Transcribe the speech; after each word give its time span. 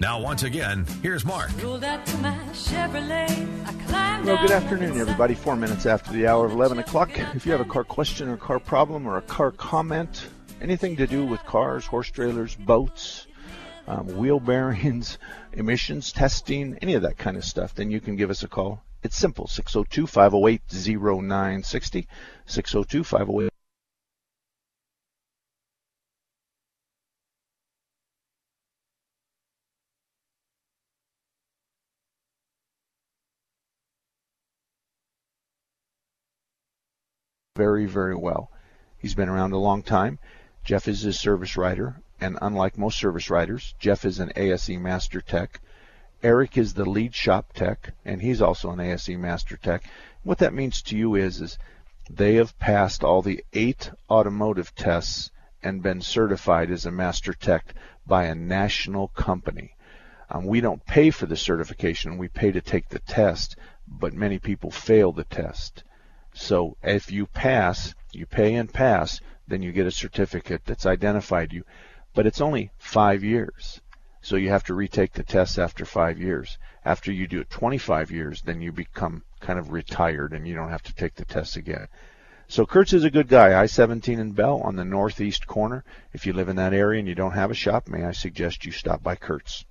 Now, 0.00 0.18
once 0.18 0.44
again, 0.44 0.86
here's 1.02 1.26
Mark. 1.26 1.50
Well, 4.24 4.40
good 4.40 4.50
afternoon, 4.50 4.98
everybody. 4.98 5.34
Four 5.34 5.56
minutes 5.56 5.84
after 5.84 6.10
the 6.10 6.26
hour 6.26 6.46
of 6.46 6.52
11 6.52 6.78
o'clock. 6.78 7.10
If 7.34 7.44
you 7.44 7.52
have 7.52 7.60
a 7.60 7.66
car 7.66 7.84
question 7.84 8.30
or 8.30 8.38
car 8.38 8.58
problem 8.58 9.06
or 9.06 9.18
a 9.18 9.22
car 9.22 9.50
comment, 9.50 10.26
anything 10.62 10.96
to 10.96 11.06
do 11.06 11.26
with 11.26 11.44
cars, 11.44 11.84
horse 11.84 12.10
trailers, 12.10 12.56
boats, 12.56 13.26
um, 13.86 14.06
wheel 14.16 14.40
bearings, 14.40 15.18
emissions 15.52 16.12
testing, 16.12 16.78
any 16.80 16.94
of 16.94 17.02
that 17.02 17.18
kind 17.18 17.36
of 17.36 17.44
stuff, 17.44 17.74
then 17.74 17.90
you 17.90 18.00
can 18.00 18.16
give 18.16 18.30
us 18.30 18.42
a 18.42 18.48
call. 18.48 18.82
It's 19.02 19.18
simple 19.18 19.48
602 19.48 20.06
508 20.06 20.62
0960. 20.70 22.08
602 22.46 23.04
508 23.04 23.50
very, 37.60 37.84
very 37.84 38.16
well. 38.16 38.50
He's 38.96 39.14
been 39.14 39.28
around 39.28 39.52
a 39.52 39.58
long 39.58 39.82
time. 39.82 40.18
Jeff 40.64 40.88
is 40.88 41.02
his 41.02 41.20
service 41.20 41.58
writer, 41.58 42.00
and 42.18 42.38
unlike 42.40 42.78
most 42.78 42.96
service 42.96 43.28
writers, 43.28 43.74
Jeff 43.78 44.06
is 44.06 44.18
an 44.18 44.32
ASE 44.34 44.70
Master 44.70 45.20
Tech. 45.20 45.60
Eric 46.22 46.56
is 46.56 46.72
the 46.72 46.88
lead 46.88 47.14
shop 47.14 47.52
tech, 47.52 47.92
and 48.02 48.22
he's 48.22 48.40
also 48.40 48.70
an 48.70 48.80
ASE 48.80 49.10
Master 49.10 49.58
Tech. 49.58 49.84
What 50.22 50.38
that 50.38 50.54
means 50.54 50.80
to 50.80 50.96
you 50.96 51.16
is, 51.16 51.42
is 51.42 51.58
they 52.08 52.36
have 52.36 52.58
passed 52.58 53.04
all 53.04 53.20
the 53.20 53.44
eight 53.52 53.90
automotive 54.08 54.74
tests 54.74 55.30
and 55.62 55.82
been 55.82 56.00
certified 56.00 56.70
as 56.70 56.86
a 56.86 56.90
Master 56.90 57.34
Tech 57.34 57.74
by 58.06 58.24
a 58.24 58.34
national 58.34 59.08
company. 59.08 59.76
Um, 60.30 60.46
we 60.46 60.62
don't 60.62 60.86
pay 60.86 61.10
for 61.10 61.26
the 61.26 61.36
certification, 61.36 62.16
we 62.16 62.28
pay 62.28 62.52
to 62.52 62.62
take 62.62 62.88
the 62.88 63.00
test, 63.00 63.56
but 63.86 64.14
many 64.14 64.38
people 64.38 64.70
fail 64.70 65.12
the 65.12 65.24
test. 65.24 65.84
So 66.42 66.78
if 66.82 67.12
you 67.12 67.26
pass, 67.26 67.94
you 68.12 68.24
pay 68.24 68.54
and 68.54 68.72
pass, 68.72 69.20
then 69.46 69.60
you 69.60 69.72
get 69.72 69.86
a 69.86 69.90
certificate 69.90 70.64
that's 70.64 70.86
identified 70.86 71.52
you. 71.52 71.64
But 72.14 72.26
it's 72.26 72.40
only 72.40 72.70
five 72.78 73.22
years. 73.22 73.82
So 74.22 74.36
you 74.36 74.48
have 74.48 74.64
to 74.64 74.74
retake 74.74 75.12
the 75.12 75.22
test 75.22 75.58
after 75.58 75.84
five 75.84 76.18
years. 76.18 76.56
After 76.82 77.12
you 77.12 77.26
do 77.26 77.40
it 77.40 77.50
25 77.50 78.10
years, 78.10 78.40
then 78.40 78.62
you 78.62 78.72
become 78.72 79.22
kind 79.40 79.58
of 79.58 79.70
retired 79.70 80.32
and 80.32 80.48
you 80.48 80.54
don't 80.54 80.70
have 80.70 80.82
to 80.84 80.94
take 80.94 81.14
the 81.14 81.26
test 81.26 81.56
again. 81.56 81.88
So 82.48 82.64
Kurtz 82.64 82.94
is 82.94 83.04
a 83.04 83.10
good 83.10 83.28
guy. 83.28 83.60
I-17 83.60 84.18
in 84.18 84.32
Bell 84.32 84.62
on 84.62 84.76
the 84.76 84.84
northeast 84.84 85.46
corner. 85.46 85.84
If 86.14 86.24
you 86.24 86.32
live 86.32 86.48
in 86.48 86.56
that 86.56 86.72
area 86.72 87.00
and 87.00 87.06
you 87.06 87.14
don't 87.14 87.32
have 87.32 87.50
a 87.50 87.54
shop, 87.54 87.86
may 87.86 88.04
I 88.04 88.12
suggest 88.12 88.64
you 88.64 88.72
stop 88.72 89.02
by 89.02 89.14
Kurtz. 89.14 89.66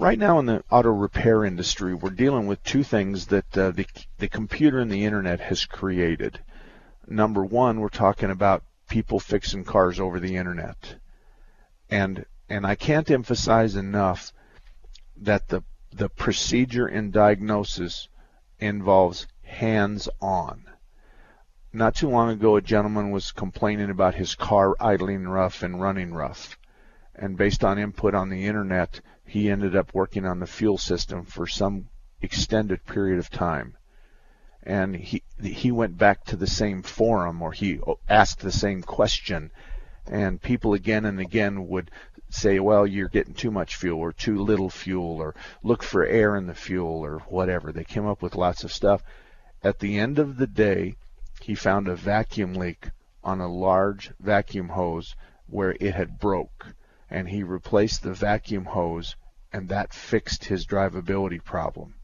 Right 0.00 0.18
now 0.18 0.38
in 0.38 0.46
the 0.46 0.64
auto 0.70 0.88
repair 0.88 1.44
industry, 1.44 1.92
we're 1.92 2.08
dealing 2.08 2.46
with 2.46 2.62
two 2.62 2.82
things 2.82 3.26
that 3.26 3.58
uh, 3.58 3.70
the, 3.72 3.84
the 4.16 4.28
computer 4.28 4.78
and 4.78 4.90
the 4.90 5.04
internet 5.04 5.40
has 5.40 5.66
created. 5.66 6.40
Number 7.06 7.44
one, 7.44 7.80
we're 7.80 7.90
talking 7.90 8.30
about 8.30 8.64
people 8.88 9.20
fixing 9.20 9.62
cars 9.62 10.00
over 10.00 10.18
the 10.18 10.36
internet. 10.36 10.94
And 11.90 12.24
and 12.48 12.66
I 12.66 12.76
can't 12.76 13.10
emphasize 13.10 13.76
enough 13.76 14.32
that 15.18 15.48
the 15.48 15.64
the 15.92 16.08
procedure 16.08 16.86
and 16.86 17.12
diagnosis 17.12 18.08
involves 18.58 19.26
hands-on. 19.42 20.64
Not 21.74 21.94
too 21.94 22.08
long 22.08 22.30
ago, 22.30 22.56
a 22.56 22.62
gentleman 22.62 23.10
was 23.10 23.32
complaining 23.32 23.90
about 23.90 24.14
his 24.14 24.34
car 24.34 24.74
idling 24.80 25.28
rough 25.28 25.62
and 25.62 25.78
running 25.78 26.14
rough. 26.14 26.58
And 27.14 27.36
based 27.36 27.62
on 27.64 27.78
input 27.78 28.14
on 28.14 28.30
the 28.30 28.46
internet, 28.46 29.02
he 29.30 29.48
ended 29.48 29.76
up 29.76 29.94
working 29.94 30.26
on 30.26 30.40
the 30.40 30.46
fuel 30.46 30.76
system 30.76 31.24
for 31.24 31.46
some 31.46 31.88
extended 32.20 32.84
period 32.84 33.16
of 33.16 33.30
time. 33.30 33.76
And 34.64 34.96
he 34.96 35.22
he 35.40 35.70
went 35.70 35.96
back 35.96 36.24
to 36.24 36.36
the 36.36 36.48
same 36.48 36.82
forum 36.82 37.40
or 37.40 37.52
he 37.52 37.78
asked 38.08 38.40
the 38.40 38.50
same 38.50 38.82
question 38.82 39.52
and 40.08 40.42
people 40.42 40.74
again 40.74 41.04
and 41.04 41.20
again 41.20 41.68
would 41.68 41.92
say, 42.28 42.58
well, 42.58 42.84
you're 42.84 43.08
getting 43.08 43.34
too 43.34 43.52
much 43.52 43.76
fuel 43.76 44.00
or 44.00 44.12
too 44.12 44.42
little 44.42 44.68
fuel 44.68 45.18
or 45.18 45.36
look 45.62 45.84
for 45.84 46.04
air 46.04 46.34
in 46.34 46.48
the 46.48 46.54
fuel 46.54 46.98
or 46.98 47.20
whatever. 47.28 47.70
They 47.70 47.84
came 47.84 48.06
up 48.06 48.22
with 48.22 48.34
lots 48.34 48.64
of 48.64 48.72
stuff. 48.72 49.00
At 49.62 49.78
the 49.78 49.96
end 50.00 50.18
of 50.18 50.38
the 50.38 50.48
day, 50.48 50.96
he 51.40 51.54
found 51.54 51.86
a 51.86 51.94
vacuum 51.94 52.54
leak 52.54 52.88
on 53.22 53.40
a 53.40 53.46
large 53.46 54.10
vacuum 54.18 54.70
hose 54.70 55.14
where 55.46 55.76
it 55.78 55.94
had 55.94 56.18
broke 56.18 56.74
and 57.10 57.28
he 57.28 57.42
replaced 57.42 58.02
the 58.02 58.14
vacuum 58.14 58.64
hose 58.64 59.16
and 59.52 59.68
that 59.68 59.92
fixed 59.92 60.44
his 60.44 60.66
drivability 60.66 61.42
problem. 61.42 61.94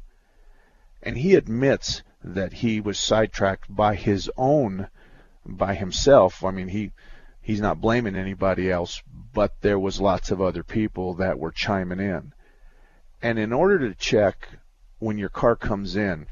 And 1.02 1.16
he 1.16 1.34
admits 1.34 2.02
that 2.24 2.52
he 2.52 2.80
was 2.80 2.98
sidetracked 2.98 3.74
by 3.74 3.94
his 3.94 4.30
own, 4.36 4.88
by 5.44 5.74
himself. 5.74 6.44
I 6.44 6.50
mean, 6.50 6.68
he 6.68 6.90
he's 7.40 7.60
not 7.60 7.80
blaming 7.80 8.16
anybody 8.16 8.70
else, 8.70 9.02
but 9.32 9.60
there 9.60 9.78
was 9.78 10.00
lots 10.00 10.32
of 10.32 10.40
other 10.40 10.64
people 10.64 11.14
that 11.14 11.38
were 11.38 11.52
chiming 11.52 12.00
in. 12.00 12.32
And 13.22 13.38
in 13.38 13.52
order 13.52 13.78
to 13.78 13.94
check 13.94 14.48
when 14.98 15.18
your 15.18 15.28
car 15.28 15.54
comes 15.54 15.94
in, 15.94 16.26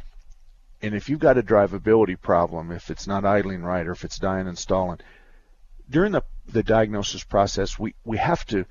and 0.82 0.94
if 0.94 1.08
you've 1.08 1.20
got 1.20 1.38
a 1.38 1.42
drivability 1.42 2.20
problem, 2.20 2.72
if 2.72 2.90
it's 2.90 3.06
not 3.06 3.24
idling 3.24 3.62
right 3.62 3.86
or 3.86 3.92
if 3.92 4.04
it's 4.04 4.18
dying 4.18 4.48
and 4.48 4.58
stalling, 4.58 4.98
during 5.88 6.12
the, 6.12 6.22
the 6.48 6.62
diagnosis 6.62 7.24
process, 7.24 7.78
we, 7.78 7.94
we 8.04 8.18
have 8.18 8.44
to 8.46 8.66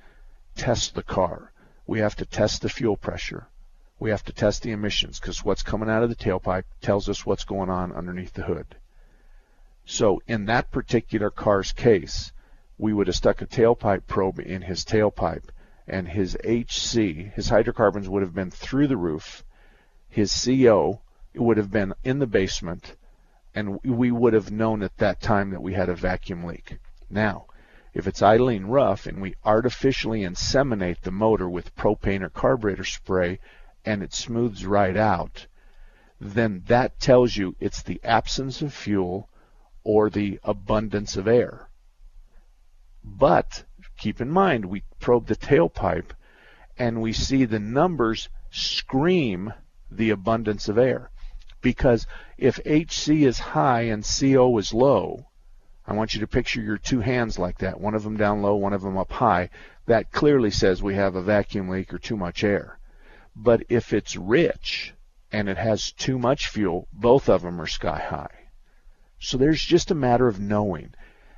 test 0.56 0.94
the 0.94 1.02
car 1.02 1.52
we 1.86 1.98
have 2.00 2.16
to 2.16 2.24
test 2.24 2.62
the 2.62 2.68
fuel 2.68 2.96
pressure. 2.96 3.46
We 3.98 4.10
have 4.10 4.24
to 4.24 4.32
test 4.32 4.62
the 4.62 4.72
emissions 4.72 5.20
because 5.20 5.44
what's 5.44 5.62
coming 5.62 5.90
out 5.90 6.02
of 6.02 6.08
the 6.08 6.16
tailpipe 6.16 6.64
tells 6.80 7.08
us 7.08 7.26
what's 7.26 7.44
going 7.44 7.70
on 7.70 7.92
underneath 7.92 8.32
the 8.32 8.42
hood. 8.42 8.76
So 9.84 10.22
in 10.26 10.46
that 10.46 10.70
particular 10.70 11.30
car's 11.30 11.72
case, 11.72 12.32
we 12.78 12.92
would 12.92 13.06
have 13.06 13.16
stuck 13.16 13.42
a 13.42 13.46
tailpipe 13.46 14.06
probe 14.06 14.40
in 14.40 14.62
his 14.62 14.84
tailpipe 14.84 15.50
and 15.86 16.08
his 16.08 16.36
HC, 16.42 17.32
his 17.34 17.50
hydrocarbons 17.50 18.08
would 18.08 18.22
have 18.22 18.34
been 18.34 18.50
through 18.50 18.86
the 18.86 18.96
roof. 18.96 19.44
His 20.08 20.32
CO 20.32 21.02
would 21.34 21.58
have 21.58 21.70
been 21.70 21.92
in 22.02 22.18
the 22.18 22.26
basement 22.26 22.96
and 23.54 23.78
we 23.84 24.10
would 24.10 24.32
have 24.32 24.50
known 24.50 24.82
at 24.82 24.96
that 24.96 25.20
time 25.20 25.50
that 25.50 25.62
we 25.62 25.74
had 25.74 25.90
a 25.90 25.94
vacuum 25.94 26.44
leak. 26.44 26.78
Now, 27.10 27.46
if 27.94 28.08
it's 28.08 28.22
idling 28.22 28.66
rough 28.66 29.06
and 29.06 29.22
we 29.22 29.36
artificially 29.44 30.22
inseminate 30.22 31.00
the 31.02 31.12
motor 31.12 31.48
with 31.48 31.76
propane 31.76 32.22
or 32.22 32.28
carburetor 32.28 32.84
spray 32.84 33.38
and 33.84 34.02
it 34.02 34.12
smooths 34.12 34.66
right 34.66 34.96
out, 34.96 35.46
then 36.20 36.62
that 36.66 36.98
tells 36.98 37.36
you 37.36 37.54
it's 37.60 37.82
the 37.82 38.00
absence 38.02 38.62
of 38.62 38.74
fuel 38.74 39.28
or 39.84 40.10
the 40.10 40.40
abundance 40.42 41.16
of 41.16 41.28
air. 41.28 41.68
But 43.04 43.64
keep 43.96 44.20
in 44.20 44.30
mind, 44.30 44.64
we 44.64 44.82
probe 44.98 45.26
the 45.26 45.36
tailpipe 45.36 46.10
and 46.76 47.00
we 47.00 47.12
see 47.12 47.44
the 47.44 47.60
numbers 47.60 48.28
scream 48.50 49.52
the 49.90 50.10
abundance 50.10 50.68
of 50.68 50.78
air. 50.78 51.10
Because 51.60 52.06
if 52.36 52.58
HC 52.66 53.22
is 53.22 53.38
high 53.38 53.82
and 53.82 54.04
CO 54.04 54.58
is 54.58 54.74
low, 54.74 55.26
I 55.86 55.92
want 55.92 56.14
you 56.14 56.20
to 56.20 56.26
picture 56.26 56.62
your 56.62 56.78
two 56.78 57.00
hands 57.00 57.38
like 57.38 57.58
that, 57.58 57.80
one 57.80 57.94
of 57.94 58.02
them 58.02 58.16
down 58.16 58.40
low, 58.40 58.54
one 58.54 58.72
of 58.72 58.82
them 58.82 58.96
up 58.96 59.12
high. 59.12 59.50
That 59.86 60.12
clearly 60.12 60.50
says 60.50 60.82
we 60.82 60.94
have 60.94 61.14
a 61.14 61.22
vacuum 61.22 61.68
leak 61.68 61.92
or 61.92 61.98
too 61.98 62.16
much 62.16 62.42
air. 62.42 62.78
But 63.36 63.64
if 63.68 63.92
it's 63.92 64.16
rich 64.16 64.94
and 65.30 65.48
it 65.48 65.58
has 65.58 65.92
too 65.92 66.18
much 66.18 66.48
fuel, 66.48 66.88
both 66.92 67.28
of 67.28 67.42
them 67.42 67.60
are 67.60 67.66
sky 67.66 67.98
high. 67.98 68.48
So 69.18 69.36
there's 69.36 69.62
just 69.62 69.90
a 69.90 69.94
matter 69.94 70.26
of 70.26 70.40
knowing. 70.40 70.94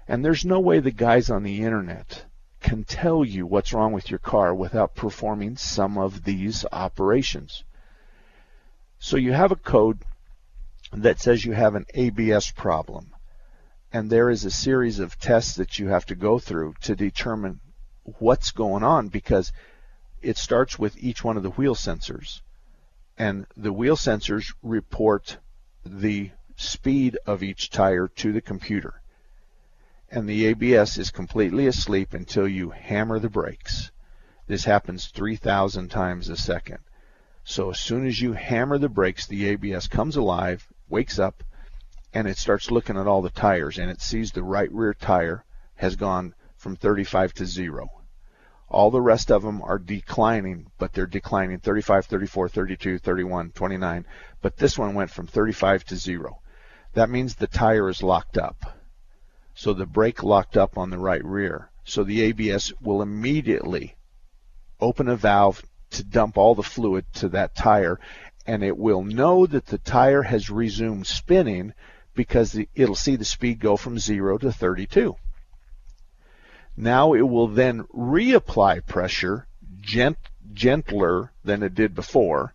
And 0.07 0.25
there's 0.25 0.45
no 0.45 0.61
way 0.61 0.79
the 0.79 0.93
guys 0.93 1.29
on 1.31 1.43
the 1.43 1.63
internet 1.63 2.25
can 2.61 2.85
tell 2.85 3.25
you 3.25 3.47
what's 3.47 3.73
wrong 3.73 3.93
with 3.93 4.11
your 4.11 4.19
car 4.19 4.55
without 4.55 4.95
performing 4.95 5.57
some 5.57 5.99
of 5.99 6.23
these 6.23 6.65
operations. 6.71 7.65
So 8.99 9.17
you 9.17 9.33
have 9.33 9.51
a 9.51 9.57
code 9.57 9.99
that 10.93 11.19
says 11.21 11.45
you 11.45 11.53
have 11.53 11.75
an 11.75 11.87
ABS 11.95 12.53
problem. 12.53 13.13
And 13.93 14.11
there 14.11 14.31
is 14.31 14.45
a 14.45 14.51
series 14.51 14.99
of 14.99 15.19
tests 15.19 15.55
that 15.57 15.79
you 15.79 15.89
have 15.89 16.07
to 16.07 16.15
go 16.15 16.39
through 16.39 16.75
to 16.83 16.97
determine 16.97 17.61
what's 18.19 18.51
going 18.51 18.83
on 18.83 19.09
because 19.09 19.53
it 20.23 20.37
starts 20.37 20.79
with 20.79 20.97
each 20.99 21.23
one 21.23 21.37
of 21.37 21.43
the 21.43 21.51
wheel 21.51 21.75
sensors. 21.75 22.41
And 23.19 23.47
the 23.57 23.73
wheel 23.73 23.97
sensors 23.97 24.55
report 24.63 25.39
the 25.85 26.31
speed 26.57 27.19
of 27.27 27.43
each 27.43 27.71
tire 27.71 28.09
to 28.09 28.33
the 28.33 28.41
computer. 28.41 29.01
And 30.11 30.29
the 30.29 30.47
ABS 30.47 30.99
is 30.99 31.11
completely 31.11 31.67
asleep 31.67 32.15
until 32.15 32.47
you 32.47 32.71
hammer 32.71 33.19
the 33.19 33.29
brakes. 33.29 33.91
This 34.47 34.65
happens 34.65 35.07
3,000 35.07 35.89
times 35.89 36.29
a 36.29 36.37
second. 36.37 36.79
So 37.45 37.71
as 37.71 37.81
soon 37.81 38.07
as 38.07 38.21
you 38.21 38.33
hammer 38.33 38.79
the 38.79 38.89
brakes, 38.89 39.27
the 39.27 39.47
ABS 39.49 39.89
comes 39.89 40.17
alive, 40.17 40.69
wakes 40.89 41.19
up, 41.19 41.43
and 42.17 42.27
it 42.27 42.39
starts 42.39 42.71
looking 42.71 42.97
at 42.97 43.07
all 43.07 43.21
the 43.21 43.29
tires, 43.29 43.77
and 43.77 43.91
it 43.91 44.01
sees 44.01 44.33
the 44.33 44.43
right 44.43 44.73
rear 44.73 44.95
tire 44.95 45.45
has 45.75 45.97
gone 45.97 46.35
from 46.57 46.75
35 46.75 47.35
to 47.35 47.45
0. 47.45 47.91
All 48.71 48.91
the 48.91 49.03
rest 49.03 49.31
of 49.31 49.43
them 49.43 49.61
are 49.61 49.79
declining, 49.79 50.71
but 50.79 50.95
they're 50.95 51.07
declining 51.07 51.59
35, 51.59 52.07
34, 52.07 52.49
32, 52.49 52.99
31, 53.01 53.51
29. 53.51 54.07
But 54.41 54.57
this 54.57 54.79
one 54.79 54.95
went 54.95 55.11
from 55.11 55.27
35 55.27 55.85
to 55.85 55.97
0. 55.97 56.41
That 56.95 57.11
means 57.11 57.35
the 57.35 57.47
tire 57.47 57.91
is 57.91 58.03
locked 58.03 58.39
up. 58.39 58.81
So 59.53 59.75
the 59.75 59.85
brake 59.85 60.23
locked 60.23 60.57
up 60.57 60.79
on 60.79 60.89
the 60.89 60.99
right 60.99 61.23
rear. 61.23 61.69
So 61.85 62.03
the 62.03 62.23
ABS 62.23 62.73
will 62.81 63.03
immediately 63.03 63.95
open 64.81 65.09
a 65.09 65.17
valve 65.17 65.63
to 65.91 66.03
dump 66.03 66.39
all 66.39 66.55
the 66.55 66.63
fluid 66.63 67.05
to 67.17 67.29
that 67.29 67.55
tire 67.55 68.01
and 68.47 68.63
it 68.63 68.79
will 68.79 69.03
know 69.03 69.45
that 69.45 69.67
the 69.67 69.79
tire 69.79 70.23
has 70.23 70.49
resumed 70.49 71.07
spinning 71.07 71.75
because 72.17 72.59
it'll 72.75 72.95
see 72.95 73.15
the 73.15 73.25
speed 73.25 73.61
go 73.61 73.77
from 73.77 73.99
0 73.99 74.39
to 74.39 74.51
32. 74.51 75.17
Now 76.77 77.13
it 77.13 77.23
will 77.23 77.49
then 77.49 77.85
reapply 77.95 78.87
pressure 78.87 79.47
gent, 79.81 80.19
gentler 80.53 81.33
than 81.45 81.63
it 81.63 81.75
did 81.75 81.95
before 81.95 82.55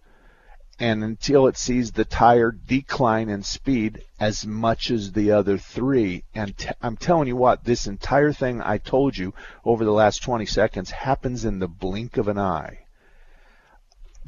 and 0.82 1.04
until 1.04 1.46
it 1.46 1.56
sees 1.56 1.92
the 1.92 2.04
tire 2.04 2.52
decline 2.52 3.30
in 3.30 3.44
speed 3.44 4.04
as 4.20 4.48
much 4.48 4.90
as 4.90 5.12
the 5.12 5.32
other 5.32 5.56
three. 5.56 6.24
And 6.34 6.58
t- 6.58 6.70
I'm 6.82 6.98
telling 6.98 7.28
you 7.28 7.36
what, 7.36 7.64
this 7.64 7.86
entire 7.86 8.34
thing 8.34 8.62
I 8.62 8.80
told 8.80 9.16
you 9.16 9.32
over 9.64 9.86
the 9.86 9.92
last 9.92 10.24
20 10.24 10.48
seconds 10.48 10.90
happens 10.90 11.46
in 11.46 11.60
the 11.60 11.68
blink 11.68 12.18
of 12.18 12.28
an 12.28 12.40
eye. 12.40 12.80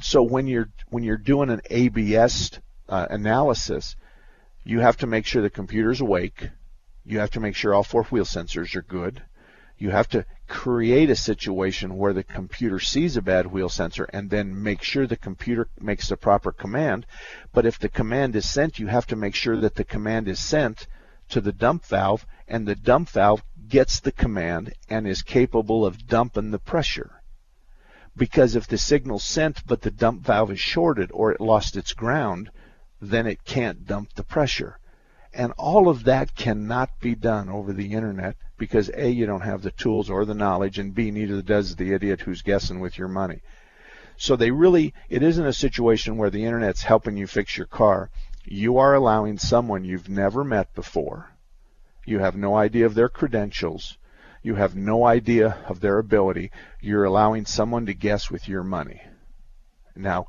So 0.00 0.22
when 0.22 0.46
you're 0.46 0.68
when 0.90 1.02
you're 1.02 1.16
doing 1.16 1.50
an 1.50 1.60
ABS 1.70 2.52
uh, 2.88 3.06
analysis, 3.10 3.96
you 4.64 4.80
have 4.80 4.96
to 4.96 5.06
make 5.06 5.26
sure 5.26 5.42
the 5.42 5.50
computer's 5.50 6.00
awake. 6.00 6.48
You 7.04 7.18
have 7.18 7.30
to 7.32 7.40
make 7.40 7.54
sure 7.54 7.74
all 7.74 7.82
four 7.82 8.04
wheel 8.04 8.24
sensors 8.24 8.74
are 8.74 8.82
good. 8.82 9.22
You 9.76 9.90
have 9.90 10.08
to 10.10 10.24
create 10.48 11.10
a 11.10 11.16
situation 11.16 11.98
where 11.98 12.14
the 12.14 12.22
computer 12.22 12.78
sees 12.78 13.16
a 13.16 13.22
bad 13.22 13.46
wheel 13.46 13.68
sensor 13.68 14.04
and 14.04 14.30
then 14.30 14.62
make 14.62 14.82
sure 14.82 15.06
the 15.06 15.16
computer 15.16 15.68
makes 15.78 16.08
the 16.08 16.16
proper 16.16 16.50
command. 16.50 17.04
But 17.52 17.66
if 17.66 17.78
the 17.78 17.90
command 17.90 18.36
is 18.36 18.48
sent, 18.48 18.78
you 18.78 18.86
have 18.86 19.06
to 19.08 19.16
make 19.16 19.34
sure 19.34 19.56
that 19.58 19.74
the 19.74 19.84
command 19.84 20.28
is 20.28 20.38
sent 20.38 20.86
to 21.28 21.42
the 21.42 21.52
dump 21.52 21.84
valve 21.84 22.26
and 22.48 22.66
the 22.66 22.74
dump 22.74 23.10
valve 23.10 23.42
gets 23.68 24.00
the 24.00 24.12
command 24.12 24.72
and 24.88 25.06
is 25.06 25.22
capable 25.22 25.84
of 25.84 26.06
dumping 26.06 26.52
the 26.52 26.58
pressure. 26.58 27.22
Because 28.16 28.54
if 28.54 28.66
the 28.66 28.78
signal's 28.78 29.24
sent 29.24 29.66
but 29.66 29.82
the 29.82 29.90
dump 29.90 30.22
valve 30.22 30.52
is 30.52 30.60
shorted 30.60 31.10
or 31.12 31.32
it 31.32 31.40
lost 31.40 31.76
its 31.76 31.92
ground, 31.92 32.50
then 33.00 33.26
it 33.26 33.44
can't 33.44 33.86
dump 33.86 34.14
the 34.14 34.24
pressure. 34.24 34.78
And 35.32 35.52
all 35.58 35.88
of 35.88 36.04
that 36.04 36.36
cannot 36.36 37.00
be 37.00 37.14
done 37.14 37.48
over 37.48 37.72
the 37.72 37.92
internet 37.92 38.36
because 38.56 38.90
A, 38.94 39.08
you 39.08 39.26
don't 39.26 39.40
have 39.40 39.62
the 39.62 39.72
tools 39.72 40.08
or 40.08 40.24
the 40.24 40.34
knowledge, 40.34 40.78
and 40.78 40.94
B, 40.94 41.10
neither 41.10 41.42
does 41.42 41.74
the 41.74 41.92
idiot 41.92 42.20
who's 42.20 42.42
guessing 42.42 42.78
with 42.78 42.96
your 42.96 43.08
money. 43.08 43.40
So 44.16 44.36
they 44.36 44.52
really, 44.52 44.94
it 45.08 45.22
isn't 45.22 45.44
a 45.44 45.52
situation 45.52 46.16
where 46.16 46.30
the 46.30 46.44
internet's 46.44 46.82
helping 46.82 47.16
you 47.16 47.26
fix 47.26 47.56
your 47.56 47.66
car. 47.66 48.10
You 48.44 48.78
are 48.78 48.94
allowing 48.94 49.38
someone 49.38 49.84
you've 49.84 50.08
never 50.08 50.44
met 50.44 50.72
before. 50.74 51.30
You 52.06 52.20
have 52.20 52.36
no 52.36 52.54
idea 52.56 52.86
of 52.86 52.94
their 52.94 53.08
credentials. 53.08 53.98
You 54.42 54.54
have 54.54 54.76
no 54.76 55.04
idea 55.04 55.56
of 55.68 55.80
their 55.80 55.98
ability. 55.98 56.52
You're 56.80 57.04
allowing 57.04 57.46
someone 57.46 57.86
to 57.86 57.94
guess 57.94 58.30
with 58.30 58.46
your 58.46 58.62
money. 58.62 59.02
Now, 59.96 60.28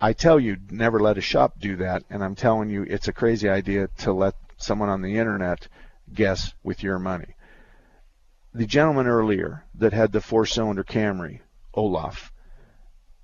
I 0.00 0.12
tell 0.12 0.38
you, 0.38 0.56
never 0.70 1.00
let 1.00 1.18
a 1.18 1.22
shop 1.22 1.58
do 1.58 1.76
that, 1.76 2.04
and 2.10 2.22
I'm 2.22 2.34
telling 2.34 2.68
you, 2.68 2.82
it's 2.82 3.08
a 3.08 3.12
crazy 3.12 3.48
idea 3.48 3.88
to 3.98 4.12
let 4.12 4.34
someone 4.56 4.88
on 4.88 5.02
the 5.02 5.18
internet 5.18 5.68
guess 6.12 6.52
with 6.62 6.82
your 6.82 6.98
money. 6.98 7.36
The 8.52 8.66
gentleman 8.66 9.06
earlier 9.06 9.64
that 9.74 9.92
had 9.92 10.12
the 10.12 10.20
four-cylinder 10.20 10.84
Camry, 10.84 11.40
Olaf, 11.74 12.32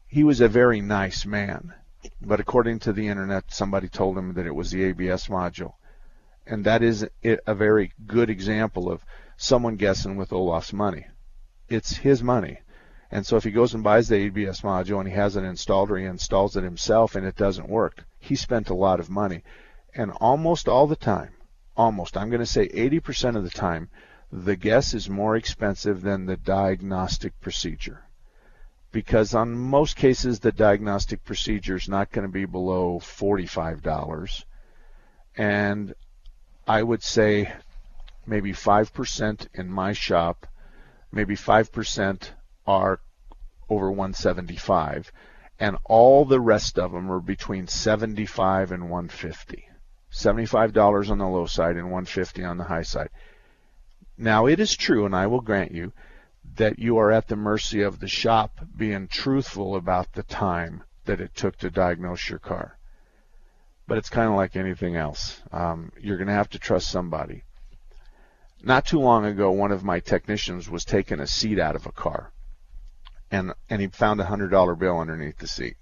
he 0.06 0.24
was 0.24 0.40
a 0.40 0.48
very 0.48 0.80
nice 0.80 1.24
man, 1.24 1.74
but 2.20 2.40
according 2.40 2.80
to 2.80 2.92
the 2.92 3.08
internet, 3.08 3.44
somebody 3.52 3.88
told 3.88 4.16
him 4.18 4.34
that 4.34 4.46
it 4.46 4.54
was 4.54 4.70
the 4.70 4.84
ABS 4.84 5.28
module, 5.28 5.74
and 6.46 6.64
that 6.64 6.82
is 6.82 7.06
a 7.22 7.54
very 7.54 7.92
good 8.06 8.30
example 8.30 8.90
of 8.90 9.04
someone 9.36 9.76
guessing 9.76 10.16
with 10.16 10.32
Olaf's 10.32 10.72
money. 10.72 11.06
It's 11.68 11.98
his 11.98 12.22
money. 12.22 12.58
And 13.10 13.26
so 13.26 13.36
if 13.36 13.44
he 13.44 13.50
goes 13.50 13.74
and 13.74 13.82
buys 13.82 14.08
the 14.08 14.16
ABS 14.16 14.60
module 14.60 15.00
and 15.00 15.08
he 15.08 15.14
has 15.14 15.36
it 15.36 15.42
installed 15.42 15.90
or 15.90 15.96
he 15.98 16.04
installs 16.04 16.56
it 16.56 16.62
himself 16.62 17.16
and 17.16 17.26
it 17.26 17.36
doesn't 17.36 17.68
work, 17.68 18.04
he 18.20 18.36
spent 18.36 18.70
a 18.70 18.74
lot 18.74 19.00
of 19.00 19.10
money. 19.10 19.42
And 19.94 20.12
almost 20.12 20.68
all 20.68 20.86
the 20.86 20.94
time, 20.94 21.32
almost, 21.76 22.16
I'm 22.16 22.30
going 22.30 22.40
to 22.40 22.46
say 22.46 22.68
80% 22.68 23.36
of 23.36 23.42
the 23.42 23.50
time, 23.50 23.88
the 24.30 24.54
guess 24.54 24.94
is 24.94 25.10
more 25.10 25.34
expensive 25.34 26.02
than 26.02 26.26
the 26.26 26.36
diagnostic 26.36 27.40
procedure. 27.40 28.04
Because 28.92 29.34
on 29.34 29.56
most 29.56 29.96
cases, 29.96 30.38
the 30.38 30.52
diagnostic 30.52 31.24
procedure 31.24 31.76
is 31.76 31.88
not 31.88 32.12
going 32.12 32.26
to 32.26 32.32
be 32.32 32.44
below 32.44 33.00
$45. 33.00 34.44
And 35.36 35.94
I 36.66 36.82
would 36.82 37.02
say 37.02 37.52
maybe 38.26 38.52
5% 38.52 39.48
in 39.54 39.68
my 39.68 39.92
shop, 39.92 40.46
maybe 41.10 41.34
5% 41.34 42.30
are 42.66 43.00
over 43.70 43.90
175 43.90 45.12
and 45.60 45.76
all 45.84 46.24
the 46.24 46.40
rest 46.40 46.78
of 46.78 46.92
them 46.92 47.10
are 47.10 47.20
between 47.20 47.66
75 47.66 48.72
and 48.72 48.90
150 48.90 49.68
$75 50.12 51.10
on 51.10 51.18
the 51.18 51.26
low 51.26 51.46
side 51.46 51.76
and 51.76 51.84
150 51.84 52.42
on 52.42 52.58
the 52.58 52.64
high 52.64 52.82
side. 52.82 53.10
Now 54.18 54.46
it 54.46 54.58
is 54.58 54.76
true 54.76 55.06
and 55.06 55.14
i 55.14 55.28
will 55.28 55.40
grant 55.40 55.70
you 55.70 55.92
that 56.56 56.80
you 56.80 56.98
are 56.98 57.12
at 57.12 57.28
the 57.28 57.36
mercy 57.36 57.82
of 57.82 58.00
the 58.00 58.08
shop 58.08 58.58
being 58.76 59.06
truthful 59.06 59.76
about 59.76 60.12
the 60.12 60.24
time 60.24 60.82
that 61.04 61.20
it 61.20 61.34
took 61.36 61.56
to 61.58 61.70
diagnose 61.70 62.28
your 62.28 62.40
car. 62.40 62.76
But 63.86 63.98
it's 63.98 64.10
kind 64.10 64.28
of 64.28 64.34
like 64.34 64.56
anything 64.56 64.96
else. 64.96 65.40
Um, 65.52 65.92
you're 66.00 66.16
going 66.16 66.26
to 66.26 66.34
have 66.34 66.50
to 66.50 66.58
trust 66.58 66.88
somebody. 66.88 67.44
Not 68.62 68.86
too 68.86 68.98
long 68.98 69.24
ago 69.24 69.52
one 69.52 69.70
of 69.70 69.84
my 69.84 70.00
technicians 70.00 70.68
was 70.68 70.84
taking 70.84 71.20
a 71.20 71.26
seat 71.26 71.60
out 71.60 71.76
of 71.76 71.86
a 71.86 71.92
car 71.92 72.32
and 73.30 73.52
and 73.68 73.80
he 73.80 73.88
found 73.88 74.20
a 74.20 74.24
hundred 74.24 74.50
dollar 74.50 74.74
bill 74.74 74.98
underneath 74.98 75.38
the 75.38 75.46
seat. 75.46 75.76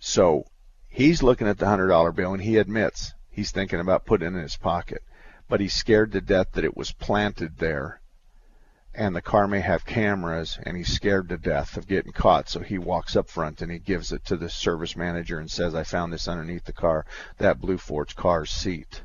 So 0.00 0.44
he's 0.88 1.22
looking 1.22 1.46
at 1.46 1.58
the 1.58 1.68
hundred 1.68 1.88
dollar 1.88 2.12
bill 2.12 2.32
and 2.32 2.42
he 2.42 2.56
admits 2.56 3.14
he's 3.30 3.50
thinking 3.50 3.80
about 3.80 4.06
putting 4.06 4.28
it 4.28 4.36
in 4.36 4.42
his 4.42 4.56
pocket, 4.56 5.02
but 5.48 5.60
he's 5.60 5.74
scared 5.74 6.12
to 6.12 6.20
death 6.20 6.52
that 6.52 6.64
it 6.64 6.76
was 6.76 6.92
planted 6.92 7.58
there, 7.58 8.00
and 8.94 9.14
the 9.14 9.22
car 9.22 9.46
may 9.48 9.60
have 9.60 9.86
cameras, 9.86 10.58
and 10.64 10.76
he's 10.76 10.92
scared 10.92 11.28
to 11.28 11.38
death 11.38 11.76
of 11.76 11.86
getting 11.86 12.12
caught. 12.12 12.48
So 12.48 12.60
he 12.60 12.78
walks 12.78 13.16
up 13.16 13.28
front 13.28 13.62
and 13.62 13.70
he 13.70 13.78
gives 13.78 14.12
it 14.12 14.24
to 14.26 14.36
the 14.36 14.48
service 14.48 14.96
manager 14.96 15.38
and 15.38 15.50
says, 15.50 15.74
"I 15.74 15.84
found 15.84 16.12
this 16.12 16.28
underneath 16.28 16.64
the 16.64 16.72
car, 16.72 17.06
that 17.38 17.60
blue 17.60 17.78
Ford's 17.78 18.14
car's 18.14 18.50
seat." 18.50 19.02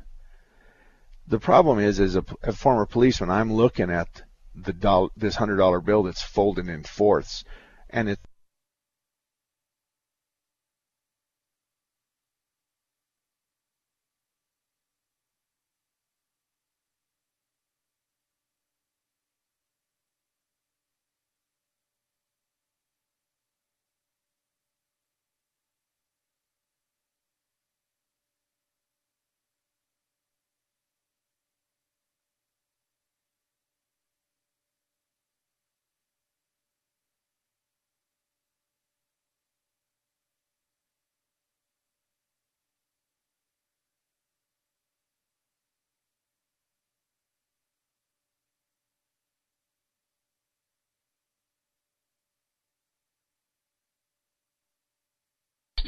The 1.26 1.38
problem 1.38 1.78
is, 1.78 2.00
as 2.00 2.16
a, 2.16 2.24
a 2.42 2.52
former 2.52 2.86
policeman, 2.86 3.30
I'm 3.30 3.52
looking 3.52 3.90
at 3.90 4.22
the 4.64 4.72
dollar, 4.72 5.08
this 5.16 5.36
hundred 5.36 5.56
dollar 5.56 5.80
bill 5.80 6.02
that's 6.02 6.22
folded 6.22 6.68
in 6.68 6.82
fourths, 6.82 7.44
and 7.90 8.08
it 8.08 8.20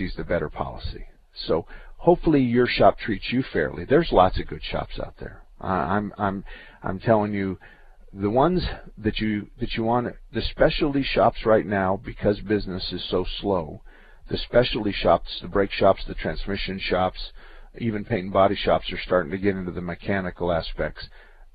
360 0.00 0.04
is 0.04 0.14
the 0.16 0.24
better 0.24 0.48
policy. 0.48 1.06
So 1.46 1.66
hopefully 1.98 2.40
your 2.40 2.66
shop 2.66 2.98
treats 2.98 3.32
you 3.32 3.42
fairly. 3.52 3.84
There's 3.84 4.12
lots 4.12 4.38
of 4.40 4.46
good 4.46 4.62
shops 4.62 4.98
out 4.98 5.14
there. 5.18 5.42
I'm 5.60 6.12
I'm 6.16 6.44
I'm 6.82 6.98
telling 6.98 7.34
you, 7.34 7.58
the 8.12 8.30
ones 8.30 8.62
that 8.96 9.18
you 9.18 9.48
that 9.60 9.74
you 9.74 9.84
want 9.84 10.14
the 10.32 10.42
specialty 10.42 11.02
shops 11.02 11.44
right 11.44 11.66
now 11.66 12.00
because 12.02 12.40
business 12.40 12.92
is 12.92 13.04
so 13.10 13.26
slow. 13.40 13.82
The 14.30 14.38
specialty 14.38 14.92
shops, 14.92 15.28
the 15.42 15.48
brake 15.48 15.72
shops, 15.72 16.02
the 16.06 16.14
transmission 16.14 16.78
shops, 16.78 17.18
even 17.78 18.04
paint 18.04 18.24
and 18.24 18.32
body 18.32 18.56
shops 18.56 18.90
are 18.92 19.00
starting 19.04 19.32
to 19.32 19.38
get 19.38 19.56
into 19.56 19.72
the 19.72 19.80
mechanical 19.82 20.50
aspects, 20.50 21.08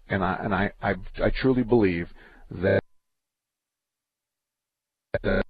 and 0.07 0.23
I 0.23 0.37
and 0.43 0.53
I 0.53 0.71
I, 0.81 0.95
I 1.23 1.31
truly 1.31 1.63
believe 1.63 2.09
that. 2.51 2.81
Uh, 5.23 5.41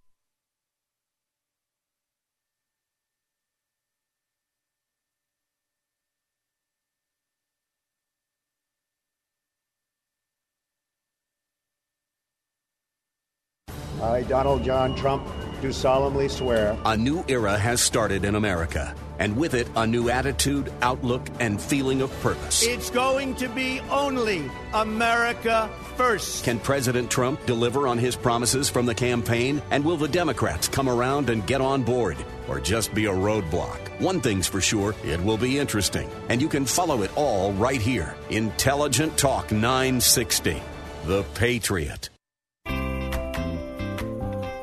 I, 14.06 14.22
Donald 14.24 14.64
John 14.64 14.96
Trump, 14.96 15.28
do 15.62 15.74
solemnly 15.74 16.28
swear. 16.30 16.78
A 16.86 16.96
new 16.96 17.26
era 17.28 17.58
has 17.58 17.82
started 17.82 18.24
in 18.24 18.36
America, 18.36 18.94
and 19.18 19.36
with 19.36 19.56
it, 19.56 19.68
a 19.76 19.88
new 19.88 20.10
attitude, 20.10 20.72
outlook, 20.82 21.28
and 21.40 21.60
feeling 21.60 22.02
of 22.02 22.12
purpose. 22.22 22.64
It's 22.64 22.92
going 22.92 23.36
to 23.36 23.50
be 23.50 23.80
only 23.90 24.50
America 24.74 25.70
first. 25.96 26.44
Can 26.44 26.60
President 26.60 27.10
Trump 27.10 27.44
deliver 27.48 27.88
on 27.88 27.98
his 27.98 28.16
promises 28.16 28.70
from 28.70 28.86
the 28.86 28.94
campaign? 28.94 29.62
And 29.72 29.84
will 29.84 29.98
the 29.98 30.08
Democrats 30.08 30.68
come 30.68 30.88
around 30.88 31.30
and 31.30 31.46
get 31.48 31.62
on 31.62 31.84
board? 31.84 32.18
Or 32.48 32.60
just 32.60 32.94
be 32.94 33.06
a 33.06 33.12
roadblock? 33.12 34.00
One 34.00 34.22
thing's 34.22 34.46
for 34.46 34.62
sure, 34.62 34.94
it 35.04 35.20
will 35.24 35.38
be 35.38 35.58
interesting. 35.58 36.08
And 36.30 36.42
you 36.42 36.50
can 36.50 36.66
follow 36.66 37.02
it 37.02 37.12
all 37.16 37.54
right 37.54 37.82
here. 37.82 38.16
Intelligent 38.30 39.18
Talk 39.18 39.52
960. 39.52 40.62
The 41.06 41.24
Patriot. 41.34 42.10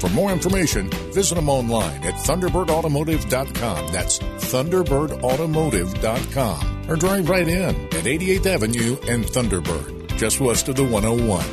For 0.00 0.08
more 0.08 0.32
information, 0.32 0.88
visit 1.12 1.34
them 1.34 1.50
online 1.50 2.02
at 2.02 2.14
ThunderbirdAutomotive.com. 2.14 3.92
That's 3.92 4.18
ThunderbirdAutomotive.com. 4.18 6.90
Or 6.90 6.96
drive 6.96 7.28
right 7.28 7.46
in 7.46 7.74
at 7.74 8.04
88th 8.04 8.46
Avenue 8.46 8.96
and 9.06 9.24
Thunderbird, 9.24 10.16
just 10.16 10.40
west 10.40 10.70
of 10.70 10.76
the 10.76 10.84
101. 10.84 11.44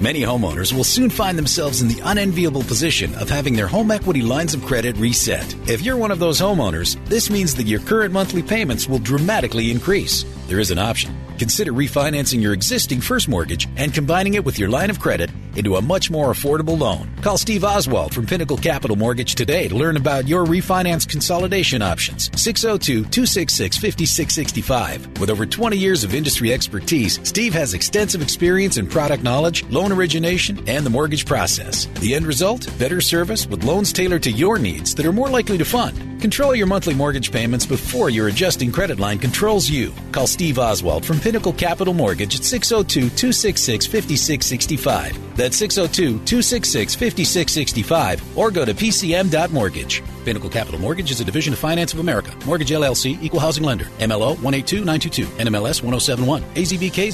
Many 0.00 0.22
homeowners 0.22 0.72
will 0.72 0.84
soon 0.84 1.10
find 1.10 1.36
themselves 1.36 1.82
in 1.82 1.88
the 1.88 2.00
unenviable 2.04 2.62
position 2.62 3.14
of 3.16 3.28
having 3.28 3.54
their 3.54 3.66
home 3.66 3.90
equity 3.90 4.22
lines 4.22 4.54
of 4.54 4.64
credit 4.64 4.96
reset. 4.98 5.54
If 5.68 5.82
you're 5.82 5.96
one 5.96 6.10
of 6.10 6.20
those 6.20 6.40
homeowners, 6.40 6.96
this 7.06 7.28
means 7.28 7.54
that 7.56 7.66
your 7.66 7.80
current 7.80 8.12
monthly 8.12 8.42
payments 8.42 8.88
will 8.88 9.00
dramatically 9.00 9.70
increase. 9.70 10.24
There 10.46 10.60
is 10.60 10.70
an 10.70 10.78
option. 10.78 11.14
Consider 11.38 11.72
refinancing 11.72 12.40
your 12.40 12.52
existing 12.52 13.00
first 13.00 13.28
mortgage 13.28 13.68
and 13.76 13.92
combining 13.92 14.34
it 14.34 14.44
with 14.44 14.58
your 14.58 14.68
line 14.68 14.90
of 14.90 15.00
credit 15.00 15.30
into 15.56 15.76
a 15.76 15.82
much 15.82 16.10
more 16.10 16.30
affordable 16.30 16.78
loan. 16.78 17.10
Call 17.22 17.38
Steve 17.38 17.64
Oswald 17.64 18.14
from 18.14 18.26
Pinnacle 18.26 18.58
Capital 18.58 18.96
Mortgage 18.96 19.34
today 19.34 19.68
to 19.68 19.74
learn 19.74 19.96
about 19.96 20.28
your 20.28 20.44
refinance 20.44 21.08
consolidation 21.08 21.82
options. 21.82 22.30
602 22.40 23.04
266 23.04 23.76
5665. 23.76 25.18
With 25.18 25.30
over 25.30 25.46
20 25.46 25.76
years 25.76 26.04
of 26.04 26.14
industry 26.14 26.52
expertise, 26.52 27.18
Steve 27.26 27.54
has 27.54 27.74
extensive 27.74 28.22
experience 28.22 28.76
in 28.76 28.86
product 28.86 29.22
knowledge, 29.22 29.64
loan 29.70 29.92
origination, 29.92 30.62
and 30.68 30.84
the 30.84 30.90
mortgage 30.90 31.26
process. 31.26 31.86
The 32.00 32.14
end 32.14 32.26
result? 32.26 32.66
Better 32.78 33.00
service 33.00 33.46
with 33.46 33.64
loans 33.64 33.92
tailored 33.92 34.22
to 34.24 34.30
your 34.30 34.58
needs 34.58 34.94
that 34.94 35.06
are 35.06 35.12
more 35.12 35.28
likely 35.28 35.58
to 35.58 35.64
fund. 35.64 36.20
Control 36.20 36.54
your 36.54 36.66
monthly 36.66 36.94
mortgage 36.94 37.30
payments 37.30 37.66
before 37.66 38.10
your 38.10 38.28
adjusting 38.28 38.72
credit 38.72 38.98
line 38.98 39.18
controls 39.18 39.68
you. 39.68 39.92
Call 40.12 40.26
Steve 40.26 40.58
Oswald 40.58 41.04
from 41.04 41.18
Pinnacle 41.26 41.52
Capital 41.52 41.92
Mortgage 41.92 42.36
at 42.36 42.44
602 42.44 43.00
266 43.16 43.86
5665. 43.86 45.36
That's 45.36 45.56
602 45.56 46.24
266 46.24 46.94
5665 46.94 48.38
or 48.38 48.52
go 48.52 48.64
to 48.64 48.72
pcm.mortgage. 48.72 50.04
Pinnacle 50.24 50.48
Capital 50.48 50.78
Mortgage 50.78 51.10
is 51.10 51.20
a 51.20 51.24
division 51.24 51.52
of 51.52 51.58
Finance 51.58 51.92
of 51.92 51.98
America. 51.98 52.32
Mortgage 52.46 52.70
LLC, 52.70 53.20
Equal 53.20 53.40
Housing 53.40 53.64
Lender. 53.64 53.86
MLO 53.98 54.38
182922. 54.40 55.26
NMLS 55.42 55.82
1071. 55.82 56.42
AZBK 56.54 57.08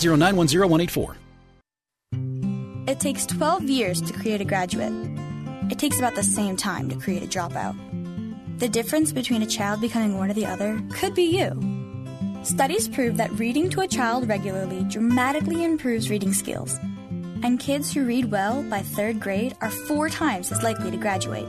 0910184. 2.13 2.89
It 2.89 3.01
takes 3.01 3.25
12 3.25 3.65
years 3.65 4.03
to 4.03 4.13
create 4.13 4.43
a 4.43 4.45
graduate. 4.45 4.93
It 5.71 5.79
takes 5.79 5.99
about 5.99 6.17
the 6.17 6.23
same 6.23 6.59
time 6.59 6.91
to 6.91 6.97
create 6.97 7.23
a 7.23 7.27
dropout. 7.27 7.79
The 8.59 8.69
difference 8.69 9.11
between 9.11 9.41
a 9.41 9.47
child 9.47 9.81
becoming 9.81 10.19
one 10.19 10.31
or 10.31 10.35
the 10.35 10.45
other 10.45 10.83
could 10.91 11.15
be 11.15 11.39
you. 11.39 11.82
Studies 12.45 12.89
prove 12.89 13.17
that 13.19 13.31
reading 13.39 13.71
to 13.71 13.83
a 13.83 13.89
child 13.89 14.29
regularly 14.29 14.83
dramatically 14.89 15.65
improves 15.65 16.11
reading 16.11 16.33
skills, 16.33 16.77
and 17.45 17.61
kids 17.61 17.93
who 17.93 18.05
read 18.05 18.33
well 18.33 18.65
by 18.65 18.81
third 18.81 19.21
grade 19.21 19.57
are 19.61 19.71
four 19.71 20.09
times 20.09 20.51
as 20.51 20.61
likely 20.61 20.91
to 20.91 20.97
graduate. 20.97 21.47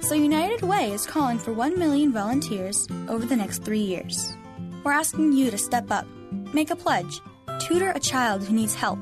So, 0.00 0.16
United 0.16 0.62
Way 0.62 0.90
is 0.90 1.06
calling 1.06 1.38
for 1.38 1.52
1 1.52 1.78
million 1.78 2.12
volunteers 2.12 2.88
over 3.08 3.26
the 3.26 3.36
next 3.36 3.62
three 3.62 3.80
years. 3.80 4.36
We're 4.82 4.90
asking 4.90 5.34
you 5.34 5.52
to 5.52 5.58
step 5.58 5.88
up, 5.92 6.06
make 6.52 6.70
a 6.70 6.76
pledge, 6.76 7.20
tutor 7.60 7.92
a 7.92 8.00
child 8.00 8.42
who 8.42 8.54
needs 8.54 8.74
help, 8.74 8.98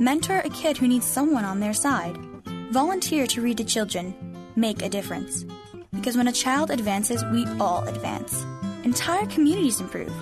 mentor 0.00 0.38
a 0.38 0.48
kid 0.48 0.78
who 0.78 0.88
needs 0.88 1.06
someone 1.06 1.44
on 1.44 1.60
their 1.60 1.74
side, 1.74 2.16
volunteer 2.70 3.26
to 3.26 3.42
read 3.42 3.58
to 3.58 3.64
children, 3.64 4.14
make 4.56 4.80
a 4.80 4.88
difference. 4.88 5.44
Because 5.92 6.16
when 6.16 6.28
a 6.28 6.32
child 6.32 6.70
advances, 6.70 7.22
we 7.32 7.44
all 7.60 7.86
advance. 7.86 8.46
Entire 8.84 9.26
communities 9.26 9.80
improve. 9.80 10.12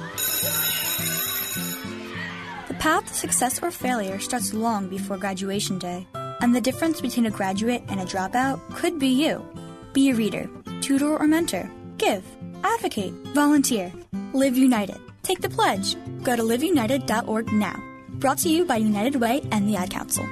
The 2.68 2.74
path 2.78 3.06
to 3.06 3.14
success 3.14 3.62
or 3.62 3.70
failure 3.70 4.18
starts 4.20 4.54
long 4.54 4.88
before 4.88 5.16
graduation 5.18 5.78
day, 5.78 6.06
and 6.14 6.54
the 6.54 6.60
difference 6.60 7.00
between 7.00 7.26
a 7.26 7.30
graduate 7.30 7.82
and 7.88 8.00
a 8.00 8.04
dropout 8.04 8.60
could 8.74 8.98
be 8.98 9.08
you. 9.08 9.44
Be 9.92 10.10
a 10.10 10.14
reader, 10.14 10.48
tutor 10.80 11.16
or 11.16 11.26
mentor, 11.26 11.68
give, 11.98 12.24
advocate, 12.62 13.12
volunteer. 13.34 13.92
Live 14.32 14.56
United. 14.56 14.98
Take 15.22 15.40
the 15.40 15.50
pledge. 15.50 15.96
Go 16.22 16.36
to 16.36 16.42
liveunited.org 16.42 17.52
now. 17.52 17.82
Brought 18.14 18.38
to 18.38 18.48
you 18.48 18.64
by 18.64 18.76
United 18.76 19.16
Way 19.16 19.42
and 19.50 19.68
the 19.68 19.76
Ad 19.76 19.90
Council. 19.90 20.26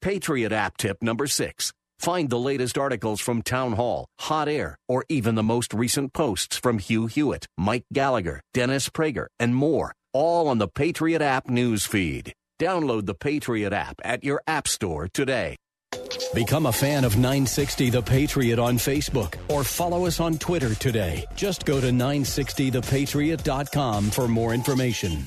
Patriot 0.00 0.52
app 0.52 0.76
tip 0.76 1.02
number 1.02 1.26
six. 1.26 1.72
Find 1.98 2.30
the 2.30 2.38
latest 2.38 2.78
articles 2.78 3.20
from 3.20 3.42
Town 3.42 3.72
Hall, 3.72 4.06
Hot 4.20 4.48
Air, 4.48 4.78
or 4.86 5.04
even 5.08 5.34
the 5.34 5.42
most 5.42 5.74
recent 5.74 6.12
posts 6.12 6.56
from 6.56 6.78
Hugh 6.78 7.06
Hewitt, 7.06 7.46
Mike 7.56 7.86
Gallagher, 7.92 8.40
Dennis 8.54 8.88
Prager, 8.88 9.26
and 9.40 9.52
more, 9.54 9.92
all 10.12 10.46
on 10.48 10.58
the 10.58 10.68
Patriot 10.68 11.22
app 11.22 11.48
news 11.48 11.86
feed. 11.86 12.32
Download 12.60 13.06
the 13.06 13.14
Patriot 13.14 13.72
app 13.72 13.96
at 14.04 14.22
your 14.22 14.40
app 14.46 14.68
store 14.68 15.08
today. 15.12 15.56
Become 16.34 16.66
a 16.66 16.72
fan 16.72 17.04
of 17.04 17.16
960 17.16 17.90
The 17.90 18.02
Patriot 18.02 18.58
on 18.58 18.76
Facebook 18.76 19.34
or 19.48 19.64
follow 19.64 20.06
us 20.06 20.20
on 20.20 20.38
Twitter 20.38 20.74
today. 20.74 21.24
Just 21.34 21.64
go 21.64 21.80
to 21.80 21.88
960thepatriot.com 21.88 24.10
for 24.10 24.28
more 24.28 24.54
information. 24.54 25.24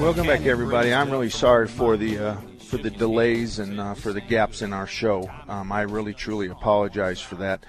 Welcome 0.00 0.28
back, 0.28 0.46
everybody. 0.46 0.94
I'm 0.94 1.10
really 1.10 1.28
sorry 1.28 1.68
for 1.68 1.98
the 1.98 2.18
uh, 2.18 2.36
for 2.68 2.78
the 2.78 2.88
delays 2.88 3.58
and 3.58 3.78
uh, 3.78 3.92
for 3.92 4.14
the 4.14 4.22
gaps 4.22 4.62
in 4.62 4.72
our 4.72 4.86
show. 4.86 5.30
Um, 5.46 5.70
I 5.70 5.82
really 5.82 6.14
truly 6.14 6.48
apologize 6.48 7.20
for 7.20 7.34
that. 7.34 7.66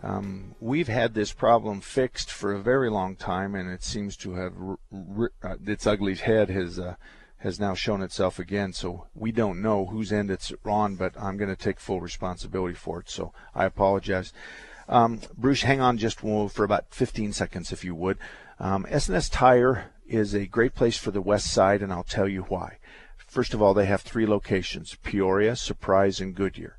Um, 0.00 0.54
we've 0.60 0.86
had 0.86 1.12
this 1.12 1.32
problem 1.32 1.80
fixed 1.80 2.30
for 2.30 2.52
a 2.52 2.60
very 2.60 2.88
long 2.88 3.16
time, 3.16 3.56
and 3.56 3.68
it 3.68 3.82
seems 3.82 4.16
to 4.18 4.34
have 4.34 4.52
r- 4.56 4.78
r- 5.18 5.32
uh, 5.42 5.56
its 5.66 5.84
ugly 5.84 6.14
head 6.14 6.50
has 6.50 6.78
uh, 6.78 6.94
has 7.38 7.58
now 7.58 7.74
shown 7.74 8.00
itself 8.00 8.38
again. 8.38 8.72
So 8.72 9.08
we 9.12 9.32
don't 9.32 9.60
know 9.60 9.86
whose 9.86 10.12
end 10.12 10.30
it's 10.30 10.52
on, 10.64 10.94
but 10.94 11.20
I'm 11.20 11.36
going 11.36 11.50
to 11.50 11.56
take 11.56 11.80
full 11.80 12.00
responsibility 12.00 12.74
for 12.74 13.00
it. 13.00 13.10
So 13.10 13.32
I 13.56 13.64
apologize. 13.64 14.32
Um, 14.88 15.20
Bruce, 15.36 15.62
hang 15.62 15.80
on 15.80 15.98
just 15.98 16.20
for 16.20 16.62
about 16.62 16.94
15 16.94 17.32
seconds, 17.32 17.72
if 17.72 17.82
you 17.82 17.96
would. 17.96 18.18
Um, 18.60 18.86
S&S 18.88 19.28
Tire 19.28 19.91
is 20.06 20.34
a 20.34 20.46
great 20.46 20.74
place 20.74 20.96
for 20.96 21.10
the 21.10 21.20
West 21.20 21.52
Side, 21.52 21.82
and 21.82 21.92
I'll 21.92 22.02
tell 22.02 22.28
you 22.28 22.42
why. 22.42 22.78
First 23.26 23.54
of 23.54 23.62
all, 23.62 23.74
they 23.74 23.86
have 23.86 24.02
three 24.02 24.26
locations: 24.26 24.96
Peoria, 25.02 25.56
Surprise, 25.56 26.20
and 26.20 26.34
Goodyear. 26.34 26.78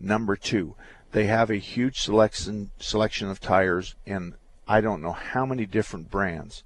Number 0.00 0.36
two, 0.36 0.74
they 1.12 1.26
have 1.26 1.50
a 1.50 1.56
huge 1.56 2.00
selection 2.00 2.70
selection 2.78 3.28
of 3.28 3.40
tires 3.40 3.94
in 4.04 4.34
I 4.66 4.80
don't 4.80 5.02
know 5.02 5.12
how 5.12 5.46
many 5.46 5.66
different 5.66 6.10
brands. 6.10 6.64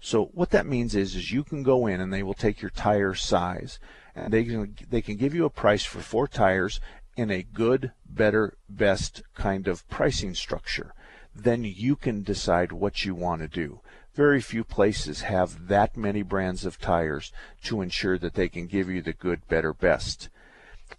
So 0.00 0.26
what 0.34 0.50
that 0.50 0.66
means 0.66 0.94
is 0.94 1.14
is 1.14 1.32
you 1.32 1.44
can 1.44 1.62
go 1.62 1.86
in 1.86 2.00
and 2.00 2.12
they 2.12 2.22
will 2.22 2.34
take 2.34 2.60
your 2.60 2.70
tire 2.70 3.14
size 3.14 3.78
and 4.14 4.32
they 4.32 4.44
can 4.44 4.76
they 4.90 5.02
can 5.02 5.16
give 5.16 5.34
you 5.34 5.44
a 5.44 5.50
price 5.50 5.84
for 5.84 6.00
four 6.00 6.28
tires 6.28 6.80
in 7.16 7.30
a 7.30 7.42
good, 7.42 7.92
better, 8.08 8.56
best 8.68 9.22
kind 9.34 9.68
of 9.68 9.88
pricing 9.88 10.34
structure. 10.34 10.94
Then 11.34 11.64
you 11.64 11.96
can 11.96 12.22
decide 12.22 12.72
what 12.72 13.04
you 13.04 13.14
want 13.14 13.42
to 13.42 13.48
do. 13.48 13.80
Very 14.14 14.40
few 14.40 14.64
places 14.64 15.22
have 15.22 15.68
that 15.68 15.96
many 15.96 16.22
brands 16.22 16.64
of 16.64 16.78
tires 16.78 17.32
to 17.64 17.82
ensure 17.82 18.18
that 18.18 18.34
they 18.34 18.48
can 18.48 18.66
give 18.66 18.88
you 18.88 19.02
the 19.02 19.12
good, 19.12 19.46
better, 19.48 19.72
best. 19.72 20.28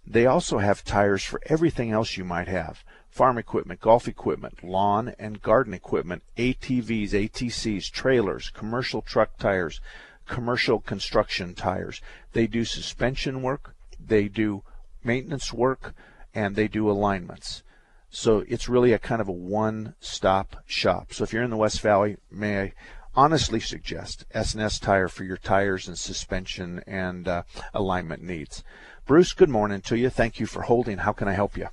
They 0.06 0.26
also 0.26 0.58
have 0.58 0.84
tires 0.84 1.24
for 1.24 1.40
everything 1.46 1.90
else 1.90 2.16
you 2.16 2.24
might 2.24 2.48
have 2.48 2.84
farm 3.16 3.38
equipment, 3.38 3.80
golf 3.80 4.06
equipment, 4.06 4.62
lawn 4.62 5.14
and 5.18 5.40
garden 5.40 5.72
equipment, 5.72 6.22
ATVs, 6.36 7.12
ATCs, 7.12 7.90
trailers, 7.90 8.50
commercial 8.50 9.00
truck 9.00 9.38
tires, 9.38 9.80
commercial 10.26 10.80
construction 10.80 11.54
tires. 11.54 12.02
They 12.34 12.46
do 12.46 12.66
suspension 12.66 13.40
work, 13.40 13.74
they 13.98 14.28
do 14.28 14.64
maintenance 15.02 15.50
work, 15.50 15.94
and 16.34 16.56
they 16.56 16.68
do 16.68 16.90
alignments. 16.90 17.62
So 18.10 18.44
it's 18.48 18.68
really 18.68 18.92
a 18.92 18.98
kind 18.98 19.22
of 19.22 19.28
a 19.28 19.32
one 19.32 19.94
stop 19.98 20.56
shop. 20.66 21.14
So 21.14 21.24
if 21.24 21.32
you're 21.32 21.42
in 21.42 21.50
the 21.50 21.56
West 21.56 21.80
Valley, 21.80 22.18
may 22.30 22.60
I 22.60 22.72
honestly 23.16 23.58
suggest 23.60 24.24
S&S 24.32 24.78
Tire 24.78 25.08
for 25.08 25.24
your 25.24 25.36
tires 25.38 25.88
and 25.88 25.98
suspension 25.98 26.82
and 26.86 27.26
uh, 27.26 27.42
alignment 27.74 28.22
needs. 28.22 28.62
Bruce, 29.06 29.32
good 29.32 29.48
morning 29.48 29.80
to 29.82 29.96
you. 29.96 30.10
Thank 30.10 30.38
you 30.38 30.46
for 30.46 30.62
holding. 30.62 30.98
How 30.98 31.12
can 31.12 31.28
I 31.28 31.32
help 31.32 31.56
you? 31.56 31.68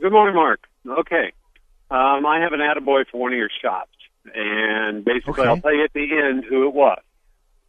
Good 0.00 0.12
morning, 0.12 0.34
Mark. 0.34 0.60
Okay. 0.88 1.32
Um, 1.90 2.24
I 2.24 2.40
have 2.40 2.52
an 2.52 2.60
attaboy 2.60 3.04
for 3.10 3.18
one 3.20 3.32
of 3.32 3.38
your 3.38 3.50
shops, 3.60 3.90
and 4.34 5.04
basically, 5.04 5.42
Okay. 5.42 5.48
I'll 5.48 5.60
tell 5.60 5.74
you 5.74 5.84
at 5.84 5.92
the 5.92 6.08
end 6.10 6.44
who 6.48 6.66
it 6.66 6.74
was. 6.74 7.00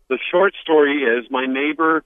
The 0.10 0.18
short 0.32 0.54
story 0.62 1.04
is 1.04 1.26
my 1.30 1.46
neighbor 1.46 2.04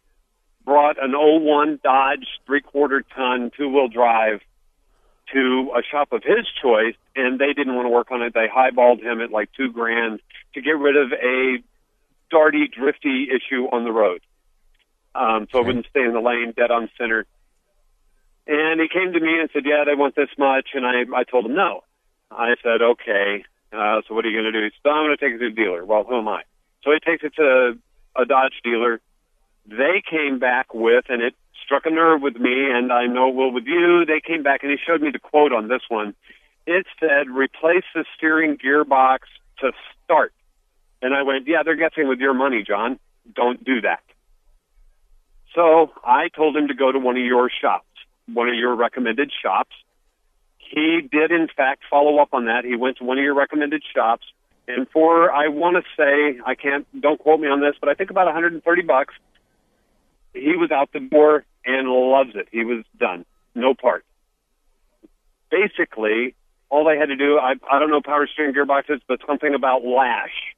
brought 0.65 1.01
an 1.01 1.11
01 1.13 1.79
Dodge 1.83 2.25
three 2.45 2.61
quarter 2.61 3.03
ton 3.15 3.51
two 3.55 3.69
wheel 3.69 3.87
drive 3.87 4.41
to 5.33 5.71
a 5.77 5.81
shop 5.83 6.11
of 6.13 6.23
his 6.23 6.47
choice, 6.61 6.95
and 7.15 7.37
they 7.39 7.53
didn't 7.53 7.75
want 7.75 7.85
to 7.85 7.89
work 7.89 8.11
on 8.11 8.21
it. 8.21 8.33
They 8.33 8.47
highballed 8.47 9.01
him 9.01 9.21
at 9.21 9.29
like 9.31 9.49
two 9.55 9.71
grand 9.71 10.19
to 10.57 10.61
get 10.61 10.77
rid 10.77 10.97
of 10.97 11.13
a 11.13 11.57
darty, 12.33 12.71
drifty 12.71 13.27
issue 13.29 13.65
on 13.71 13.83
the 13.83 13.91
road. 13.91 14.21
Um, 15.13 15.47
so 15.51 15.59
it 15.59 15.67
wouldn't 15.67 15.85
stay 15.89 16.03
in 16.03 16.13
the 16.13 16.19
lane, 16.19 16.53
dead 16.55 16.71
on 16.71 16.89
center. 16.97 17.25
And 18.47 18.81
he 18.81 18.87
came 18.87 19.13
to 19.13 19.19
me 19.19 19.39
and 19.39 19.49
said, 19.53 19.63
"Yeah, 19.65 19.83
they 19.85 19.93
want 19.93 20.15
this 20.15 20.29
much," 20.37 20.69
and 20.73 20.85
I 20.85 21.03
I 21.15 21.23
told 21.23 21.45
him 21.45 21.53
no. 21.53 21.83
I 22.31 22.55
said, 22.63 22.81
"Okay, 22.81 23.43
uh, 23.71 24.01
so 24.07 24.15
what 24.15 24.25
are 24.25 24.29
you 24.29 24.41
going 24.41 24.51
to 24.51 24.59
do?" 24.59 24.65
He 24.65 24.71
said, 24.81 24.89
"I'm 24.89 25.05
going 25.05 25.17
to 25.17 25.23
take 25.23 25.35
it 25.35 25.39
to 25.39 25.49
the 25.49 25.55
dealer." 25.55 25.85
Well, 25.85 26.03
who 26.03 26.17
am 26.17 26.27
I? 26.27 26.43
So 26.83 26.91
he 26.91 26.99
takes 26.99 27.23
it 27.23 27.35
to 27.35 27.77
a 28.15 28.25
Dodge 28.25 28.61
dealer. 28.63 29.01
They 29.67 30.01
came 30.09 30.39
back 30.39 30.73
with, 30.73 31.05
and 31.09 31.21
it 31.21 31.35
struck 31.63 31.85
a 31.85 31.89
nerve 31.89 32.21
with 32.21 32.37
me, 32.37 32.71
and 32.71 32.91
I 32.91 33.05
know 33.07 33.29
it 33.29 33.35
will 33.35 33.51
with 33.51 33.65
you. 33.65 34.05
They 34.05 34.21
came 34.21 34.43
back 34.43 34.63
and 34.63 34.71
he 34.71 34.77
showed 34.77 35.01
me 35.01 35.11
the 35.11 35.19
quote 35.19 35.51
on 35.51 35.67
this 35.67 35.83
one. 35.89 36.15
It 36.65 36.85
said, 36.99 37.29
"Replace 37.29 37.85
the 37.93 38.05
steering 38.15 38.57
gearbox 38.57 39.19
to 39.59 39.73
start." 40.03 40.31
And 41.01 41.13
I 41.13 41.23
went, 41.23 41.47
"Yeah, 41.47 41.63
they're 41.63 41.75
guessing 41.75 42.07
with 42.07 42.19
your 42.19 42.33
money, 42.33 42.63
John. 42.63 42.99
Don't 43.33 43.63
do 43.63 43.81
that." 43.81 44.01
So 45.53 45.91
I 46.03 46.29
told 46.29 46.55
him 46.55 46.67
to 46.67 46.73
go 46.73 46.91
to 46.91 46.99
one 46.99 47.17
of 47.17 47.23
your 47.23 47.49
shops, 47.49 47.87
one 48.31 48.47
of 48.47 48.55
your 48.55 48.75
recommended 48.75 49.31
shops. 49.41 49.75
He 50.57 51.01
did, 51.01 51.31
in 51.31 51.47
fact, 51.47 51.83
follow 51.89 52.19
up 52.19 52.29
on 52.33 52.45
that. 52.45 52.65
He 52.65 52.75
went 52.75 52.97
to 52.97 53.03
one 53.03 53.17
of 53.17 53.23
your 53.23 53.33
recommended 53.33 53.83
shops, 53.95 54.25
and 54.67 54.87
for 54.89 55.31
I 55.31 55.47
want 55.47 55.77
to 55.77 55.83
say 55.97 56.39
I 56.45 56.55
can't, 56.55 56.85
don't 57.01 57.19
quote 57.19 57.39
me 57.39 57.47
on 57.47 57.61
this, 57.61 57.75
but 57.79 57.89
I 57.89 57.93
think 57.93 58.11
about 58.11 58.25
130 58.25 58.81
bucks. 58.83 59.13
He 60.33 60.55
was 60.55 60.71
out 60.71 60.91
the 60.91 60.99
door 60.99 61.45
and 61.65 61.87
loves 61.89 62.31
it. 62.35 62.47
He 62.51 62.63
was 62.63 62.83
done, 62.99 63.25
no 63.55 63.73
part. 63.73 64.05
Basically, 65.49 66.35
all 66.69 66.85
they 66.85 66.97
had 66.97 67.07
to 67.07 67.15
do, 67.15 67.37
I, 67.39 67.53
I 67.71 67.79
don't 67.79 67.89
know 67.89 68.01
power 68.01 68.27
steering 68.31 68.53
gearboxes, 68.53 68.99
but 69.07 69.21
something 69.25 69.53
about 69.55 69.83
lash. 69.85 70.53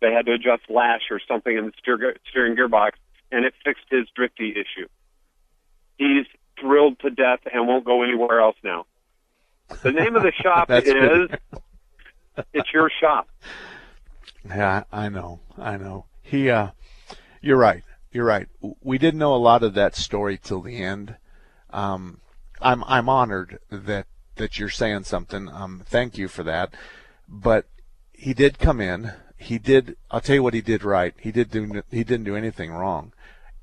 They 0.00 0.12
had 0.12 0.26
to 0.26 0.32
adjust 0.32 0.62
lash 0.68 1.02
or 1.10 1.20
something 1.26 1.56
in 1.56 1.66
the 1.66 1.72
steer, 1.78 2.16
steering 2.30 2.56
gearbox, 2.56 2.92
and 3.32 3.44
it 3.44 3.54
fixed 3.64 3.84
his 3.90 4.06
drifty 4.14 4.52
issue. 4.52 4.88
He's 5.96 6.26
thrilled 6.60 7.00
to 7.00 7.10
death 7.10 7.40
and 7.52 7.66
won't 7.66 7.84
go 7.84 8.02
anywhere 8.02 8.40
else 8.40 8.56
now. 8.62 8.86
The 9.82 9.92
name 9.92 10.16
of 10.16 10.22
the 10.22 10.32
shop 10.42 10.70
is. 10.70 11.30
It's 12.52 12.72
Your 12.72 12.90
Shop. 13.00 13.28
Yeah, 14.44 14.84
I 14.92 15.08
know. 15.08 15.40
I 15.56 15.76
know. 15.76 16.06
He, 16.22 16.48
uh, 16.50 16.68
you're 17.40 17.58
right. 17.58 17.82
You're 18.12 18.24
right. 18.24 18.48
We 18.80 18.98
didn't 18.98 19.18
know 19.18 19.34
a 19.34 19.36
lot 19.36 19.62
of 19.62 19.74
that 19.74 19.96
story 19.96 20.38
till 20.40 20.62
the 20.62 20.82
end. 20.82 21.16
Um, 21.70 22.20
I'm, 22.60 22.84
I'm 22.84 23.08
honored 23.08 23.58
that, 23.70 24.06
that 24.36 24.58
you're 24.58 24.68
saying 24.68 25.04
something. 25.04 25.48
Um, 25.48 25.82
thank 25.84 26.16
you 26.16 26.28
for 26.28 26.42
that. 26.44 26.74
But 27.28 27.66
he 28.12 28.34
did 28.34 28.58
come 28.58 28.80
in. 28.80 29.12
He 29.38 29.58
did, 29.58 29.96
I'll 30.10 30.20
tell 30.20 30.34
you 30.34 30.42
what 30.42 30.54
he 30.54 30.60
did 30.60 30.84
right. 30.84 31.14
He 31.18 31.30
did 31.30 31.50
do, 31.50 31.82
he 31.90 32.04
didn't 32.04 32.24
do 32.24 32.36
anything 32.36 32.72
wrong. 32.72 33.12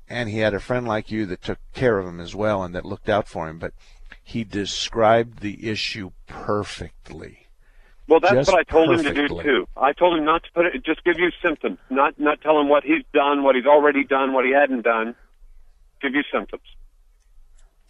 And 0.08 0.28
he 0.28 0.38
had 0.38 0.54
a 0.54 0.60
friend 0.60 0.88
like 0.88 1.10
you 1.10 1.26
that 1.26 1.42
took 1.42 1.58
care 1.74 1.98
of 1.98 2.06
him 2.06 2.18
as 2.18 2.34
well 2.34 2.64
and 2.64 2.74
that 2.74 2.84
looked 2.84 3.08
out 3.08 3.28
for 3.28 3.48
him. 3.48 3.58
But 3.58 3.74
he 4.22 4.42
described 4.42 5.40
the 5.40 5.68
issue 5.68 6.12
perfectly. 6.26 7.46
Well, 8.08 8.20
that's 8.20 8.34
Just 8.34 8.52
what 8.52 8.58
I 8.58 8.62
told 8.62 8.90
him 8.90 9.02
to 9.02 9.14
do 9.14 9.28
too. 9.42 9.68
I 9.76 9.92
told 9.92 10.16
him 10.16 10.24
not 10.24 10.44
to 10.44 10.52
put 10.52 10.66
it, 10.66 10.84
just 10.84 11.04
give 11.04 11.18
you 11.18 11.30
symptoms, 11.42 11.78
not 11.90 12.18
not 12.20 12.40
tell 12.40 12.58
him 12.58 12.68
what 12.68 12.84
he's 12.84 13.02
done, 13.12 13.42
what 13.42 13.56
he's 13.56 13.66
already 13.66 14.04
done, 14.04 14.32
what 14.32 14.44
he 14.44 14.52
hadn't 14.52 14.82
done. 14.82 15.16
Give 16.00 16.14
you 16.14 16.22
symptoms. 16.32 16.62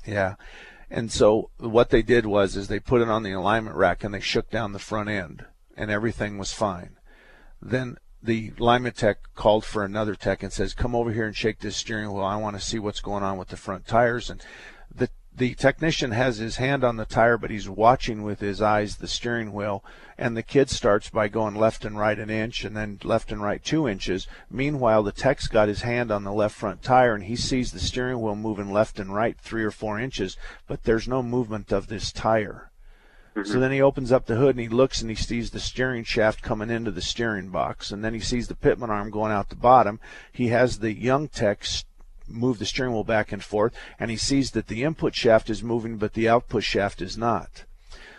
Yeah. 0.07 0.37
And 0.91 1.13
so 1.13 1.51
what 1.59 1.91
they 1.91 2.03
did 2.03 2.25
was 2.25 2.57
is 2.57 2.69
they 2.69 2.81
put 2.81 3.03
it 3.03 3.09
on 3.09 3.25
the 3.25 3.33
alignment 3.33 3.77
rack 3.77 4.05
and 4.05 4.15
they 4.15 4.21
shook 4.21 4.51
down 4.51 4.73
the 4.73 4.79
front 4.79 5.09
end 5.09 5.45
and 5.77 5.91
everything 5.91 6.39
was 6.39 6.53
fine. 6.53 6.97
Then 7.63 7.99
the 8.23 8.53
alignment 8.59 8.97
tech 8.97 9.19
called 9.35 9.65
for 9.65 9.85
another 9.85 10.15
tech 10.15 10.43
and 10.43 10.53
says, 10.53 10.75
"Come 10.75 10.95
over 10.95 11.13
here 11.13 11.27
and 11.27 11.37
shake 11.37 11.61
this 11.61 11.77
steering 11.77 12.13
wheel. 12.13 12.25
I 12.25 12.37
want 12.37 12.57
to 12.57 12.63
see 12.63 12.79
what's 12.79 13.01
going 13.01 13.23
on 13.23 13.39
with 13.39 13.49
the 13.49 13.57
front 13.57 13.87
tires." 13.87 14.29
And 14.31 14.43
the 14.95 15.09
the 15.35 15.55
technician 15.55 16.13
has 16.13 16.39
his 16.39 16.57
hand 16.57 16.83
on 16.83 16.97
the 16.97 17.05
tire, 17.05 17.37
but 17.37 17.51
he's 17.51 17.69
watching 17.69 18.23
with 18.23 18.41
his 18.41 18.63
eyes 18.63 18.97
the 18.97 19.07
steering 19.07 19.53
wheel. 19.53 19.85
And 20.17 20.35
the 20.35 20.43
kid 20.43 20.71
starts 20.71 21.11
by 21.11 21.29
going 21.29 21.55
left 21.55 21.85
and 21.85 21.99
right 21.99 22.19
an 22.19 22.31
inch, 22.31 22.65
and 22.65 22.75
then 22.75 22.99
left 23.05 23.31
and 23.31 23.43
right 23.43 23.63
two 23.63 23.87
inches. 23.87 24.27
Meanwhile, 24.51 25.03
the 25.03 25.13
tech's 25.13 25.47
got 25.47 25.69
his 25.69 25.83
hand 25.83 26.11
on 26.11 26.25
the 26.25 26.33
left 26.33 26.55
front 26.55 26.83
tire, 26.83 27.15
and 27.15 27.25
he 27.25 27.37
sees 27.37 27.73
the 27.73 27.81
steering 27.81 28.21
wheel 28.23 28.35
moving 28.35 28.73
left 28.73 28.99
and 28.99 29.15
right 29.15 29.39
three 29.39 29.63
or 29.63 29.71
four 29.71 30.01
inches, 30.01 30.39
but 30.67 30.85
there's 30.85 31.07
no 31.07 31.23
movement 31.23 31.71
of 31.71 31.89
this 31.89 32.13
tire. 32.13 32.71
Mm-hmm. 33.37 33.53
So 33.53 33.61
then 33.61 33.71
he 33.71 33.83
opens 33.83 34.13
up 34.13 34.25
the 34.25 34.37
hood 34.37 34.57
and 34.57 34.61
he 34.61 34.69
looks 34.69 35.03
and 35.03 35.11
he 35.11 35.17
sees 35.17 35.51
the 35.51 35.61
steering 35.61 36.05
shaft 36.05 36.41
coming 36.41 36.71
into 36.71 36.91
the 36.91 37.03
steering 37.03 37.51
box, 37.51 37.91
and 37.91 38.03
then 38.03 38.15
he 38.15 38.21
sees 38.21 38.49
the 38.49 38.55
pitman 38.55 38.91
arm 38.91 39.11
going 39.11 39.31
out 39.31 39.51
the 39.51 39.57
bottom. 39.57 40.01
He 40.33 40.49
has 40.49 40.79
the 40.79 40.93
young 40.93 41.29
tech 41.29 41.65
move 42.29 42.59
the 42.59 42.65
steering 42.65 42.93
wheel 42.93 43.05
back 43.05 43.33
and 43.33 43.45
forth, 43.45 43.75
and 44.01 44.11
he 44.11 44.17
sees 44.17 44.53
that 44.53 44.69
the 44.69 44.83
input 44.83 45.15
shaft 45.15 45.51
is 45.51 45.63
moving, 45.63 45.97
but 45.99 46.15
the 46.15 46.29
output 46.29 46.65
shaft 46.65 47.03
is 47.03 47.17
not. 47.17 47.65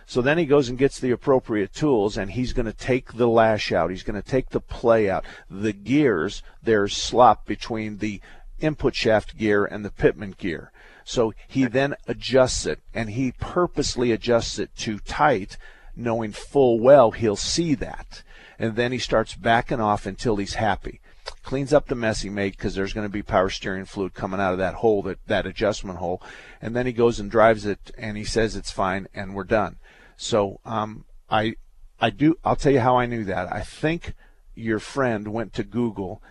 So 0.05 0.21
then 0.21 0.37
he 0.37 0.45
goes 0.45 0.69
and 0.69 0.77
gets 0.77 0.99
the 0.99 1.11
appropriate 1.11 1.73
tools, 1.73 2.15
and 2.15 2.31
he's 2.31 2.53
going 2.53 2.67
to 2.67 2.71
take 2.71 3.13
the 3.13 3.27
lash 3.27 3.73
out. 3.73 3.89
He's 3.89 4.03
going 4.03 4.21
to 4.21 4.27
take 4.27 4.49
the 4.49 4.61
play 4.61 5.09
out. 5.09 5.25
The 5.49 5.73
gears, 5.73 6.43
there's 6.63 6.95
slop 6.95 7.45
between 7.45 7.97
the 7.97 8.21
input 8.59 8.95
shaft 8.95 9.37
gear 9.37 9.65
and 9.65 9.83
the 9.83 9.91
pitman 9.91 10.35
gear. 10.37 10.71
So 11.07 11.33
he 11.47 11.63
then 11.63 11.95
adjusts 12.05 12.65
it, 12.65 12.81
and 12.93 13.11
he 13.11 13.31
purposely 13.31 14.11
adjusts 14.11 14.59
it 14.59 14.75
too 14.75 14.99
tight, 14.99 15.55
knowing 15.95 16.33
full 16.33 16.81
well 16.81 17.11
he'll 17.11 17.37
see 17.37 17.75
that. 17.75 18.23
And 18.59 18.75
then 18.75 18.91
he 18.91 18.97
starts 18.97 19.33
backing 19.33 19.79
off 19.79 20.05
until 20.05 20.35
he's 20.35 20.55
happy. 20.55 20.99
Cleans 21.43 21.71
up 21.71 21.87
the 21.87 21.95
mess 21.95 22.23
he 22.23 22.29
made 22.29 22.57
because 22.57 22.75
there's 22.75 22.91
going 22.91 23.07
to 23.07 23.11
be 23.11 23.23
power 23.23 23.49
steering 23.49 23.85
fluid 23.85 24.15
coming 24.15 24.41
out 24.41 24.51
of 24.51 24.57
that 24.57 24.73
hole, 24.73 25.01
that, 25.03 25.19
that 25.27 25.45
adjustment 25.45 25.99
hole. 25.99 26.21
And 26.61 26.75
then 26.75 26.85
he 26.85 26.91
goes 26.91 27.21
and 27.21 27.31
drives 27.31 27.65
it, 27.65 27.89
and 27.97 28.17
he 28.17 28.25
says 28.25 28.57
it's 28.57 28.71
fine, 28.71 29.07
and 29.13 29.33
we're 29.33 29.45
done. 29.45 29.77
So 30.17 30.59
um, 30.65 31.05
I 31.29 31.55
I 32.01 32.09
do. 32.09 32.37
I'll 32.43 32.57
tell 32.57 32.73
you 32.73 32.81
how 32.81 32.97
I 32.97 33.05
knew 33.05 33.23
that. 33.23 33.49
I 33.49 33.61
think 33.61 34.13
your 34.55 34.79
friend 34.79 35.29
went 35.29 35.53
to 35.53 35.63
Google 35.63 36.21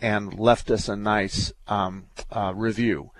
and 0.00 0.38
left 0.38 0.70
us 0.70 0.88
a 0.88 0.94
nice 0.94 1.52
um, 1.66 2.04
uh, 2.30 2.52
review. 2.54 3.10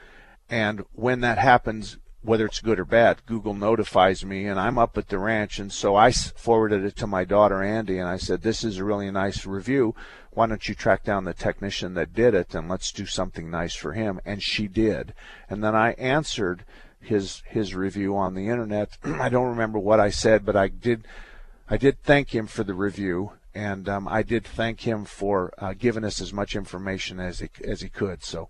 And 0.50 0.84
when 0.92 1.20
that 1.20 1.38
happens, 1.38 1.98
whether 2.22 2.44
it's 2.44 2.60
good 2.60 2.80
or 2.80 2.84
bad, 2.84 3.24
Google 3.24 3.54
notifies 3.54 4.24
me, 4.24 4.46
and 4.46 4.58
I'm 4.58 4.78
up 4.78 4.98
at 4.98 5.08
the 5.08 5.18
ranch, 5.18 5.58
and 5.58 5.72
so 5.72 5.96
I 5.96 6.12
forwarded 6.12 6.84
it 6.84 6.96
to 6.96 7.06
my 7.06 7.24
daughter 7.24 7.62
Andy, 7.62 7.98
and 7.98 8.08
I 8.08 8.16
said, 8.16 8.42
"This 8.42 8.64
is 8.64 8.78
a 8.78 8.84
really 8.84 9.10
nice 9.10 9.46
review. 9.46 9.94
Why 10.30 10.46
don't 10.46 10.68
you 10.68 10.74
track 10.74 11.04
down 11.04 11.24
the 11.24 11.32
technician 11.32 11.94
that 11.94 12.12
did 12.12 12.34
it, 12.34 12.54
and 12.54 12.68
let's 12.68 12.92
do 12.92 13.06
something 13.06 13.48
nice 13.48 13.74
for 13.74 13.92
him?" 13.92 14.20
And 14.26 14.42
she 14.42 14.66
did, 14.68 15.14
and 15.48 15.64
then 15.64 15.74
I 15.74 15.92
answered 15.92 16.64
his 17.00 17.42
his 17.46 17.74
review 17.74 18.16
on 18.16 18.34
the 18.34 18.48
internet. 18.48 18.98
I 19.04 19.28
don't 19.28 19.48
remember 19.48 19.78
what 19.78 20.00
I 20.00 20.10
said, 20.10 20.44
but 20.44 20.56
I 20.56 20.68
did 20.68 21.06
I 21.70 21.76
did 21.76 22.02
thank 22.02 22.34
him 22.34 22.46
for 22.46 22.64
the 22.64 22.74
review, 22.74 23.32
and 23.54 23.88
um, 23.88 24.08
I 24.08 24.22
did 24.22 24.44
thank 24.44 24.80
him 24.80 25.04
for 25.04 25.54
uh, 25.58 25.72
giving 25.72 26.04
us 26.04 26.20
as 26.20 26.32
much 26.32 26.56
information 26.56 27.20
as 27.20 27.38
he 27.38 27.48
as 27.64 27.80
he 27.80 27.88
could. 27.88 28.24
So 28.24 28.48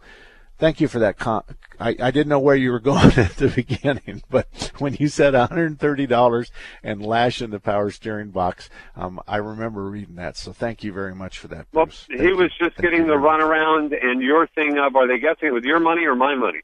Thank 0.60 0.78
you 0.78 0.88
for 0.88 0.98
that. 0.98 1.18
Con- 1.18 1.42
I, 1.80 1.96
I 1.98 2.10
didn't 2.10 2.28
know 2.28 2.38
where 2.38 2.54
you 2.54 2.70
were 2.70 2.80
going 2.80 3.12
at 3.16 3.36
the 3.36 3.48
beginning, 3.48 4.22
but 4.28 4.72
when 4.78 4.94
you 5.00 5.08
said 5.08 5.32
$130 5.32 6.50
and 6.82 7.04
lash 7.04 7.40
in 7.40 7.50
the 7.50 7.58
power 7.58 7.90
steering 7.90 8.30
box, 8.30 8.68
um, 8.94 9.20
I 9.26 9.38
remember 9.38 9.88
reading 9.88 10.16
that. 10.16 10.36
So 10.36 10.52
thank 10.52 10.84
you 10.84 10.92
very 10.92 11.14
much 11.14 11.38
for 11.38 11.48
that. 11.48 11.70
Bruce. 11.72 12.06
Well, 12.08 12.18
thank 12.18 12.20
he 12.20 12.34
was 12.34 12.50
just 12.58 12.76
thank 12.76 12.90
getting 12.90 13.06
the 13.06 13.14
runaround 13.14 13.98
and 14.04 14.20
your 14.20 14.46
thing 14.48 14.76
of, 14.76 14.94
are 14.96 15.08
they 15.08 15.18
guessing 15.18 15.48
it 15.48 15.54
with 15.54 15.64
your 15.64 15.80
money 15.80 16.04
or 16.04 16.14
my 16.14 16.34
money? 16.34 16.60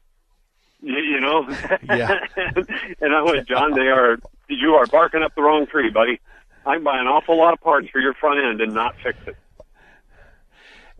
You, 0.81 0.97
you 0.97 1.19
know? 1.19 1.47
Yeah. 1.83 2.19
and 3.01 3.15
I 3.15 3.23
went, 3.23 3.47
John, 3.47 3.73
they 3.73 3.87
are, 3.87 4.19
you 4.47 4.75
are 4.75 4.85
barking 4.85 5.23
up 5.23 5.33
the 5.33 5.41
wrong 5.41 5.65
tree, 5.65 5.89
buddy. 5.89 6.19
I 6.67 6.75
can 6.75 6.83
buy 6.83 6.99
an 6.99 7.07
awful 7.07 7.35
lot 7.35 7.53
of 7.53 7.61
parts 7.61 7.89
for 7.89 7.99
your 7.99 8.13
front 8.13 8.45
end 8.45 8.61
and 8.61 8.75
not 8.75 8.95
fix 9.01 9.17
it. 9.25 9.37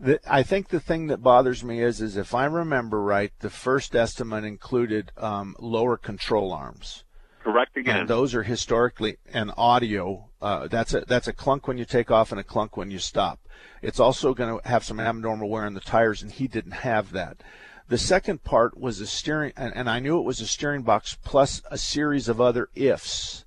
The, 0.00 0.20
I 0.26 0.42
think 0.42 0.68
the 0.68 0.80
thing 0.80 1.08
that 1.08 1.22
bothers 1.22 1.64
me 1.64 1.82
is, 1.82 2.00
is 2.00 2.16
if 2.16 2.34
I 2.34 2.44
remember 2.44 3.00
right, 3.02 3.32
the 3.40 3.50
first 3.50 3.96
estimate 3.96 4.44
included 4.44 5.10
um, 5.16 5.56
lower 5.58 5.96
control 5.96 6.52
arms. 6.52 7.04
Correct 7.42 7.76
again. 7.76 8.00
And 8.00 8.08
those 8.08 8.34
are 8.34 8.42
historically 8.42 9.16
an 9.32 9.50
audio. 9.56 10.28
Uh, 10.40 10.68
that's 10.68 10.94
a 10.94 11.00
that's 11.00 11.28
a 11.28 11.32
clunk 11.32 11.66
when 11.66 11.78
you 11.78 11.84
take 11.84 12.10
off 12.10 12.30
and 12.30 12.40
a 12.40 12.44
clunk 12.44 12.76
when 12.76 12.90
you 12.90 12.98
stop. 12.98 13.40
It's 13.82 13.98
also 13.98 14.34
going 14.34 14.58
to 14.60 14.68
have 14.68 14.84
some 14.84 15.00
abnormal 15.00 15.48
wear 15.48 15.64
on 15.64 15.74
the 15.74 15.80
tires, 15.80 16.22
and 16.22 16.30
he 16.30 16.46
didn't 16.46 16.72
have 16.72 17.12
that. 17.12 17.42
The 17.88 17.98
second 17.98 18.44
part 18.44 18.78
was 18.78 19.00
a 19.00 19.06
steering, 19.06 19.52
and, 19.56 19.74
and 19.74 19.88
I 19.88 19.98
knew 19.98 20.18
it 20.18 20.24
was 20.24 20.40
a 20.40 20.46
steering 20.46 20.82
box 20.82 21.16
plus 21.24 21.62
a 21.70 21.78
series 21.78 22.28
of 22.28 22.40
other 22.40 22.68
ifs. 22.74 23.46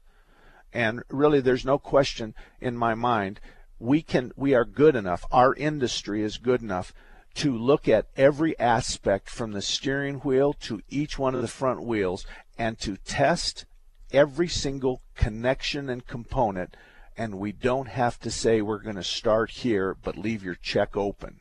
And 0.74 1.04
really, 1.10 1.42
there's 1.42 1.66
no 1.66 1.78
question 1.78 2.34
in 2.60 2.76
my 2.76 2.96
mind 2.96 3.40
we 3.82 4.04
can 4.04 4.32
we 4.36 4.54
are 4.54 4.64
good 4.64 4.96
enough. 4.96 5.26
Our 5.32 5.56
industry 5.56 6.22
is 6.22 6.38
good 6.38 6.62
enough 6.62 6.94
to 7.34 7.58
look 7.58 7.88
at 7.88 8.06
every 8.16 8.58
aspect 8.60 9.30
from 9.30 9.54
the 9.54 9.62
steering 9.62 10.18
wheel 10.18 10.54
to 10.54 10.82
each 10.90 11.18
one 11.18 11.34
of 11.34 11.42
the 11.42 11.48
front 11.48 11.82
wheels 11.82 12.26
and 12.60 12.78
to 12.80 12.98
test 12.98 13.66
every 14.12 14.48
single 14.48 15.02
connection 15.16 15.90
and 15.90 16.06
component. 16.06 16.78
And 17.18 17.40
we 17.40 17.52
don't 17.52 17.88
have 17.88 18.20
to 18.20 18.30
say 18.30 18.62
we're 18.62 18.84
going 18.84 18.98
to 18.98 19.04
start 19.04 19.50
here 19.50 19.96
but 19.96 20.18
leave 20.18 20.44
your 20.44 20.56
check 20.56 20.96
open. 20.96 21.40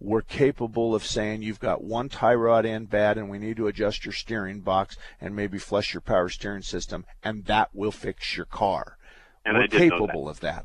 We're 0.00 0.22
capable 0.22 0.94
of 0.94 1.04
saying 1.04 1.42
you've 1.42 1.60
got 1.60 1.84
one 1.84 2.08
tie 2.08 2.34
rod 2.34 2.66
end 2.66 2.90
bad 2.90 3.18
and 3.18 3.28
we 3.30 3.38
need 3.38 3.56
to 3.56 3.68
adjust 3.68 4.04
your 4.04 4.12
steering 4.12 4.60
box 4.60 4.96
and 5.20 5.36
maybe 5.36 5.58
flush 5.58 5.94
your 5.94 6.00
power 6.00 6.28
steering 6.28 6.62
system 6.62 7.04
and 7.22 7.44
that 7.44 7.70
will 7.72 7.92
fix 7.92 8.36
your 8.36 8.46
car. 8.46 8.96
And 9.44 9.56
we're 9.56 9.68
capable 9.68 10.24
that. 10.24 10.30
of 10.30 10.40
that 10.40 10.64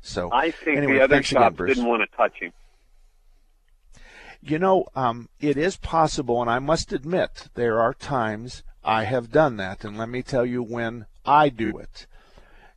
so 0.00 0.30
I 0.32 0.50
think 0.50 0.78
anyway, 0.78 0.94
the 0.94 1.04
other 1.04 1.22
shop 1.22 1.56
didn't 1.56 1.86
want 1.86 2.02
to 2.02 2.16
touch 2.16 2.38
him. 2.40 2.52
You 4.42 4.58
know, 4.58 4.86
um, 4.94 5.28
it 5.38 5.56
is 5.56 5.76
possible, 5.76 6.40
and 6.40 6.50
I 6.50 6.58
must 6.58 6.92
admit 6.92 7.48
there 7.54 7.80
are 7.80 7.92
times 7.92 8.62
I 8.82 9.04
have 9.04 9.30
done 9.30 9.56
that, 9.58 9.84
and 9.84 9.98
let 9.98 10.08
me 10.08 10.22
tell 10.22 10.46
you 10.46 10.62
when 10.62 11.06
I 11.26 11.50
do 11.50 11.76
it. 11.76 12.06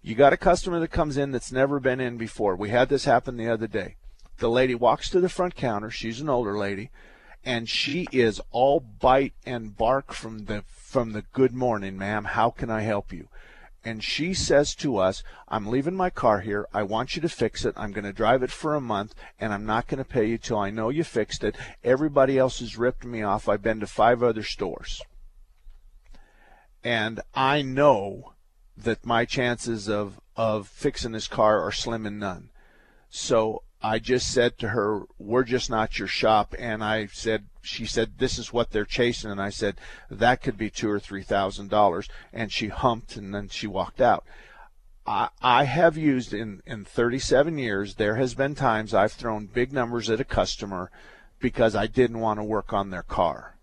You 0.02 0.16
got 0.16 0.34
a 0.34 0.38
customer 0.38 0.82
that 0.82 0.90
comes 0.90 1.16
in 1.16 1.32
that's 1.32 1.54
never 1.54 1.80
been 1.80 2.02
in 2.02 2.18
before. 2.18 2.58
We 2.58 2.70
had 2.70 2.90
this 2.90 3.06
happen 3.06 3.38
the 3.38 3.50
other 3.50 3.68
day. 3.68 3.96
The 4.40 4.50
lady 4.50 4.76
walks 4.76 5.10
to 5.12 5.22
the 5.22 5.30
front 5.30 5.56
counter. 5.56 5.90
She's 5.90 6.20
an 6.20 6.28
older 6.28 6.58
lady, 6.58 6.92
and 7.46 7.70
she 7.70 8.08
is 8.12 8.42
all 8.52 8.82
bite 8.82 9.34
and 9.46 9.78
bark 9.78 10.12
from 10.12 10.46
the 10.46 10.64
from 10.68 11.14
the 11.14 11.24
good 11.34 11.54
morning, 11.54 11.98
ma'am. 11.98 12.26
How 12.26 12.50
can 12.50 12.70
I 12.70 12.82
help 12.82 13.14
you? 13.14 13.30
And 13.86 14.04
she 14.04 14.34
says 14.34 14.76
to 14.76 14.98
us, 14.98 15.24
I'm 15.48 15.68
leaving 15.68 15.96
my 15.96 16.10
car 16.10 16.40
here. 16.40 16.68
I 16.74 16.84
want 16.84 17.16
you 17.16 17.22
to 17.22 17.30
fix 17.30 17.66
it. 17.66 17.74
I'm 17.76 17.92
going 17.92 18.06
to 18.06 18.14
drive 18.14 18.42
it 18.42 18.52
for 18.52 18.76
a 18.76 18.82
month, 18.82 19.14
and 19.40 19.54
I'm 19.54 19.66
not 19.66 19.88
going 19.88 19.98
to 19.98 20.10
pay 20.10 20.26
you 20.26 20.38
till 20.38 20.58
I 20.58 20.70
know 20.70 20.90
you 20.90 21.04
fixed 21.04 21.44
it. 21.44 21.58
Everybody 21.84 22.38
else 22.38 22.60
has 22.60 22.78
ripped 22.78 23.04
me 23.04 23.22
off. 23.22 23.50
I've 23.50 23.62
been 23.62 23.82
to 23.82 23.88
five 23.88 24.24
other 24.24 24.44
stores. 24.44 25.02
And 26.84 27.20
I 27.34 27.62
know 27.62 28.34
that 28.78 29.06
my 29.06 29.26
chances 29.26 29.90
of, 29.90 30.20
of 30.36 30.68
fixing 30.68 31.12
this 31.12 31.28
car 31.28 31.62
are 31.62 31.72
slim 31.72 32.06
and 32.06 32.20
none. 32.20 32.50
So 33.10 33.64
I 33.84 34.00
just 34.00 34.32
said 34.32 34.58
to 34.60 34.70
her, 34.70 35.02
"We're 35.20 35.44
just 35.44 35.70
not 35.70 36.00
your 36.00 36.08
shop." 36.08 36.56
And 36.58 36.82
I 36.82 37.08
said, 37.08 37.46
she 37.62 37.86
said, 37.86 38.18
"This 38.18 38.40
is 38.40 38.54
what 38.54 38.72
they're 38.72 38.86
chasing." 38.86 39.30
And 39.30 39.42
I 39.42 39.50
said, 39.50 39.76
"That 40.10 40.42
could 40.42 40.58
be 40.58 40.70
two 40.70 40.90
or 40.90 41.00
three 41.00 41.24
thousand 41.24 41.70
dollars." 41.70 42.08
And 42.32 42.52
she 42.52 42.70
humped, 42.70 43.18
and 43.18 43.36
then 43.36 43.50
she 43.50 43.68
walked 43.68 44.00
out. 44.00 44.26
I, 45.06 45.30
I 45.42 45.66
have 45.66 45.98
used 45.98 46.34
in 46.34 46.62
in 46.66 46.86
37 46.86 47.58
years. 47.58 47.96
There 47.96 48.16
has 48.16 48.34
been 48.36 48.56
times 48.56 48.94
I've 48.94 49.12
thrown 49.12 49.48
big 49.48 49.74
numbers 49.74 50.10
at 50.10 50.22
a 50.22 50.26
customer 50.26 50.90
because 51.40 51.76
I 51.76 51.88
didn't 51.88 52.22
want 52.22 52.40
to 52.40 52.44
work 52.44 52.72
on 52.72 52.90
their 52.90 53.04
car. 53.04 53.58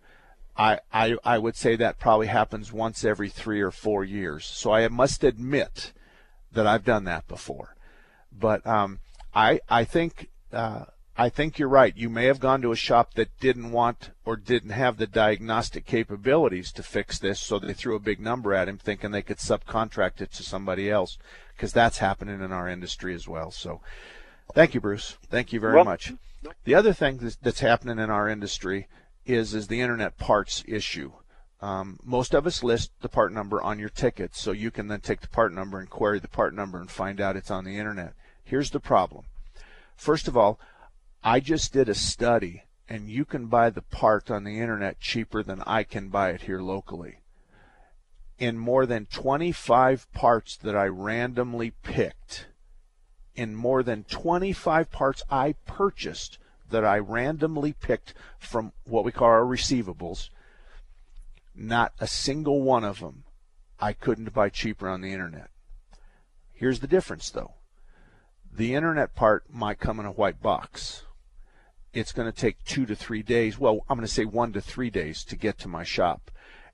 I, 0.56 0.80
I 0.92 1.16
I 1.24 1.38
would 1.38 1.56
say 1.56 1.76
that 1.76 1.98
probably 1.98 2.26
happens 2.26 2.72
once 2.72 3.04
every 3.04 3.30
three 3.30 3.62
or 3.62 3.70
four 3.70 4.04
years. 4.04 4.44
So 4.44 4.72
I 4.72 4.86
must 4.88 5.24
admit 5.24 5.92
that 6.52 6.66
I've 6.66 6.84
done 6.84 7.04
that 7.04 7.26
before. 7.26 7.74
But 8.30 8.66
um, 8.66 9.00
I 9.34 9.60
I 9.68 9.84
think 9.84 10.28
uh, 10.52 10.86
I 11.16 11.28
think 11.28 11.58
you're 11.58 11.68
right. 11.68 11.96
You 11.96 12.08
may 12.08 12.24
have 12.24 12.40
gone 12.40 12.62
to 12.62 12.72
a 12.72 12.76
shop 12.76 13.14
that 13.14 13.38
didn't 13.40 13.72
want 13.72 14.10
or 14.24 14.36
didn't 14.36 14.70
have 14.70 14.96
the 14.96 15.06
diagnostic 15.06 15.84
capabilities 15.84 16.72
to 16.72 16.82
fix 16.82 17.18
this, 17.18 17.38
so 17.38 17.58
they 17.58 17.74
threw 17.74 17.94
a 17.94 18.00
big 18.00 18.20
number 18.20 18.54
at 18.54 18.68
him, 18.68 18.78
thinking 18.78 19.10
they 19.10 19.22
could 19.22 19.36
subcontract 19.36 20.20
it 20.20 20.32
to 20.32 20.42
somebody 20.42 20.90
else, 20.90 21.18
because 21.54 21.72
that's 21.72 21.98
happening 21.98 22.40
in 22.40 22.52
our 22.52 22.68
industry 22.68 23.14
as 23.14 23.28
well. 23.28 23.50
So, 23.50 23.82
thank 24.54 24.72
you, 24.72 24.80
Bruce. 24.80 25.18
Thank 25.28 25.52
you 25.52 25.60
very 25.60 25.74
well, 25.74 25.84
much. 25.84 26.14
The 26.64 26.74
other 26.74 26.94
thing 26.94 27.20
that's 27.42 27.60
happening 27.60 27.98
in 27.98 28.08
our 28.08 28.28
industry 28.28 28.88
is 29.26 29.52
is 29.52 29.68
the 29.68 29.82
internet 29.82 30.16
parts 30.16 30.64
issue. 30.66 31.12
Um, 31.60 31.98
most 32.02 32.34
of 32.34 32.46
us 32.46 32.64
list 32.64 32.92
the 33.02 33.10
part 33.10 33.32
number 33.32 33.60
on 33.60 33.78
your 33.78 33.90
ticket, 33.90 34.34
so 34.34 34.52
you 34.52 34.70
can 34.70 34.88
then 34.88 35.00
take 35.00 35.20
the 35.20 35.28
part 35.28 35.52
number 35.52 35.78
and 35.78 35.90
query 35.90 36.18
the 36.18 36.28
part 36.28 36.54
number 36.54 36.80
and 36.80 36.90
find 36.90 37.20
out 37.20 37.36
it's 37.36 37.50
on 37.50 37.64
the 37.64 37.76
internet. 37.76 38.14
Here's 38.50 38.70
the 38.70 38.80
problem. 38.80 39.26
First 39.94 40.26
of 40.26 40.36
all, 40.36 40.58
I 41.22 41.38
just 41.38 41.72
did 41.72 41.88
a 41.88 41.94
study, 41.94 42.64
and 42.88 43.08
you 43.08 43.24
can 43.24 43.46
buy 43.46 43.70
the 43.70 43.80
part 43.80 44.28
on 44.28 44.42
the 44.42 44.58
internet 44.58 44.98
cheaper 44.98 45.44
than 45.44 45.62
I 45.68 45.84
can 45.84 46.08
buy 46.08 46.30
it 46.30 46.42
here 46.42 46.60
locally. 46.60 47.20
In 48.40 48.58
more 48.58 48.86
than 48.86 49.06
25 49.06 50.12
parts 50.12 50.56
that 50.56 50.74
I 50.74 50.86
randomly 50.86 51.70
picked, 51.70 52.48
in 53.36 53.54
more 53.54 53.84
than 53.84 54.02
25 54.02 54.90
parts 54.90 55.22
I 55.30 55.54
purchased 55.66 56.38
that 56.70 56.84
I 56.84 56.98
randomly 56.98 57.72
picked 57.72 58.14
from 58.40 58.72
what 58.82 59.04
we 59.04 59.12
call 59.12 59.28
our 59.28 59.44
receivables, 59.44 60.28
not 61.54 61.92
a 62.00 62.08
single 62.08 62.62
one 62.62 62.82
of 62.82 62.98
them 62.98 63.22
I 63.78 63.92
couldn't 63.92 64.34
buy 64.34 64.48
cheaper 64.48 64.88
on 64.88 65.02
the 65.02 65.12
internet. 65.12 65.50
Here's 66.52 66.80
the 66.80 66.88
difference 66.88 67.30
though. 67.30 67.54
The 68.52 68.74
internet 68.74 69.14
part 69.14 69.44
might 69.48 69.78
come 69.78 70.00
in 70.00 70.06
a 70.06 70.12
white 70.12 70.42
box. 70.42 71.04
It's 71.92 72.12
going 72.12 72.30
to 72.30 72.36
take 72.36 72.64
two 72.64 72.84
to 72.86 72.96
three 72.96 73.22
days. 73.22 73.58
Well, 73.58 73.84
I'm 73.88 73.96
going 73.96 74.06
to 74.06 74.12
say 74.12 74.24
one 74.24 74.52
to 74.52 74.60
three 74.60 74.90
days 74.90 75.24
to 75.24 75.36
get 75.36 75.56
to 75.60 75.68
my 75.68 75.84
shop. 75.84 76.30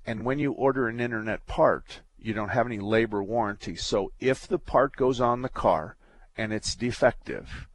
And 0.06 0.24
when 0.24 0.38
you 0.38 0.52
order 0.52 0.88
an 0.88 1.00
internet 1.00 1.46
part, 1.46 2.00
you 2.18 2.32
don't 2.32 2.48
have 2.48 2.66
any 2.66 2.78
labor 2.78 3.22
warranty. 3.22 3.76
So 3.76 4.12
if 4.20 4.46
the 4.46 4.58
part 4.58 4.96
goes 4.96 5.20
on 5.20 5.42
the 5.42 5.48
car 5.50 5.96
and 6.36 6.52
it's 6.52 6.74
defective, 6.74 7.68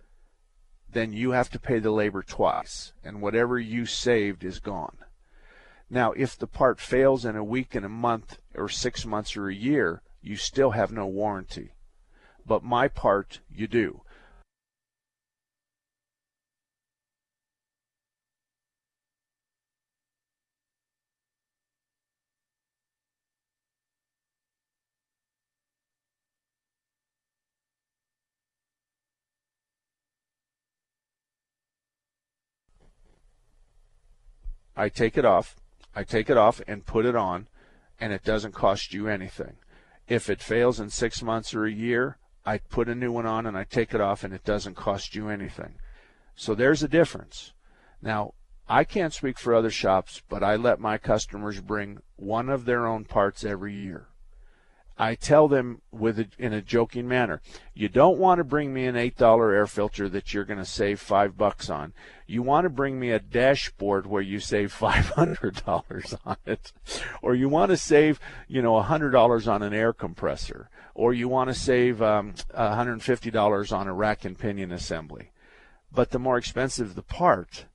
then 0.91 1.13
you 1.13 1.31
have 1.31 1.49
to 1.51 1.59
pay 1.59 1.79
the 1.79 1.91
labor 1.91 2.21
twice, 2.21 2.93
and 3.03 3.21
whatever 3.21 3.59
you 3.59 3.85
saved 3.85 4.43
is 4.43 4.59
gone. 4.59 4.97
Now, 5.89 6.11
if 6.13 6.37
the 6.37 6.47
part 6.47 6.79
fails 6.79 7.23
in 7.23 7.35
a 7.35 7.43
week, 7.43 7.75
in 7.75 7.83
a 7.83 7.89
month, 7.89 8.39
or 8.55 8.67
six 8.67 9.05
months, 9.05 9.37
or 9.37 9.47
a 9.47 9.55
year, 9.55 10.01
you 10.21 10.35
still 10.35 10.71
have 10.71 10.91
no 10.91 11.05
warranty 11.05 11.71
but 12.45 12.63
my 12.63 12.87
part 12.87 13.39
you 13.49 13.67
do. 13.67 14.01
I 34.75 34.89
take 34.89 35.17
it 35.17 35.25
off. 35.25 35.57
I 35.95 36.03
take 36.03 36.29
it 36.29 36.37
off 36.37 36.61
and 36.67 36.85
put 36.85 37.05
it 37.05 37.15
on, 37.15 37.47
and 37.99 38.11
it 38.11 38.23
doesn't 38.23 38.53
cost 38.53 38.93
you 38.93 39.07
anything. 39.07 39.57
If 40.07 40.29
it 40.29 40.41
fails 40.41 40.79
in 40.79 40.89
six 40.89 41.21
months 41.21 41.53
or 41.53 41.65
a 41.65 41.71
year, 41.71 42.17
I 42.45 42.57
put 42.57 42.89
a 42.89 42.95
new 42.95 43.11
one 43.11 43.25
on 43.25 43.45
and 43.45 43.57
I 43.57 43.63
take 43.63 43.93
it 43.93 44.01
off, 44.01 44.23
and 44.23 44.33
it 44.33 44.43
doesn't 44.43 44.75
cost 44.75 45.15
you 45.15 45.29
anything. 45.29 45.75
So 46.35 46.55
there's 46.55 46.83
a 46.83 46.87
difference. 46.87 47.53
Now, 48.01 48.33
I 48.67 48.83
can't 48.83 49.13
speak 49.13 49.37
for 49.37 49.53
other 49.53 49.69
shops, 49.69 50.21
but 50.29 50.43
I 50.43 50.55
let 50.55 50.79
my 50.79 50.97
customers 50.97 51.59
bring 51.59 51.99
one 52.15 52.49
of 52.49 52.65
their 52.65 52.87
own 52.87 53.05
parts 53.05 53.43
every 53.43 53.75
year. 53.75 54.07
I 54.97 55.15
tell 55.15 55.47
them 55.47 55.81
with 55.91 56.19
a, 56.19 56.27
in 56.37 56.53
a 56.53 56.61
joking 56.61 57.07
manner, 57.07 57.41
you 57.73 57.89
don't 57.89 58.19
want 58.19 58.37
to 58.37 58.43
bring 58.43 58.71
me 58.71 58.85
an 58.85 58.95
eight 58.95 59.17
dollar 59.17 59.51
air 59.51 59.65
filter 59.65 60.07
that 60.09 60.33
you're 60.33 60.45
going 60.45 60.59
to 60.59 60.65
save 60.65 60.99
five 60.99 61.37
bucks 61.37 61.71
on. 61.71 61.93
You 62.27 62.43
want 62.43 62.65
to 62.65 62.69
bring 62.69 62.99
me 62.99 63.09
a 63.09 63.19
dashboard 63.19 64.05
where 64.05 64.21
you 64.21 64.39
save 64.39 64.71
five 64.87 65.09
hundred 65.09 65.65
dollars 65.65 66.15
on 66.23 66.37
it, 66.45 66.71
or 67.21 67.33
you 67.33 67.49
want 67.49 67.71
to 67.71 67.77
save 67.77 68.19
you 68.47 68.61
know 68.61 68.77
a 68.77 68.83
hundred 68.83 69.09
dollars 69.09 69.47
on 69.47 69.63
an 69.63 69.73
air 69.73 69.91
compressor, 69.91 70.69
or 70.93 71.13
you 71.13 71.27
want 71.27 71.49
to 71.49 71.53
save 71.53 72.01
um, 72.01 72.33
$150 72.55 73.77
on 73.77 73.87
a 73.87 73.93
rack 73.93 74.25
and 74.25 74.37
pinion 74.37 74.71
assembly. 74.71 75.31
But 75.91 76.11
the 76.11 76.19
more 76.19 76.37
expensive 76.37 76.95
the 76.95 77.03
part, 77.03 77.65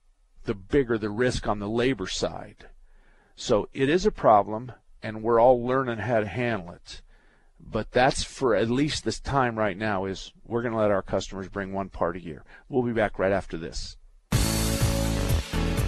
the 0.45 0.55
bigger 0.55 0.97
the 0.97 1.09
risk 1.09 1.47
on 1.47 1.59
the 1.59 1.69
labor 1.69 2.07
side. 2.07 2.67
So 3.35 3.69
it 3.73 3.89
is 3.89 4.05
a 4.05 4.11
problem, 4.11 4.71
and 5.03 5.21
we're 5.21 5.39
all 5.39 5.63
learning 5.63 5.99
how 5.99 6.21
to 6.21 6.27
handle 6.27 6.71
it. 6.71 7.01
But 7.59 7.91
that's 7.91 8.23
for 8.23 8.55
at 8.55 8.69
least 8.69 9.03
this 9.03 9.19
time 9.19 9.57
right 9.57 9.77
now 9.77 10.05
is 10.05 10.31
we're 10.45 10.61
going 10.61 10.73
to 10.73 10.79
let 10.79 10.91
our 10.91 11.01
customers 11.01 11.49
bring 11.49 11.73
one 11.73 11.89
part 11.89 12.15
a 12.15 12.23
year. 12.23 12.43
We'll 12.69 12.83
be 12.83 12.93
back 12.93 13.19
right 13.19 13.31
after 13.31 13.57
this. 13.57 13.97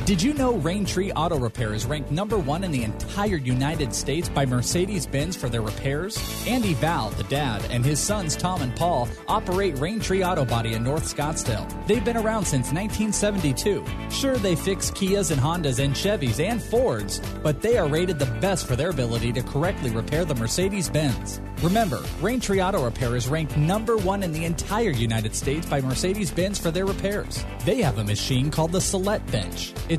Did 0.09 0.23
you 0.23 0.33
know 0.33 0.55
Raintree 0.55 1.11
Auto 1.15 1.37
Repair 1.37 1.75
is 1.75 1.85
ranked 1.85 2.09
number 2.09 2.39
one 2.39 2.63
in 2.63 2.71
the 2.71 2.83
entire 2.83 3.35
United 3.35 3.93
States 3.93 4.27
by 4.27 4.43
Mercedes 4.43 5.05
Benz 5.05 5.35
for 5.35 5.49
their 5.49 5.61
repairs? 5.61 6.17
Andy 6.47 6.73
Val, 6.73 7.11
the 7.11 7.25
dad, 7.25 7.63
and 7.69 7.85
his 7.85 7.99
sons 7.99 8.35
Tom 8.35 8.63
and 8.63 8.75
Paul 8.75 9.07
operate 9.27 9.75
Raintree 9.75 10.27
Auto 10.27 10.45
Body 10.45 10.73
in 10.73 10.83
North 10.83 11.15
Scottsdale. 11.15 11.69
They've 11.85 12.03
been 12.03 12.17
around 12.17 12.45
since 12.45 12.73
1972. 12.73 13.85
Sure, 14.09 14.37
they 14.37 14.55
fix 14.55 14.89
Kias 14.89 15.29
and 15.29 15.39
Hondas 15.39 15.77
and 15.77 15.93
Chevys 15.93 16.43
and 16.43 16.59
Fords, 16.59 17.21
but 17.43 17.61
they 17.61 17.77
are 17.77 17.87
rated 17.87 18.17
the 18.17 18.39
best 18.41 18.65
for 18.65 18.75
their 18.75 18.89
ability 18.89 19.31
to 19.33 19.43
correctly 19.43 19.91
repair 19.91 20.25
the 20.25 20.33
Mercedes 20.33 20.89
Benz. 20.89 21.39
Remember, 21.61 21.97
Raintree 22.21 22.65
Auto 22.65 22.85
Repair 22.85 23.17
is 23.17 23.27
ranked 23.27 23.57
number 23.57 23.97
one 23.97 24.23
in 24.23 24.31
the 24.31 24.45
entire 24.45 24.91
United 24.91 25.35
States 25.35 25.65
by 25.67 25.81
Mercedes 25.81 26.31
Benz 26.31 26.57
for 26.57 26.71
their 26.71 26.85
repairs. 26.85 27.43
They 27.65 27.81
have 27.81 27.97
a 27.97 28.03
machine 28.03 28.49
called 28.49 28.71
the 28.71 28.79
Celette 28.79 29.29
Bench. 29.29 29.73
It's 29.89 29.98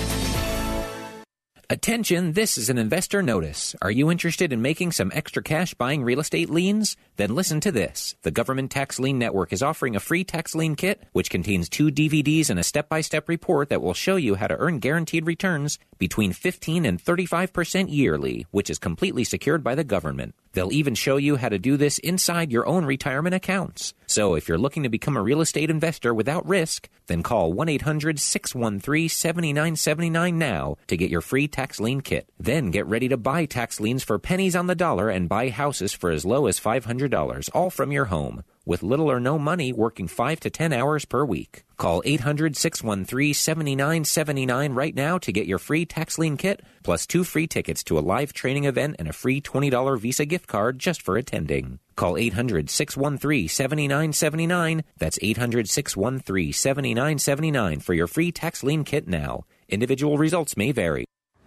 Attention, 1.71 2.33
this 2.33 2.57
is 2.57 2.69
an 2.69 2.77
investor 2.77 3.23
notice. 3.23 3.77
Are 3.81 3.89
you 3.89 4.11
interested 4.11 4.51
in 4.51 4.61
making 4.61 4.91
some 4.91 5.09
extra 5.15 5.41
cash 5.41 5.73
buying 5.73 6.03
real 6.03 6.19
estate 6.19 6.49
liens? 6.49 6.97
Then 7.15 7.33
listen 7.33 7.61
to 7.61 7.71
this. 7.71 8.13
The 8.23 8.29
Government 8.29 8.71
Tax 8.71 8.99
Lien 8.99 9.17
Network 9.17 9.53
is 9.53 9.63
offering 9.63 9.95
a 9.95 10.01
free 10.01 10.25
tax 10.25 10.53
lien 10.53 10.75
kit, 10.75 11.01
which 11.13 11.29
contains 11.29 11.69
two 11.69 11.87
DVDs 11.89 12.49
and 12.49 12.59
a 12.59 12.63
step 12.63 12.89
by 12.89 12.99
step 12.99 13.29
report 13.29 13.69
that 13.69 13.81
will 13.81 13.93
show 13.93 14.17
you 14.17 14.35
how 14.35 14.47
to 14.47 14.57
earn 14.57 14.79
guaranteed 14.79 15.25
returns 15.25 15.79
between 15.97 16.33
15 16.33 16.83
and 16.83 17.01
35% 17.01 17.85
yearly, 17.87 18.45
which 18.51 18.69
is 18.69 18.77
completely 18.77 19.23
secured 19.23 19.63
by 19.63 19.73
the 19.73 19.85
government. 19.85 20.35
They'll 20.51 20.73
even 20.73 20.95
show 20.95 21.15
you 21.15 21.37
how 21.37 21.47
to 21.47 21.57
do 21.57 21.77
this 21.77 21.99
inside 21.99 22.51
your 22.51 22.67
own 22.67 22.83
retirement 22.83 23.33
accounts. 23.33 23.93
So 24.11 24.35
if 24.35 24.49
you're 24.49 24.57
looking 24.57 24.83
to 24.83 24.89
become 24.89 25.15
a 25.15 25.21
real 25.21 25.39
estate 25.39 25.69
investor 25.69 26.13
without 26.13 26.45
risk, 26.45 26.89
then 27.07 27.23
call 27.23 27.53
1 27.53 27.69
800 27.69 28.19
613 28.19 29.07
7979 29.07 30.37
now 30.37 30.75
to 30.87 30.97
get 30.97 31.09
your 31.09 31.21
free 31.21 31.47
tax 31.47 31.79
lien 31.79 32.01
kit. 32.01 32.27
Then 32.37 32.71
get 32.71 32.87
ready 32.87 33.07
to 33.07 33.15
buy 33.15 33.45
tax 33.45 33.79
liens 33.79 34.03
for 34.03 34.19
pennies 34.19 34.53
on 34.53 34.67
the 34.67 34.75
dollar 34.75 35.09
and 35.09 35.29
buy 35.29 35.47
houses 35.47 35.93
for 35.93 36.11
as 36.11 36.25
low 36.25 36.47
as 36.47 36.59
$500, 36.59 37.49
all 37.53 37.69
from 37.69 37.93
your 37.93 38.05
home 38.05 38.43
with 38.65 38.83
little 38.83 39.11
or 39.11 39.19
no 39.19 39.39
money 39.39 39.73
working 39.73 40.07
5 40.07 40.39
to 40.41 40.49
10 40.49 40.73
hours 40.73 41.05
per 41.05 41.25
week. 41.25 41.63
Call 41.77 42.01
800 42.05 42.55
613 42.55 43.33
7979 43.33 44.73
right 44.73 44.95
now 44.95 45.17
to 45.17 45.31
get 45.31 45.47
your 45.47 45.57
free 45.57 45.85
tax 45.85 46.17
lien 46.17 46.37
kit, 46.37 46.61
plus 46.83 47.07
two 47.07 47.23
free 47.23 47.47
tickets 47.47 47.83
to 47.85 47.97
a 47.97 48.05
live 48.13 48.33
training 48.33 48.65
event 48.65 48.97
and 48.99 49.07
a 49.07 49.13
free 49.13 49.41
$20 49.41 49.99
Visa 49.99 50.25
gift 50.25 50.47
card 50.47 50.77
just 50.77 51.01
for 51.01 51.17
attending. 51.17 51.79
Call 51.95 52.17
800 52.17 52.69
613 52.69 53.47
7979. 53.47 54.83
That's 54.97 55.19
800 55.21 55.69
613 55.69 56.53
7979 56.53 57.79
for 57.79 57.93
your 57.93 58.07
free 58.07 58.31
tax 58.31 58.63
lien 58.63 58.83
kit 58.83 59.07
now. 59.07 59.45
Individual 59.69 60.17
results 60.17 60.57
may 60.57 60.71
vary. 60.71 61.05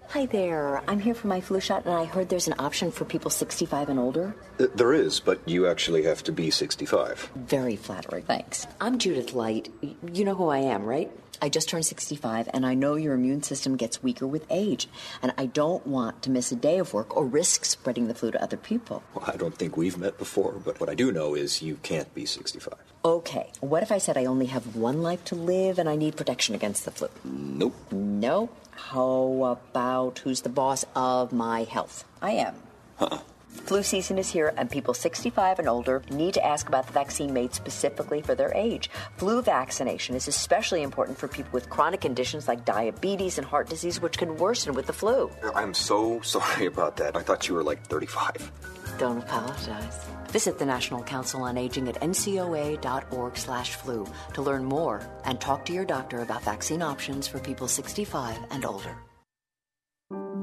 Hi 0.09 0.27
there. 0.27 0.81
I'm 0.88 1.01
here 1.01 1.14
for 1.14 1.27
my 1.27 1.40
flu 1.40 1.59
shot, 1.59 1.85
and 1.87 1.95
I 1.95 2.05
heard 2.05 2.29
there's 2.29 2.47
an 2.47 2.55
option 2.59 2.93
for 2.93 3.05
people 3.05 3.31
65 3.31 3.88
and 3.88 3.99
older. 3.99 4.35
There 4.59 4.93
is, 4.93 5.19
but 5.19 5.40
you 5.49 5.67
actually 5.67 6.05
have 6.05 6.23
to 6.25 6.33
be 6.33 6.51
65. 6.51 7.31
Very 7.35 7.75
flattering. 7.75 8.23
Thanks. 8.25 8.67
I'm 8.81 8.99
Judith 8.99 9.33
Light. 9.33 9.71
You 10.12 10.25
know 10.25 10.35
who 10.37 10.49
I 10.49 10.59
am, 10.59 10.85
right? 10.85 11.11
I 11.43 11.49
just 11.49 11.69
turned 11.69 11.85
65, 11.85 12.49
and 12.55 12.64
I 12.64 12.75
know 12.75 12.95
your 12.95 13.14
immune 13.14 13.43
system 13.43 13.77
gets 13.77 14.05
weaker 14.05 14.27
with 14.27 14.47
age, 14.51 14.88
and 15.21 15.35
I 15.37 15.47
don't 15.47 15.85
want 15.85 16.23
to 16.23 16.31
miss 16.31 16.53
a 16.53 16.57
day 16.57 16.79
of 16.79 16.95
work 16.95 17.17
or 17.17 17.27
risk 17.27 17.64
spreading 17.64 18.07
the 18.07 18.14
flu 18.14 18.31
to 18.31 18.40
other 18.43 18.57
people. 18.57 19.03
Well, 19.14 19.25
I 19.27 19.37
don't 19.37 19.57
think 19.57 19.77
we've 19.77 19.99
met 19.99 20.17
before, 20.17 20.53
but 20.53 20.79
what 20.79 20.88
I 20.88 20.95
do 20.95 21.11
know 21.11 21.35
is 21.35 21.61
you 21.61 21.77
can't 21.83 22.14
be 22.14 22.25
65. 22.25 22.75
Okay, 23.05 23.51
what 23.61 23.83
if 23.83 23.93
I 23.93 23.99
said 23.99 24.17
I 24.17 24.25
only 24.25 24.47
have 24.47 24.77
one 24.77 25.03
life 25.03 25.23
to 25.27 25.35
live 25.35 25.79
and 25.79 25.90
I 25.90 25.97
need 25.97 26.17
protection 26.17 26.55
against 26.55 26.87
the 26.87 26.90
flu? 26.90 27.09
Nope. 27.25 27.75
No. 27.93 28.49
How 28.77 29.59
about 29.59 30.21
who's 30.21 30.43
the 30.43 30.49
boss 30.49 30.85
of 30.95 31.33
my 31.33 31.65
health? 31.65 32.05
I 32.21 32.33
am. 32.33 32.55
Uh-uh. 33.01 33.19
Flu 33.55 33.83
season 33.83 34.19
is 34.19 34.31
here, 34.31 34.53
and 34.59 34.71
people 34.71 34.93
65 34.93 35.59
and 35.59 35.69
older 35.69 36.03
need 36.11 36.35
to 36.35 36.45
ask 36.45 36.69
about 36.69 36.87
the 36.87 36.93
vaccine 36.93 37.33
made 37.33 37.55
specifically 37.55 38.21
for 38.21 38.35
their 38.35 38.53
age. 38.55 38.90
Flu 39.17 39.40
vaccination 39.40 40.14
is 40.14 40.29
especially 40.29 40.83
important 40.83 41.17
for 41.17 41.29
people 41.29 41.51
with 41.53 41.71
chronic 41.71 42.03
conditions 42.03 42.47
like 42.47 42.67
diabetes 42.67 43.38
and 43.38 43.47
heart 43.47 43.71
disease, 43.71 44.01
which 44.01 44.19
can 44.19 44.37
worsen 44.37 44.75
with 44.75 44.87
the 44.87 44.93
flu. 44.93 45.31
I'm 45.55 45.73
so 45.73 46.21
sorry 46.23 46.67
about 46.67 46.97
that. 46.99 47.17
I 47.17 47.23
thought 47.23 47.49
you 47.49 47.55
were 47.55 47.62
like 47.62 47.83
35. 47.87 48.53
Don't 48.99 49.19
apologize. 49.19 50.05
Visit 50.29 50.59
the 50.59 50.67
National 50.67 51.03
Council 51.03 51.43
on 51.43 51.57
Aging 51.57 51.88
at 51.88 52.01
ncoa.org 52.01 53.37
slash 53.38 53.75
flu 53.75 54.07
to 54.35 54.43
learn 54.43 54.64
more 54.64 55.09
and 55.25 55.40
talk 55.40 55.64
to 55.67 55.73
your 55.73 55.85
doctor 55.85 56.21
about 56.21 56.43
vaccine 56.43 56.83
options 56.83 57.27
for 57.27 57.38
people 57.38 57.67
65 57.67 58.37
and 58.51 58.64
older. 58.64 58.95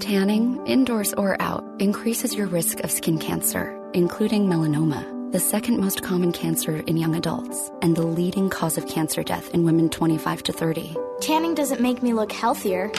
Tanning, 0.01 0.65
indoors 0.65 1.13
or 1.13 1.39
out, 1.39 1.63
increases 1.79 2.33
your 2.33 2.47
risk 2.47 2.79
of 2.79 2.89
skin 2.89 3.19
cancer, 3.19 3.79
including 3.93 4.47
melanoma, 4.47 5.31
the 5.31 5.39
second 5.39 5.79
most 5.79 6.01
common 6.01 6.31
cancer 6.31 6.77
in 6.87 6.97
young 6.97 7.15
adults, 7.15 7.71
and 7.83 7.95
the 7.95 8.01
leading 8.01 8.49
cause 8.49 8.79
of 8.79 8.87
cancer 8.87 9.21
death 9.21 9.53
in 9.53 9.63
women 9.63 9.89
25 9.89 10.41
to 10.41 10.51
30. 10.53 10.97
Tanning 11.21 11.53
doesn't 11.53 11.81
make 11.81 12.01
me 12.01 12.13
look 12.13 12.31
healthier. 12.31 12.91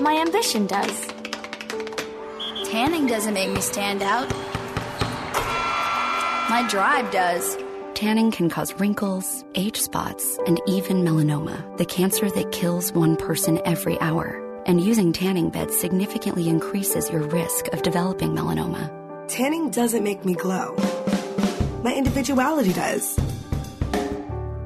My 0.00 0.14
ambition 0.14 0.68
does. 0.68 1.08
Tanning 2.70 3.08
doesn't 3.08 3.34
make 3.34 3.50
me 3.50 3.60
stand 3.60 4.00
out. 4.00 4.30
My 6.48 6.64
drive 6.70 7.10
does. 7.10 7.56
Tanning 7.94 8.30
can 8.30 8.48
cause 8.48 8.72
wrinkles, 8.74 9.44
age 9.56 9.80
spots, 9.80 10.38
and 10.46 10.60
even 10.68 10.98
melanoma, 10.98 11.76
the 11.78 11.84
cancer 11.84 12.30
that 12.30 12.52
kills 12.52 12.92
one 12.92 13.16
person 13.16 13.60
every 13.64 14.00
hour. 14.00 14.47
And 14.68 14.80
using 14.80 15.14
tanning 15.14 15.48
beds 15.48 15.74
significantly 15.74 16.46
increases 16.46 17.08
your 17.10 17.22
risk 17.22 17.68
of 17.72 17.80
developing 17.80 18.32
melanoma. 18.32 18.92
Tanning 19.26 19.70
doesn't 19.70 20.04
make 20.04 20.26
me 20.26 20.34
glow. 20.34 20.76
My 21.82 21.94
individuality 21.94 22.74
does. 22.74 23.18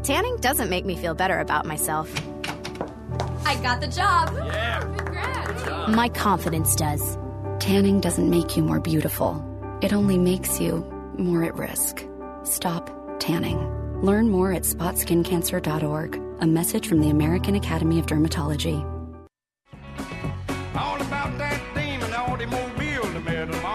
Tanning 0.02 0.36
doesn't 0.38 0.68
make 0.68 0.84
me 0.84 0.96
feel 0.96 1.14
better 1.14 1.38
about 1.38 1.66
myself. 1.66 2.12
I 3.46 3.54
got 3.62 3.80
the 3.80 3.86
job. 3.86 4.34
Yeah. 4.34 4.80
Congrats. 4.80 5.88
My 5.94 6.08
confidence 6.08 6.74
does. 6.74 7.16
Tanning 7.60 8.00
doesn't 8.00 8.28
make 8.28 8.56
you 8.56 8.64
more 8.64 8.80
beautiful, 8.80 9.40
it 9.82 9.92
only 9.92 10.18
makes 10.18 10.60
you 10.60 10.84
more 11.16 11.44
at 11.44 11.54
risk. 11.54 12.04
Stop 12.42 12.90
tanning. 13.20 13.56
Learn 14.02 14.30
more 14.30 14.52
at 14.52 14.62
spotskincancer.org. 14.62 16.20
A 16.40 16.46
message 16.48 16.88
from 16.88 17.00
the 17.00 17.10
American 17.10 17.54
Academy 17.54 18.00
of 18.00 18.06
Dermatology. 18.06 18.91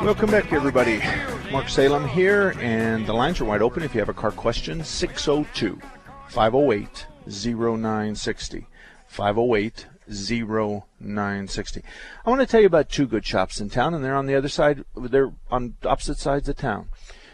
Welcome 0.08 0.32
back, 0.32 0.54
everybody. 0.54 1.02
Mark 1.52 1.68
Salem 1.68 2.08
here, 2.08 2.56
and 2.62 3.06
the 3.06 3.12
lines 3.12 3.42
are 3.42 3.46
wide 3.46 3.62
open 3.62 3.84
if 3.84 3.94
you 3.94 4.00
have 4.00 4.08
a 4.08 4.14
car 4.14 4.32
question. 4.32 4.82
602 4.82 5.82
508 6.30 7.08
0960. 7.28 8.68
508 9.06 9.86
0960. 10.08 11.84
I 12.26 12.30
want 12.30 12.40
to 12.40 12.48
tell 12.48 12.62
you 12.62 12.68
about 12.68 12.88
two 12.88 13.06
good 13.06 13.26
shops 13.26 13.60
in 13.60 13.70
town, 13.70 13.94
and 13.94 14.02
they're 14.02 14.16
on 14.16 14.28
the 14.28 14.36
other 14.36 14.48
side, 14.48 14.86
they're 14.96 15.34
on 15.52 15.76
opposite 15.84 16.20
sides 16.20 16.48
of 16.48 16.56
town. 16.56 16.88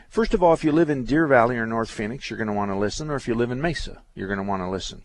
First 0.10 0.34
of 0.34 0.42
all, 0.42 0.54
if 0.54 0.64
you 0.64 0.72
live 0.72 0.90
in 0.90 1.06
Deer 1.06 1.28
Valley 1.28 1.58
or 1.58 1.68
North 1.68 1.92
Phoenix, 1.92 2.32
you're 2.32 2.38
going 2.38 2.48
to 2.48 2.54
want 2.54 2.72
to 2.72 2.76
listen, 2.76 3.12
or 3.12 3.16
if 3.16 3.28
you 3.28 3.36
live 3.36 3.52
in 3.52 3.62
Mesa, 3.62 4.02
you're 4.16 4.28
going 4.28 4.44
to 4.44 4.50
want 4.50 4.64
to 4.64 4.68
listen. 4.68 5.04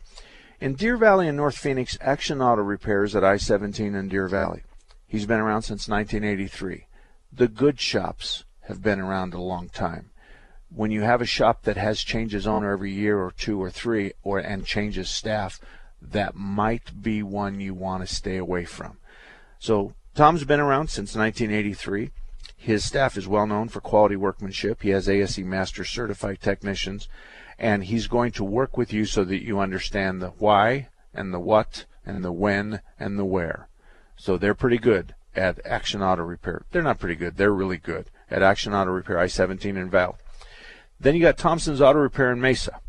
In 0.58 0.72
Deer 0.72 0.96
Valley 0.96 1.28
and 1.28 1.36
North 1.36 1.58
Phoenix, 1.58 1.98
Action 2.00 2.40
Auto 2.40 2.62
Repairs 2.62 3.14
at 3.14 3.24
I 3.24 3.36
17 3.36 3.94
in 3.94 4.08
Deer 4.08 4.26
Valley. 4.26 4.62
He's 5.06 5.26
been 5.26 5.40
around 5.40 5.62
since 5.62 5.86
1983 5.86 6.86
the 7.32 7.48
good 7.48 7.78
shops 7.80 8.44
have 8.62 8.82
been 8.82 9.00
around 9.00 9.34
a 9.34 9.40
long 9.40 9.68
time. 9.68 10.10
When 10.74 10.90
you 10.90 11.02
have 11.02 11.22
a 11.22 11.26
shop 11.26 11.62
that 11.62 11.76
has 11.76 12.02
changes 12.02 12.46
owner 12.46 12.72
every 12.72 12.92
year 12.92 13.18
or 13.18 13.30
two 13.30 13.62
or 13.62 13.70
three, 13.70 14.12
or 14.22 14.38
and 14.38 14.66
changes 14.66 15.08
staff, 15.08 15.60
that 16.00 16.34
might 16.34 17.02
be 17.02 17.22
one 17.22 17.60
you 17.60 17.74
want 17.74 18.06
to 18.06 18.14
stay 18.14 18.36
away 18.36 18.64
from. 18.64 18.98
So 19.58 19.94
Tom's 20.14 20.44
been 20.44 20.60
around 20.60 20.88
since 20.88 21.16
1983. 21.16 22.10
His 22.56 22.84
staff 22.84 23.16
is 23.16 23.26
well 23.26 23.46
known 23.46 23.68
for 23.68 23.80
quality 23.80 24.16
workmanship. 24.16 24.82
He 24.82 24.90
has 24.90 25.08
ASE 25.08 25.38
Master 25.38 25.84
certified 25.84 26.40
technicians, 26.40 27.08
and 27.58 27.84
he's 27.84 28.06
going 28.06 28.32
to 28.32 28.44
work 28.44 28.76
with 28.76 28.92
you 28.92 29.04
so 29.04 29.24
that 29.24 29.44
you 29.44 29.60
understand 29.60 30.20
the 30.20 30.30
why 30.30 30.88
and 31.14 31.32
the 31.32 31.40
what 31.40 31.86
and 32.04 32.24
the 32.24 32.32
when 32.32 32.80
and 32.98 33.18
the 33.18 33.24
where. 33.24 33.68
So 34.16 34.36
they're 34.36 34.54
pretty 34.54 34.78
good 34.78 35.14
at 35.34 35.64
Action 35.64 36.02
Auto 36.02 36.22
Repair. 36.22 36.64
They're 36.70 36.82
not 36.82 36.98
pretty 36.98 37.14
good. 37.14 37.36
They're 37.36 37.52
really 37.52 37.76
good 37.76 38.06
at 38.30 38.42
Action 38.42 38.74
Auto 38.74 38.90
Repair, 38.90 39.18
I-17 39.18 39.64
in 39.76 39.90
Val. 39.90 40.18
Then 41.00 41.14
you 41.14 41.22
got 41.22 41.38
Thompson's 41.38 41.80
Auto 41.80 42.00
Repair 42.00 42.32
in 42.32 42.40
Mesa. 42.40 42.80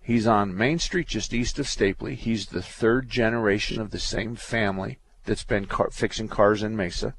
He's 0.00 0.26
on 0.26 0.56
Main 0.56 0.78
Street, 0.78 1.08
just 1.08 1.32
east 1.32 1.58
of 1.58 1.66
Stapley. 1.66 2.14
He's 2.14 2.46
the 2.46 2.62
third 2.62 3.08
generation 3.08 3.80
of 3.80 3.90
the 3.90 3.98
same 3.98 4.36
family 4.36 4.98
that's 5.24 5.44
been 5.44 5.66
car- 5.66 5.90
fixing 5.90 6.28
cars 6.28 6.62
in 6.62 6.76
Mesa. 6.76 7.14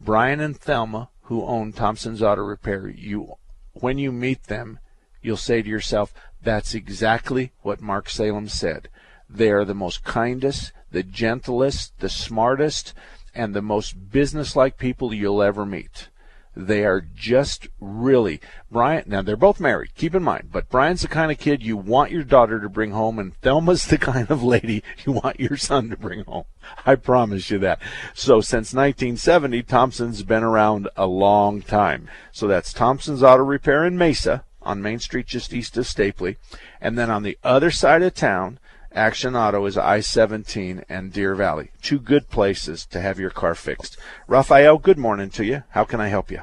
Brian 0.00 0.40
and 0.40 0.56
Thelma, 0.56 1.10
who 1.22 1.44
own 1.44 1.72
Thompson's 1.72 2.22
Auto 2.22 2.42
Repair, 2.42 2.88
you, 2.88 3.34
when 3.74 3.98
you 3.98 4.12
meet 4.12 4.44
them, 4.44 4.78
you'll 5.20 5.36
say 5.36 5.60
to 5.60 5.68
yourself, 5.68 6.14
"That's 6.42 6.74
exactly 6.74 7.52
what 7.60 7.80
Mark 7.80 8.08
Salem 8.08 8.48
said." 8.48 8.88
They 9.28 9.50
are 9.50 9.64
the 9.64 9.74
most 9.74 10.04
kindest, 10.04 10.72
the 10.90 11.02
gentlest, 11.02 11.98
the 11.98 12.08
smartest, 12.08 12.94
and 13.38 13.54
the 13.54 13.62
most 13.62 14.10
businesslike 14.10 14.76
people 14.76 15.14
you'll 15.14 15.42
ever 15.42 15.64
meet. 15.64 16.08
They 16.56 16.84
are 16.84 17.00
just 17.00 17.68
really 17.80 18.40
Brian. 18.68 19.04
Now 19.06 19.22
they're 19.22 19.36
both 19.36 19.60
married. 19.60 19.94
Keep 19.94 20.16
in 20.16 20.24
mind, 20.24 20.48
but 20.50 20.68
Brian's 20.68 21.02
the 21.02 21.08
kind 21.08 21.30
of 21.30 21.38
kid 21.38 21.62
you 21.62 21.76
want 21.76 22.10
your 22.10 22.24
daughter 22.24 22.58
to 22.58 22.68
bring 22.68 22.90
home, 22.90 23.20
and 23.20 23.40
Thelma's 23.40 23.86
the 23.86 23.96
kind 23.96 24.28
of 24.28 24.42
lady 24.42 24.82
you 25.06 25.12
want 25.12 25.38
your 25.38 25.56
son 25.56 25.88
to 25.90 25.96
bring 25.96 26.24
home. 26.24 26.46
I 26.84 26.96
promise 26.96 27.48
you 27.48 27.58
that. 27.60 27.80
So 28.12 28.40
since 28.40 28.74
1970, 28.74 29.62
Thompson's 29.62 30.24
been 30.24 30.42
around 30.42 30.88
a 30.96 31.06
long 31.06 31.62
time. 31.62 32.08
So 32.32 32.48
that's 32.48 32.72
Thompson's 32.72 33.22
Auto 33.22 33.44
Repair 33.44 33.84
in 33.84 33.96
Mesa 33.96 34.42
on 34.60 34.82
Main 34.82 34.98
Street, 34.98 35.28
just 35.28 35.54
east 35.54 35.76
of 35.76 35.84
Stapley, 35.84 36.36
and 36.80 36.98
then 36.98 37.08
on 37.08 37.22
the 37.22 37.38
other 37.44 37.70
side 37.70 38.02
of 38.02 38.14
town 38.14 38.58
Action 38.92 39.36
Auto 39.36 39.64
is 39.66 39.76
I 39.76 40.00
17 40.00 40.84
and 40.88 41.12
Deer 41.12 41.34
Valley. 41.34 41.70
Two 41.82 41.98
good 41.98 42.28
places 42.30 42.86
to 42.86 43.00
have 43.00 43.18
your 43.18 43.30
car 43.30 43.54
fixed. 43.54 43.98
Raphael, 44.26 44.78
good 44.78 44.98
morning 44.98 45.30
to 45.30 45.44
you. 45.44 45.62
How 45.70 45.84
can 45.84 46.00
I 46.00 46.08
help 46.08 46.30
you? 46.30 46.40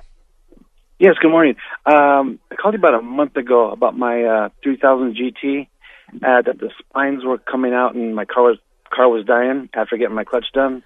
Yes, 1.00 1.16
good 1.22 1.32
morning. 1.32 1.56
Um, 1.86 2.40
I 2.52 2.56
called 2.56 2.74
you 2.74 2.80
about 2.80 2.94
a 2.94 3.02
month 3.02 3.36
ago 3.36 3.72
about 3.72 3.98
my 3.98 4.24
uh, 4.24 4.50
3000 4.64 5.16
GT. 5.16 5.68
Uh, 6.24 6.42
that 6.44 6.60
the 6.60 6.70
splines 6.94 7.26
were 7.26 7.40
coming 7.40 7.74
out 7.74 7.96
and 7.96 8.16
my 8.16 8.26
car 8.26 8.44
was 8.44 8.58
car 8.94 9.10
was 9.10 9.26
dying 9.26 9.68
after 9.74 9.98
getting 9.98 10.16
my 10.16 10.24
clutch 10.24 10.46
done. 10.54 10.84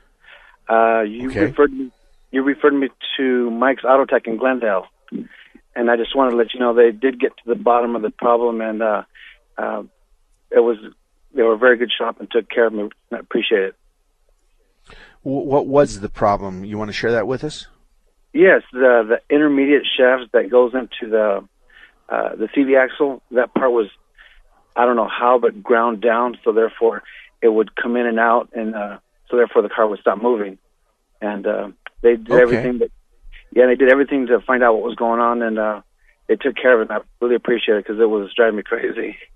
Uh, 0.67 1.01
you 1.01 1.29
Okay. 1.29 1.41
referred 1.41 1.71
me 1.73 1.91
you 2.31 2.41
referred 2.41 2.73
me 2.73 2.87
to 3.17 3.51
Mike's 3.51 3.83
Auto 3.83 4.05
Tech 4.05 4.27
in 4.27 4.37
Glendale, 4.37 4.85
and 5.75 5.91
I 5.91 5.97
just 5.97 6.15
wanted 6.15 6.31
to 6.31 6.37
let 6.37 6.53
you 6.53 6.59
know 6.61 6.73
they 6.73 6.91
did 6.91 7.19
get 7.19 7.35
to 7.37 7.43
the 7.45 7.55
bottom 7.55 7.95
of 7.97 8.01
the 8.01 8.11
problem, 8.11 8.61
and 8.61 8.81
uh, 8.81 9.03
uh, 9.57 9.83
it 10.51 10.59
was 10.61 10.77
they 11.33 11.43
were 11.43 11.53
a 11.53 11.57
very 11.57 11.77
good 11.77 11.91
shop 11.95 12.19
and 12.19 12.29
took 12.29 12.49
care 12.49 12.67
of 12.67 12.73
me. 12.73 12.89
I 13.11 13.17
appreciate 13.17 13.63
it. 13.63 13.75
What 15.21 15.67
was 15.67 15.99
the 15.99 16.09
problem? 16.09 16.63
You 16.63 16.77
want 16.77 16.89
to 16.89 16.93
share 16.93 17.11
that 17.11 17.27
with 17.27 17.43
us? 17.43 17.67
Yes, 18.33 18.61
the 18.71 19.19
the 19.29 19.35
intermediate 19.35 19.85
shaft 19.97 20.31
that 20.33 20.49
goes 20.49 20.73
into 20.73 21.09
the 21.11 21.47
uh, 22.07 22.35
the 22.35 22.47
CV 22.47 22.77
axle, 22.81 23.21
that 23.31 23.53
part 23.53 23.71
was 23.71 23.87
I 24.75 24.85
don't 24.85 24.95
know 24.95 25.09
how, 25.09 25.39
but 25.39 25.61
ground 25.61 26.01
down, 26.01 26.37
so 26.43 26.51
therefore 26.53 27.03
it 27.41 27.49
would 27.49 27.75
come 27.75 27.97
in 27.97 28.05
and 28.05 28.19
out, 28.19 28.49
and 28.53 28.75
uh, 28.75 28.99
so 29.29 29.37
therefore 29.37 29.61
the 29.61 29.69
car 29.69 29.87
would 29.87 29.99
stop 29.99 30.21
moving. 30.21 30.57
And 31.21 31.45
uh, 31.45 31.69
they 32.01 32.15
did 32.15 32.31
Okay. 32.31 32.41
everything, 32.41 32.79
that 32.79 32.91
yeah, 33.53 33.65
they 33.65 33.75
did 33.75 33.91
everything 33.91 34.27
to 34.27 34.39
find 34.39 34.63
out 34.63 34.73
what 34.75 34.83
was 34.83 34.95
going 34.95 35.19
on, 35.19 35.41
and 35.41 35.59
uh, 35.59 35.81
they 36.27 36.35
took 36.37 36.55
care 36.55 36.73
of 36.75 36.81
it. 36.81 36.93
And 36.93 37.01
I 37.01 37.05
really 37.23 37.35
appreciate 37.35 37.77
it 37.77 37.85
because 37.85 37.99
it 37.99 38.09
was 38.09 38.33
driving 38.35 38.57
me 38.57 38.63
crazy. 38.63 39.17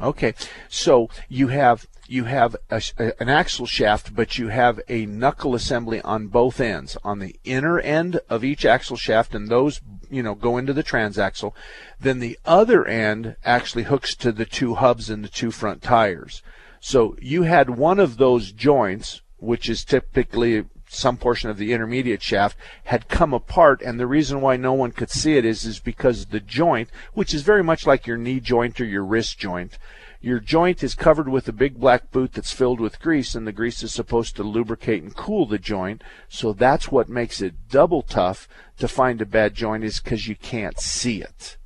Okay, 0.00 0.34
so 0.68 1.08
you 1.28 1.48
have 1.48 1.86
you 2.06 2.24
have 2.24 2.56
a, 2.70 2.82
an 3.20 3.28
axle 3.28 3.66
shaft, 3.66 4.14
but 4.14 4.36
you 4.36 4.48
have 4.48 4.80
a 4.88 5.06
knuckle 5.06 5.54
assembly 5.54 6.00
on 6.02 6.26
both 6.26 6.60
ends, 6.60 6.98
on 7.02 7.18
the 7.18 7.36
inner 7.44 7.78
end 7.78 8.20
of 8.28 8.44
each 8.44 8.66
axle 8.66 8.96
shaft, 8.96 9.34
and 9.34 9.48
those 9.48 9.80
you 10.10 10.22
know 10.22 10.34
go 10.34 10.58
into 10.58 10.72
the 10.72 10.82
transaxle. 10.82 11.52
Then 11.98 12.18
the 12.18 12.38
other 12.44 12.84
end 12.86 13.36
actually 13.44 13.84
hooks 13.84 14.14
to 14.16 14.32
the 14.32 14.44
two 14.44 14.74
hubs 14.74 15.08
and 15.08 15.24
the 15.24 15.28
two 15.28 15.50
front 15.50 15.82
tires. 15.82 16.42
So 16.80 17.16
you 17.20 17.42
had 17.44 17.70
one 17.70 17.98
of 17.98 18.16
those 18.16 18.52
joints, 18.52 19.22
which 19.38 19.68
is 19.68 19.84
typically 19.84 20.64
some 20.94 21.16
portion 21.16 21.50
of 21.50 21.56
the 21.56 21.72
intermediate 21.72 22.22
shaft 22.22 22.56
had 22.84 23.08
come 23.08 23.32
apart 23.32 23.82
and 23.82 23.98
the 23.98 24.06
reason 24.06 24.40
why 24.40 24.56
no 24.56 24.72
one 24.72 24.92
could 24.92 25.10
see 25.10 25.36
it 25.36 25.44
is 25.44 25.64
is 25.64 25.80
because 25.80 26.26
the 26.26 26.40
joint 26.40 26.88
which 27.12 27.34
is 27.34 27.42
very 27.42 27.62
much 27.62 27.86
like 27.86 28.06
your 28.06 28.16
knee 28.16 28.40
joint 28.40 28.80
or 28.80 28.84
your 28.84 29.04
wrist 29.04 29.38
joint 29.38 29.78
your 30.20 30.40
joint 30.40 30.82
is 30.82 30.94
covered 30.94 31.28
with 31.28 31.46
a 31.48 31.52
big 31.52 31.78
black 31.78 32.10
boot 32.10 32.32
that's 32.32 32.52
filled 32.52 32.80
with 32.80 33.00
grease 33.00 33.34
and 33.34 33.46
the 33.46 33.52
grease 33.52 33.82
is 33.82 33.92
supposed 33.92 34.36
to 34.36 34.42
lubricate 34.42 35.02
and 35.02 35.16
cool 35.16 35.46
the 35.46 35.58
joint 35.58 36.02
so 36.28 36.52
that's 36.52 36.90
what 36.90 37.08
makes 37.08 37.40
it 37.40 37.68
double 37.68 38.02
tough 38.02 38.48
to 38.78 38.88
find 38.88 39.20
a 39.20 39.26
bad 39.26 39.54
joint 39.54 39.84
is 39.84 40.00
because 40.00 40.26
you 40.28 40.34
can't 40.34 40.80
see 40.80 41.20
it 41.20 41.56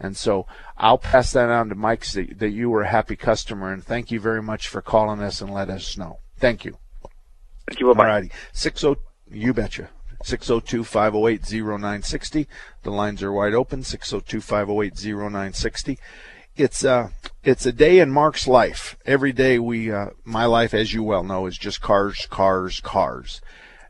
and 0.00 0.16
so 0.16 0.46
I'll 0.78 0.98
pass 0.98 1.32
that 1.32 1.50
on 1.50 1.68
to 1.68 1.74
Mike 1.74 2.06
that 2.06 2.50
you 2.50 2.70
were 2.70 2.82
a 2.82 2.88
happy 2.88 3.16
customer 3.16 3.70
and 3.70 3.84
thank 3.84 4.10
you 4.10 4.18
very 4.18 4.42
much 4.42 4.66
for 4.66 4.80
calling 4.80 5.20
us 5.20 5.42
and 5.42 5.52
let 5.52 5.68
us 5.68 5.96
know. 5.98 6.20
Thank 6.38 6.64
you. 6.64 6.78
Thank 7.70 7.80
you. 7.80 7.94
Bye-bye. 7.94 8.22
Alrighty. 8.22 8.30
60, 8.52 8.96
you 9.30 9.54
betcha. 9.54 9.88
602-508-0960. 10.24 12.46
The 12.82 12.90
lines 12.90 13.22
are 13.22 13.32
wide 13.32 13.54
open. 13.54 13.82
602-508-0960. 13.82 15.96
It's 16.56 16.84
uh 16.84 17.10
it's 17.44 17.64
a 17.64 17.70
day 17.72 18.00
in 18.00 18.10
Mark's 18.10 18.48
life. 18.48 18.98
Every 19.06 19.32
day 19.32 19.60
we 19.60 19.92
uh 19.92 20.06
my 20.24 20.46
life 20.46 20.74
as 20.74 20.92
you 20.92 21.04
well 21.04 21.22
know 21.22 21.46
is 21.46 21.56
just 21.56 21.80
cars, 21.80 22.26
cars, 22.28 22.80
cars. 22.80 23.40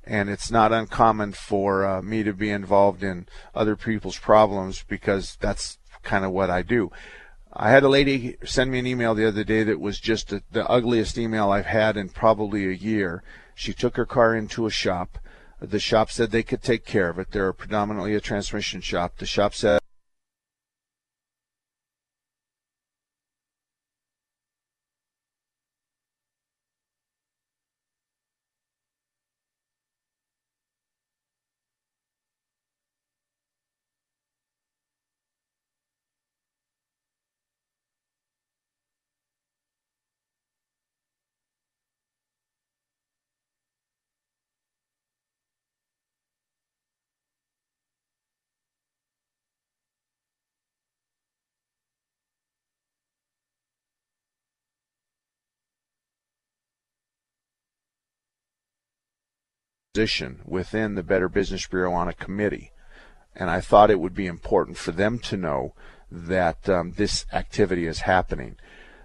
And 0.04 0.28
it's 0.28 0.50
not 0.50 0.72
uncommon 0.72 1.32
for 1.32 1.86
uh, 1.86 2.02
me 2.02 2.22
to 2.22 2.34
be 2.34 2.50
involved 2.50 3.02
in 3.02 3.26
other 3.54 3.76
people's 3.76 4.18
problems 4.18 4.84
because 4.86 5.38
that's 5.40 5.78
kind 6.02 6.22
of 6.24 6.32
what 6.32 6.50
I 6.50 6.60
do. 6.62 6.90
I 7.52 7.70
had 7.70 7.82
a 7.82 7.88
lady 7.88 8.36
send 8.44 8.70
me 8.70 8.78
an 8.78 8.86
email 8.86 9.14
the 9.14 9.26
other 9.26 9.42
day 9.42 9.64
that 9.64 9.80
was 9.80 9.98
just 9.98 10.28
the 10.28 10.42
the 10.52 10.68
ugliest 10.68 11.16
email 11.16 11.50
I've 11.50 11.64
had 11.66 11.96
in 11.96 12.10
probably 12.10 12.66
a 12.66 12.72
year. 12.72 13.22
She 13.60 13.74
took 13.74 13.98
her 13.98 14.06
car 14.06 14.34
into 14.34 14.64
a 14.64 14.70
shop. 14.70 15.18
The 15.60 15.78
shop 15.78 16.10
said 16.10 16.30
they 16.30 16.42
could 16.42 16.62
take 16.62 16.86
care 16.86 17.10
of 17.10 17.18
it. 17.18 17.30
They're 17.30 17.52
predominantly 17.52 18.14
a 18.14 18.20
transmission 18.20 18.80
shop. 18.80 19.18
The 19.18 19.26
shop 19.26 19.52
said 19.52 19.80
position 60.00 60.40
within 60.46 60.94
the 60.94 61.02
Better 61.02 61.28
Business 61.28 61.66
Bureau 61.66 61.92
on 61.92 62.08
a 62.08 62.14
committee, 62.14 62.72
and 63.36 63.50
I 63.50 63.60
thought 63.60 63.90
it 63.90 64.00
would 64.00 64.14
be 64.14 64.26
important 64.26 64.78
for 64.78 64.92
them 64.92 65.18
to 65.18 65.36
know 65.36 65.74
that 66.10 66.66
um, 66.70 66.92
this 66.96 67.26
activity 67.34 67.86
is 67.86 68.00
happening. 68.00 68.56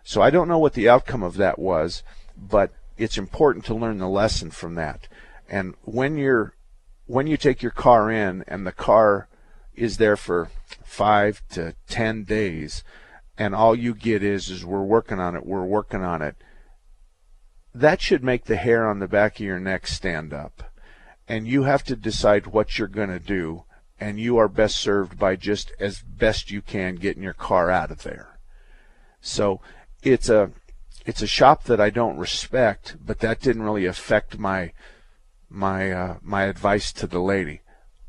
So 0.06 0.22
I 0.22 0.30
don't 0.30 0.48
know 0.48 0.58
what 0.58 0.72
the 0.72 0.88
outcome 0.88 1.22
of 1.22 1.36
that 1.36 1.60
was, 1.60 2.02
but 2.38 2.72
it's 2.98 3.18
important 3.18 3.66
to 3.66 3.76
learn 3.76 3.98
the 3.98 4.08
lesson 4.08 4.52
from 4.52 4.76
that. 4.76 5.10
And 5.50 5.76
when 5.84 6.18
you're 6.18 6.54
when 7.08 7.28
you 7.28 7.36
take 7.36 7.62
your 7.62 7.72
car 7.72 8.10
in 8.10 8.46
and 8.48 8.66
the 8.66 8.72
car 8.72 9.28
is 9.76 9.98
there 9.98 10.16
for 10.16 10.50
five 10.86 11.41
to 11.50 11.76
ten 11.89 12.24
days, 12.24 12.86
and 13.38 13.54
all 13.54 13.76
you 13.76 13.93
get 13.93 14.24
is 14.24 14.50
is 14.50 14.66
we're 14.66 14.82
working 14.82 15.20
on 15.20 15.36
it, 15.36 15.46
we're 15.46 15.66
working 15.66 16.04
on 16.04 16.22
it. 16.22 16.38
That 17.74 18.00
should 18.00 18.24
make 18.24 18.46
the 18.46 18.56
hair 18.56 18.88
on 18.88 19.00
the 19.00 19.10
back 19.10 19.36
of 19.36 19.46
your 19.46 19.60
neck 19.60 19.88
stand 19.88 20.34
up, 20.34 20.64
and 21.28 21.48
you 21.48 21.64
have 21.64 21.84
to 21.86 21.96
decide 21.96 22.48
what 22.48 22.78
you're 22.78 22.88
going 22.88 23.10
to 23.10 23.20
do, 23.20 23.64
and 24.00 24.20
you 24.20 24.38
are 24.38 24.48
best 24.48 24.78
served 24.78 25.18
by 25.18 25.36
just 25.36 25.72
as 25.80 26.00
best 26.00 26.52
you 26.52 26.62
can 26.62 26.96
getting 26.96 27.24
your 27.24 27.34
car 27.34 27.72
out 27.72 27.92
of 27.92 28.04
there. 28.04 28.40
So 29.22 29.62
it's 30.04 30.30
a 30.30 30.52
it's 31.06 31.22
a 31.22 31.28
shop 31.28 31.64
that 31.66 31.80
I 31.80 31.90
don't 31.90 32.18
respect, 32.18 32.98
but 33.04 33.20
that 33.20 33.42
didn't 33.42 33.64
really 33.64 33.86
affect 33.86 34.38
my 34.38 34.74
my 35.50 35.92
uh, 35.92 36.18
my 36.22 36.44
advice 36.44 36.92
to 36.94 37.08
the 37.08 37.20
lady. 37.20 37.62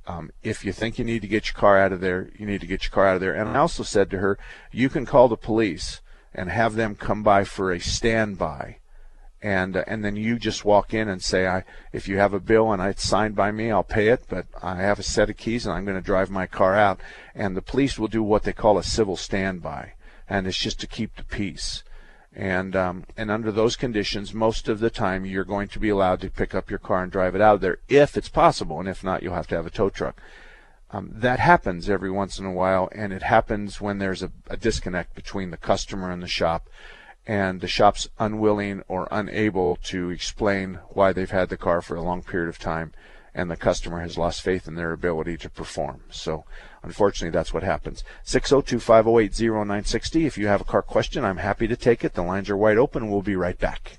Um, 0.07 0.31
if 0.43 0.65
you 0.65 0.73
think 0.73 0.99
you 0.99 1.05
need 1.05 1.23
to 1.23 1.29
get 1.29 1.49
your 1.49 1.55
car 1.55 1.79
out 1.79 1.93
of 1.93 2.01
there, 2.01 2.31
you 2.39 2.47
need 2.47 2.61
to 2.61 2.67
get 2.67 2.85
your 2.85 2.93
car 2.93 3.09
out 3.09 3.17
of 3.17 3.21
there. 3.21 3.35
And 3.35 3.51
I 3.51 3.59
also 3.59 3.83
said 3.83 4.09
to 4.11 4.19
her, 4.19 4.39
you 4.71 4.89
can 4.89 5.05
call 5.05 5.27
the 5.27 5.37
police 5.37 6.01
and 6.33 6.49
have 6.49 6.75
them 6.75 6.95
come 6.95 7.23
by 7.23 7.43
for 7.45 7.73
a 7.73 7.81
standby, 7.81 8.79
and 9.47 9.77
uh, 9.77 9.85
and 9.87 10.05
then 10.05 10.17
you 10.17 10.41
just 10.41 10.65
walk 10.65 10.93
in 10.93 11.09
and 11.09 11.23
say, 11.23 11.47
I 11.47 11.63
if 11.93 12.09
you 12.09 12.19
have 12.19 12.35
a 12.35 12.41
bill 12.41 12.73
and 12.73 12.83
it's 12.83 13.05
signed 13.05 13.37
by 13.37 13.53
me, 13.53 13.71
I'll 13.71 13.85
pay 13.85 14.09
it, 14.09 14.25
but 14.29 14.47
I 14.61 14.75
have 14.77 14.99
a 14.99 15.05
set 15.05 15.31
of 15.31 15.37
keys 15.37 15.65
and 15.65 15.73
I'm 15.73 15.85
going 15.85 15.97
to 15.97 16.03
drive 16.03 16.31
my 16.31 16.49
car 16.49 16.75
out, 16.75 16.99
and 17.33 17.57
the 17.57 17.63
police 17.63 17.97
will 17.97 18.09
do 18.09 18.25
what 18.25 18.43
they 18.43 18.53
call 18.53 18.77
a 18.77 18.83
civil 18.83 19.17
standby, 19.17 19.93
and 20.29 20.49
it's 20.49 20.59
just 20.59 20.81
to 20.81 20.89
keep 20.89 21.15
the 21.15 21.23
peace. 21.23 21.85
And 22.35 22.75
um, 22.75 23.05
and 23.17 23.31
under 23.31 23.53
those 23.53 23.77
conditions, 23.77 24.35
most 24.35 24.69
of 24.69 24.81
the 24.81 24.91
time 24.91 25.25
you're 25.25 25.45
going 25.45 25.69
to 25.69 25.79
be 25.79 25.91
allowed 25.91 26.21
to 26.23 26.31
pick 26.31 26.53
up 26.53 26.69
your 26.69 26.81
car 26.81 27.05
and 27.05 27.13
drive 27.13 27.37
it 27.37 27.41
out 27.41 27.55
of 27.55 27.61
there 27.61 27.79
if 27.89 28.17
it's 28.17 28.29
possible, 28.29 28.81
and 28.81 28.89
if 28.89 29.05
not, 29.05 29.23
you'll 29.23 29.35
have 29.35 29.47
to 29.49 29.55
have 29.55 29.67
a 29.67 29.71
tow 29.71 29.91
truck. 29.91 30.21
Um, 30.91 31.11
that 31.13 31.39
happens 31.39 31.89
every 31.89 32.11
once 32.11 32.41
in 32.41 32.47
a 32.47 32.53
while, 32.53 32.89
and 32.91 33.13
it 33.13 33.23
happens 33.23 33.81
when 33.81 33.99
there's 33.99 34.25
a, 34.25 34.33
a 34.51 34.57
disconnect 34.57 35.15
between 35.15 35.51
the 35.51 35.57
customer 35.57 36.11
and 36.11 36.23
the 36.23 36.29
shop, 36.29 36.69
and 37.27 37.61
the 37.61 37.69
shop's 37.69 38.09
unwilling 38.19 38.83
or 38.89 39.09
unable 39.11 39.77
to 39.85 40.11
explain 40.11 40.81
why 40.91 41.13
they've 41.13 41.31
had 41.31 41.49
the 41.49 41.57
car 41.57 41.83
for 41.83 41.97
a 41.97 42.03
long 42.03 42.23
period 42.23 42.49
of 42.49 42.59
time, 42.59 42.93
and 43.35 43.51
the 43.51 43.57
customer 43.57 44.01
has 44.01 44.17
lost 44.17 44.43
faith 44.43 44.69
in 44.69 44.75
their 44.75 44.93
ability 44.93 45.37
to 45.37 45.51
perform. 45.51 46.03
So 46.11 46.45
Unfortunately, 46.87 47.37
that's 47.37 47.53
what 47.53 47.65
happens. 47.65 48.05
602 48.23 48.79
508 48.79 49.41
0960. 49.41 50.25
If 50.25 50.39
you 50.39 50.47
have 50.47 50.61
a 50.61 50.65
car 50.65 50.83
question, 50.83 51.25
I'm 51.25 51.39
happy 51.39 51.67
to 51.67 51.77
take 51.77 52.05
it. 52.05 52.15
The 52.15 52.23
lines 52.23 52.49
are 52.49 52.57
wide 52.57 52.79
open. 52.79 53.11
We'll 53.11 53.23
be 53.23 53.35
right 53.35 53.59
back. 53.59 53.99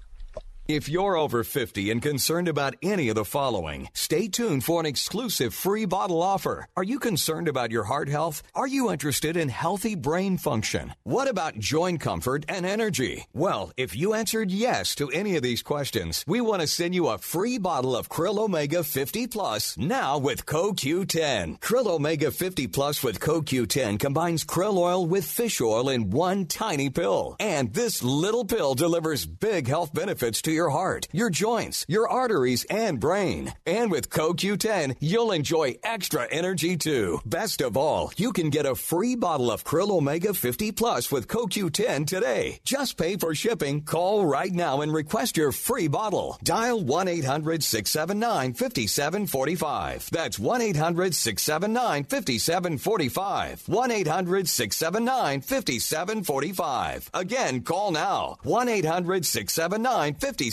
If 0.68 0.90
you're 0.90 1.16
over 1.16 1.46
50 1.46 1.92
and 1.92 2.02
concerned 2.02 2.50
about 2.50 2.76
any 2.82 3.08
of 3.08 3.16
the 3.16 3.24
following, 3.24 3.88
stay 3.94 4.28
tuned 4.28 4.66
for 4.66 4.82
an 4.82 4.86
exclusive 4.86 5.54
free 5.54 5.86
bottle 5.86 6.22
offer. 6.22 6.68
Are 6.76 6.84
you 6.84 7.00
concerned 7.00 7.48
about 7.48 7.72
your 7.72 7.86
heart 7.86 8.10
health? 8.10 8.44
Are 8.54 8.68
you 8.68 8.92
interested 8.92 9.38
in 9.38 9.48
healthy 9.48 9.96
brain 9.96 10.38
function? 10.38 10.94
What 11.04 11.30
about 11.30 11.58
joint 11.58 12.02
comfort 12.02 12.44
and 12.50 12.66
energy? 12.66 13.28
Well, 13.32 13.72
if 13.78 13.96
you 13.96 14.14
answered 14.14 14.52
yes 14.52 14.94
to 14.96 15.08
any 15.08 15.38
of 15.38 15.42
these 15.42 15.64
questions, 15.64 16.26
we 16.28 16.42
want 16.42 16.60
to 16.60 16.68
send 16.68 16.94
you 16.94 17.08
a 17.08 17.18
free 17.18 17.58
bottle 17.58 17.96
of 17.96 18.10
Krill 18.10 18.38
Omega 18.38 18.84
50 18.84 19.28
Plus 19.28 19.78
now 19.78 20.18
with 20.18 20.46
CoQ10. 20.46 21.62
Krill 21.62 21.88
Omega 21.88 22.30
50 22.30 22.68
Plus 22.68 23.02
with 23.02 23.22
CoQ10 23.22 24.02
combines 24.02 24.44
krill 24.44 24.78
oil 24.78 25.06
with 25.06 25.24
fish 25.24 25.62
oil 25.62 25.88
in 25.88 26.10
one 26.10 26.46
tiny 26.46 26.90
pill. 26.90 27.38
And 27.40 27.74
this 27.74 28.04
little 28.04 28.44
pill 28.44 28.76
delivers 28.76 29.26
big 29.26 29.70
health 29.70 29.94
benefits 29.94 30.42
to 30.42 30.57
your 30.58 30.72
heart, 30.72 31.08
your 31.12 31.30
joints, 31.30 31.86
your 31.88 32.10
arteries, 32.10 32.66
and 32.70 33.00
brain. 33.00 33.54
And 33.66 33.92
with 33.92 34.10
CoQ10, 34.10 34.98
you'll 35.00 35.32
enjoy 35.32 35.76
extra 35.84 36.28
energy 36.30 36.76
too. 36.76 37.22
Best 37.26 37.62
of 37.62 37.78
all, 37.78 38.12
you 38.18 38.34
can 38.34 38.50
get 38.50 38.66
a 38.66 38.74
free 38.76 39.16
bottle 39.16 39.52
of 39.52 39.64
Krill 39.64 39.92
Omega 39.92 40.34
50 40.34 40.72
Plus 40.72 41.12
with 41.12 41.28
CoQ10 41.28 42.08
today. 42.08 42.60
Just 42.66 42.98
pay 42.98 43.18
for 43.18 43.36
shipping. 43.36 43.84
Call 43.84 44.26
right 44.26 44.52
now 44.52 44.82
and 44.82 44.92
request 44.92 45.38
your 45.38 45.52
free 45.52 45.88
bottle. 45.88 46.38
Dial 46.44 46.82
1 46.82 47.08
800 47.08 47.64
679 47.64 48.54
5745. 48.54 50.10
That's 50.12 50.40
1 50.40 50.62
800 50.62 51.14
679 51.14 52.04
5745. 52.04 53.64
1 53.68 53.92
800 53.92 54.50
679 54.50 55.42
5745. 55.42 57.12
Again, 57.14 57.62
call 57.62 57.92
now. 57.92 58.38
1 58.42 58.70
800 58.70 59.24
679 59.24 60.16
5745. 60.16 60.47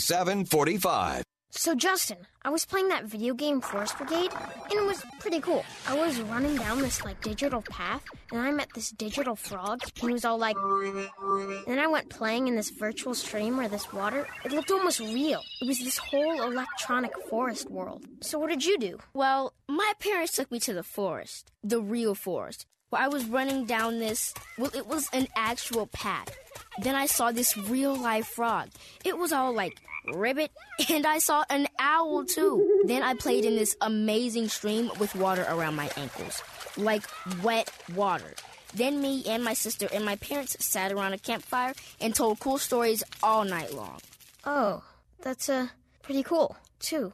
So, 1.57 1.73
Justin, 1.73 2.17
I 2.43 2.49
was 2.49 2.65
playing 2.65 2.89
that 2.89 3.05
video 3.05 3.33
game 3.33 3.61
Forest 3.61 3.97
Brigade, 3.97 4.29
and 4.69 4.73
it 4.73 4.85
was 4.85 5.01
pretty 5.21 5.39
cool. 5.39 5.63
I 5.87 5.95
was 5.95 6.19
running 6.19 6.57
down 6.57 6.81
this, 6.81 7.05
like, 7.05 7.21
digital 7.21 7.61
path, 7.61 8.03
and 8.33 8.41
I 8.41 8.51
met 8.51 8.67
this 8.75 8.89
digital 8.89 9.37
frog, 9.37 9.79
and 10.01 10.09
he 10.09 10.13
was 10.13 10.25
all 10.25 10.37
like. 10.37 10.57
And 10.57 11.63
then 11.65 11.79
I 11.79 11.87
went 11.87 12.09
playing 12.09 12.49
in 12.49 12.57
this 12.57 12.71
virtual 12.71 13.13
stream 13.15 13.55
where 13.55 13.69
this 13.69 13.93
water, 13.93 14.27
it 14.43 14.51
looked 14.51 14.69
almost 14.69 14.99
real. 14.99 15.41
It 15.61 15.67
was 15.67 15.79
this 15.79 15.97
whole 15.97 16.43
electronic 16.43 17.13
forest 17.29 17.71
world. 17.71 18.03
So, 18.19 18.37
what 18.37 18.49
did 18.49 18.65
you 18.65 18.77
do? 18.77 18.99
Well, 19.13 19.53
my 19.69 19.93
parents 19.99 20.33
took 20.33 20.51
me 20.51 20.59
to 20.59 20.73
the 20.73 20.83
forest, 20.83 21.51
the 21.63 21.81
real 21.81 22.15
forest, 22.15 22.65
where 22.89 23.01
I 23.01 23.07
was 23.07 23.23
running 23.25 23.63
down 23.63 23.99
this. 23.99 24.33
Well, 24.57 24.71
it 24.75 24.87
was 24.87 25.07
an 25.13 25.27
actual 25.37 25.87
path. 25.87 26.35
Then 26.81 26.95
I 26.95 27.05
saw 27.05 27.31
this 27.31 27.57
real 27.57 27.95
life 27.95 28.27
frog. 28.27 28.69
It 29.03 29.17
was 29.17 29.31
all 29.31 29.53
like 29.53 29.79
ribbit, 30.13 30.51
and 30.89 31.05
I 31.05 31.19
saw 31.19 31.43
an 31.49 31.67
owl 31.79 32.25
too. 32.25 32.83
Then 32.85 33.03
I 33.03 33.13
played 33.13 33.45
in 33.45 33.55
this 33.55 33.75
amazing 33.81 34.49
stream 34.49 34.91
with 34.99 35.15
water 35.15 35.45
around 35.47 35.75
my 35.75 35.89
ankles, 35.97 36.41
like 36.77 37.05
wet 37.43 37.71
water. 37.95 38.33
Then 38.73 39.01
me 39.01 39.23
and 39.25 39.43
my 39.43 39.53
sister 39.53 39.87
and 39.93 40.03
my 40.03 40.17
parents 40.17 40.57
sat 40.63 40.91
around 40.91 41.13
a 41.13 41.17
campfire 41.17 41.73
and 42.01 42.13
told 42.13 42.39
cool 42.39 42.57
stories 42.57 43.03
all 43.23 43.45
night 43.45 43.73
long. 43.73 43.99
Oh, 44.43 44.83
that's 45.21 45.47
uh, 45.47 45.67
pretty 46.01 46.23
cool, 46.23 46.57
too. 46.79 47.13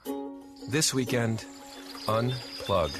This 0.69 0.91
weekend, 0.91 1.45
unplug. 2.07 2.91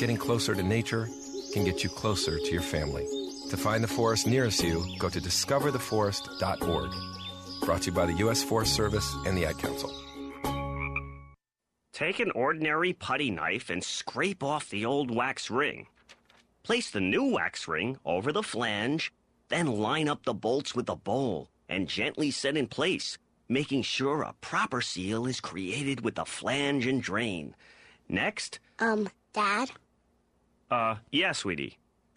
Getting 0.00 0.16
closer 0.16 0.54
to 0.54 0.62
nature 0.62 1.08
can 1.52 1.64
get 1.64 1.84
you 1.84 1.90
closer 1.90 2.38
to 2.38 2.50
your 2.50 2.62
family. 2.62 3.06
To 3.50 3.56
find 3.56 3.82
the 3.82 3.88
forest 3.88 4.26
nearest 4.26 4.62
you, 4.62 4.84
go 4.98 5.08
to 5.08 5.20
discovertheforest.org. 5.20 6.90
Brought 7.64 7.82
to 7.82 7.90
you 7.90 7.96
by 7.96 8.06
the 8.06 8.12
U.S. 8.24 8.42
Forest 8.42 8.74
Service 8.74 9.14
and 9.26 9.36
the 9.36 9.46
Ad 9.46 9.58
Council. 9.58 9.90
Take 11.92 12.20
an 12.20 12.30
ordinary 12.32 12.92
putty 12.92 13.30
knife 13.30 13.70
and 13.70 13.82
scrape 13.82 14.42
off 14.42 14.68
the 14.70 14.84
old 14.84 15.10
wax 15.14 15.50
ring. 15.50 15.86
Place 16.62 16.90
the 16.90 17.00
new 17.00 17.24
wax 17.32 17.66
ring 17.66 17.98
over 18.04 18.30
the 18.32 18.42
flange, 18.42 19.12
then 19.48 19.66
line 19.66 20.08
up 20.08 20.24
the 20.24 20.34
bolts 20.34 20.74
with 20.74 20.86
the 20.86 20.94
bowl 20.94 21.48
and 21.68 21.88
gently 21.88 22.30
set 22.30 22.56
in 22.56 22.66
place, 22.66 23.18
making 23.48 23.82
sure 23.82 24.22
a 24.22 24.34
proper 24.40 24.80
seal 24.80 25.26
is 25.26 25.40
created 25.40 26.02
with 26.02 26.14
the 26.16 26.24
flange 26.24 26.86
and 26.86 27.02
drain. 27.02 27.54
Next, 28.08 28.58
Um, 28.78 29.08
Dad, 29.32 29.70
uh, 30.70 30.96
yeah, 31.10 31.32
sweetie. 31.32 31.78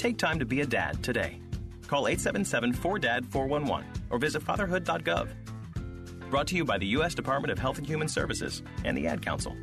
Take 0.00 0.16
time 0.16 0.38
to 0.38 0.46
be 0.46 0.62
a 0.62 0.66
dad 0.66 1.02
today. 1.02 1.38
Call 1.86 2.08
877 2.08 2.72
4DAD 2.72 3.26
411 3.26 3.86
or 4.08 4.18
visit 4.18 4.42
fatherhood.gov. 4.42 5.28
Brought 6.30 6.46
to 6.46 6.56
you 6.56 6.64
by 6.64 6.78
the 6.78 6.86
U.S. 6.86 7.14
Department 7.14 7.52
of 7.52 7.58
Health 7.58 7.76
and 7.76 7.86
Human 7.86 8.08
Services 8.08 8.62
and 8.82 8.96
the 8.96 9.06
Ad 9.06 9.20
Council. 9.20 9.54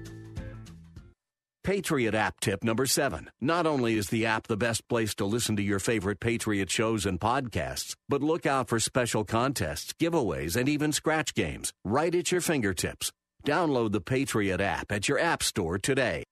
Patriot 1.64 2.14
app 2.14 2.40
tip 2.40 2.64
number 2.64 2.86
seven. 2.86 3.32
Not 3.42 3.66
only 3.66 3.96
is 3.96 4.10
the 4.10 4.28
app 4.28 4.46
the 4.46 4.56
best 4.56 4.88
place 4.88 5.16
to 5.16 5.26
listen 5.26 5.56
to 5.56 5.64
your 5.64 5.80
favorite 5.80 6.20
Patriot 6.20 6.70
shows 6.70 7.08
and 7.08 7.20
podcasts, 7.20 7.96
but 8.08 8.22
look 8.22 8.46
out 8.46 8.70
for 8.70 8.80
special 8.80 9.24
contests, 9.24 9.92
giveaways, 9.94 10.56
and 10.56 10.70
even 10.70 10.92
scratch 10.92 11.34
games 11.34 11.72
right 11.84 12.14
at 12.14 12.32
your 12.32 12.42
fingertips. 12.42 13.12
Download 13.44 13.92
the 13.92 14.02
Patriot 14.02 14.62
app 14.62 14.92
at 14.92 15.10
your 15.10 15.18
app 15.18 15.42
store 15.42 15.80
today. 15.80 16.26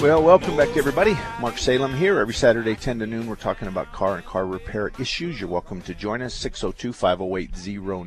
Well, 0.00 0.22
welcome 0.22 0.56
back 0.56 0.72
to 0.74 0.78
everybody. 0.78 1.18
Mark 1.40 1.58
Salem 1.58 1.92
here. 1.92 2.20
Every 2.20 2.32
Saturday, 2.32 2.76
10 2.76 3.00
to 3.00 3.06
noon, 3.06 3.26
we're 3.26 3.34
talking 3.34 3.66
about 3.66 3.90
car 3.90 4.14
and 4.14 4.24
car 4.24 4.46
repair 4.46 4.92
issues. 4.96 5.40
You're 5.40 5.50
welcome 5.50 5.82
to 5.82 5.92
join 5.92 6.22
us, 6.22 6.34
602 6.34 6.92
508 6.92 7.50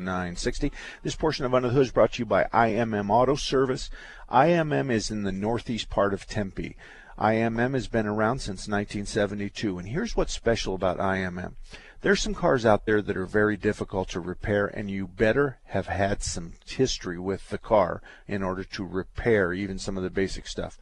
0960. 0.00 0.72
This 1.02 1.14
portion 1.14 1.44
of 1.44 1.52
Under 1.52 1.68
the 1.68 1.74
Hood 1.74 1.82
is 1.82 1.92
brought 1.92 2.14
to 2.14 2.20
you 2.20 2.24
by 2.24 2.44
IMM 2.44 3.10
Auto 3.10 3.34
Service. 3.34 3.90
IMM 4.30 4.90
is 4.90 5.10
in 5.10 5.24
the 5.24 5.32
northeast 5.32 5.90
part 5.90 6.14
of 6.14 6.26
Tempe. 6.26 6.78
IMM 7.18 7.74
has 7.74 7.88
been 7.88 8.06
around 8.06 8.38
since 8.38 8.66
1972. 8.66 9.78
And 9.78 9.88
here's 9.88 10.16
what's 10.16 10.32
special 10.32 10.74
about 10.74 10.96
IMM. 10.96 11.56
There's 12.00 12.22
some 12.22 12.34
cars 12.34 12.64
out 12.64 12.86
there 12.86 13.02
that 13.02 13.18
are 13.18 13.26
very 13.26 13.58
difficult 13.58 14.08
to 14.08 14.20
repair, 14.20 14.66
and 14.66 14.90
you 14.90 15.06
better 15.06 15.58
have 15.66 15.88
had 15.88 16.22
some 16.22 16.54
history 16.66 17.18
with 17.18 17.50
the 17.50 17.58
car 17.58 18.00
in 18.26 18.42
order 18.42 18.64
to 18.64 18.82
repair 18.82 19.52
even 19.52 19.78
some 19.78 19.98
of 19.98 20.02
the 20.02 20.10
basic 20.10 20.46
stuff. 20.46 20.78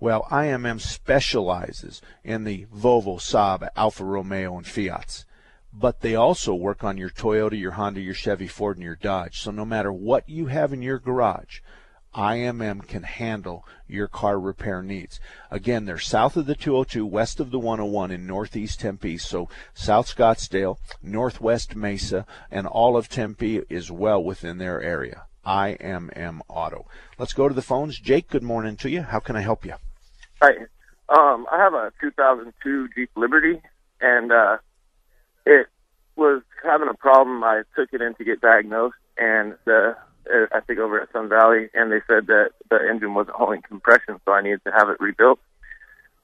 Well, 0.00 0.26
IMM 0.30 0.80
specializes 0.80 2.00
in 2.24 2.44
the 2.44 2.64
Volvo, 2.74 3.20
Saab, 3.20 3.68
Alfa 3.76 4.02
Romeo, 4.02 4.56
and 4.56 4.66
Fiats. 4.66 5.26
But 5.74 6.00
they 6.00 6.14
also 6.14 6.54
work 6.54 6.82
on 6.82 6.96
your 6.96 7.10
Toyota, 7.10 7.60
your 7.60 7.72
Honda, 7.72 8.00
your 8.00 8.14
Chevy, 8.14 8.46
Ford, 8.46 8.78
and 8.78 8.84
your 8.84 8.96
Dodge. 8.96 9.38
So 9.38 9.50
no 9.50 9.66
matter 9.66 9.92
what 9.92 10.26
you 10.26 10.46
have 10.46 10.72
in 10.72 10.80
your 10.80 10.98
garage, 10.98 11.60
IMM 12.14 12.88
can 12.88 13.02
handle 13.02 13.66
your 13.86 14.08
car 14.08 14.40
repair 14.40 14.82
needs. 14.82 15.20
Again, 15.50 15.84
they're 15.84 15.98
south 15.98 16.34
of 16.34 16.46
the 16.46 16.56
202, 16.56 17.04
west 17.04 17.38
of 17.38 17.50
the 17.50 17.58
101 17.58 18.10
in 18.10 18.26
northeast 18.26 18.80
Tempe. 18.80 19.18
So 19.18 19.50
South 19.74 20.06
Scottsdale, 20.12 20.78
northwest 21.02 21.76
Mesa, 21.76 22.24
and 22.50 22.66
all 22.66 22.96
of 22.96 23.10
Tempe 23.10 23.62
is 23.68 23.90
well 23.90 24.24
within 24.24 24.56
their 24.56 24.80
area. 24.80 25.24
IMM 25.46 26.40
Auto. 26.48 26.86
Let's 27.18 27.34
go 27.34 27.48
to 27.48 27.54
the 27.54 27.60
phones. 27.60 27.98
Jake, 27.98 28.28
good 28.28 28.42
morning 28.42 28.76
to 28.76 28.88
you. 28.88 29.02
How 29.02 29.20
can 29.20 29.36
I 29.36 29.42
help 29.42 29.66
you? 29.66 29.74
Hi. 30.42 30.52
Um, 31.10 31.46
I 31.52 31.58
have 31.58 31.74
a 31.74 31.92
2002 32.00 32.88
Jeep 32.94 33.10
Liberty, 33.14 33.60
and 34.00 34.32
uh, 34.32 34.56
it 35.44 35.66
was 36.16 36.42
having 36.64 36.88
a 36.88 36.94
problem. 36.94 37.44
I 37.44 37.62
took 37.76 37.90
it 37.92 38.00
in 38.00 38.14
to 38.14 38.24
get 38.24 38.40
diagnosed, 38.40 38.96
and 39.18 39.54
the 39.66 39.96
uh, 40.32 40.46
I 40.50 40.60
think 40.60 40.78
over 40.78 40.98
at 40.98 41.12
Sun 41.12 41.28
Valley, 41.28 41.68
and 41.74 41.92
they 41.92 42.00
said 42.06 42.26
that 42.28 42.52
the 42.70 42.78
engine 42.90 43.12
wasn't 43.12 43.36
holding 43.36 43.60
compression, 43.60 44.18
so 44.24 44.32
I 44.32 44.40
needed 44.40 44.62
to 44.64 44.72
have 44.72 44.88
it 44.88 44.98
rebuilt. 44.98 45.40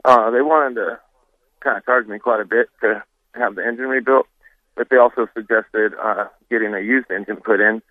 Uh, 0.02 0.30
they 0.30 0.40
wanted 0.40 0.76
to 0.76 0.98
kind 1.60 1.76
of 1.76 1.84
charge 1.84 2.06
me 2.06 2.18
quite 2.18 2.40
a 2.40 2.46
bit 2.46 2.68
to 2.80 3.02
have 3.34 3.54
the 3.54 3.66
engine 3.66 3.88
rebuilt, 3.88 4.28
but 4.76 4.88
they 4.88 4.96
also 4.96 5.28
suggested 5.34 5.92
uh, 6.02 6.28
getting 6.48 6.74
a 6.74 6.80
used 6.80 7.10
engine 7.10 7.36
put 7.36 7.60
in. 7.60 7.82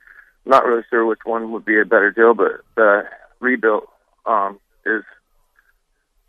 Not 0.43 0.65
really 0.65 0.84
sure 0.89 1.05
which 1.05 1.19
one 1.23 1.51
would 1.51 1.65
be 1.65 1.80
a 1.80 1.86
better 1.86 2.09
deal, 2.09 2.34
but 2.34 2.61
the 2.76 3.03
rebuilt 3.39 3.88
um, 4.26 4.59
is 4.88 5.03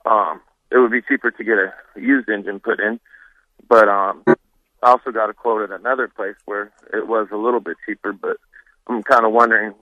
um, 0.07 0.41
it 0.71 0.79
would 0.79 0.91
be 0.91 1.03
cheaper 1.03 1.31
to 1.31 1.45
get 1.45 1.59
a 1.59 1.73
used 1.97 2.29
engine 2.29 2.61
put 2.61 2.81
in. 2.81 3.01
But 3.69 3.89
um, 3.89 4.23
I 4.27 4.91
also 4.91 5.11
got 5.11 5.31
a 5.31 5.35
quote 5.35 5.71
at 5.71 5.79
another 5.79 6.09
place 6.09 6.37
where 6.45 6.73
it 6.93 7.07
was 7.07 7.29
a 7.33 7.37
little 7.37 7.61
bit 7.61 7.77
cheaper. 7.87 8.13
But 8.13 8.37
I'm 8.87 9.03
kind 9.03 9.25
of 9.25 9.33
wondering, 9.33 9.73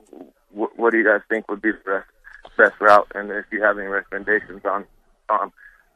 wh- 0.53 0.79
what 0.79 0.93
do 0.93 0.99
you 0.99 1.05
guys 1.05 1.21
think 1.29 1.49
would 1.49 1.63
be 1.63 1.73
the 1.73 1.91
best 1.91 2.09
best 2.57 2.81
route, 2.81 3.11
and 3.15 3.31
if 3.31 3.47
you 3.51 3.63
have 3.63 3.79
any 3.79 3.89
recommendations 3.89 4.63
on 4.65 4.85
um, 5.29 5.53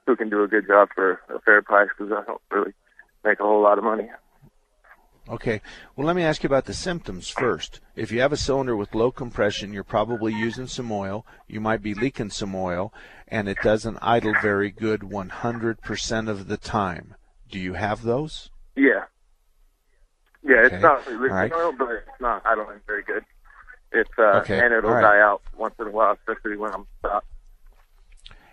who 0.07 0.16
can 0.16 0.29
do 0.31 0.43
a 0.43 0.49
good 0.49 0.66
job 0.66 0.89
for 0.95 1.20
a 1.29 1.39
fair 1.41 1.62
price, 1.62 1.89
because 1.97 2.12
I 2.12 2.24
don't 2.24 2.41
really 2.51 2.72
make 3.24 3.41
a 3.41 3.45
whole 3.45 3.62
lot 3.62 3.79
of 3.79 3.85
money. 3.85 4.09
Okay. 5.31 5.61
Well, 5.95 6.07
let 6.07 6.16
me 6.16 6.22
ask 6.22 6.43
you 6.43 6.47
about 6.47 6.64
the 6.64 6.74
symptoms 6.74 7.29
first. 7.29 7.81
If 7.95 8.11
you 8.11 8.20
have 8.20 8.33
a 8.33 8.37
cylinder 8.37 8.76
with 8.76 8.95
low 8.95 9.11
compression, 9.11 9.72
you're 9.72 9.85
probably 9.85 10.33
using 10.33 10.66
some 10.66 10.91
oil. 10.91 11.26
You 11.47 11.61
might 11.61 11.83
be 11.83 11.95
leaking 11.95 12.31
some 12.31 12.55
oil, 12.55 12.93
and 13.26 13.49
it 13.49 13.59
doesn't 13.62 13.99
idle 14.01 14.35
very 14.41 14.70
good 14.70 15.01
100% 15.01 16.29
of 16.29 16.49
the 16.49 16.57
time. 16.57 17.14
Do 17.51 17.59
you 17.59 17.74
have 17.74 18.03
those? 18.03 18.51
Yeah. 18.74 19.05
Yeah, 20.43 20.66
it's 20.66 20.83
not 20.83 21.07
leaking 21.07 21.20
right. 21.29 21.53
oil, 21.53 21.72
but 21.76 21.91
it's 21.91 22.20
not 22.20 22.47
idling 22.47 22.81
very 22.87 23.03
good. 23.03 23.24
It's 23.93 24.11
uh, 24.18 24.41
okay. 24.41 24.59
and 24.59 24.72
it'll 24.72 24.91
right. 24.91 25.03
die 25.03 25.20
out 25.20 25.43
once 25.57 25.74
in 25.79 25.89
a 25.89 25.91
while, 25.91 26.12
especially 26.12 26.57
when 26.57 26.72
I'm 26.72 26.87
stopped. 27.01 27.26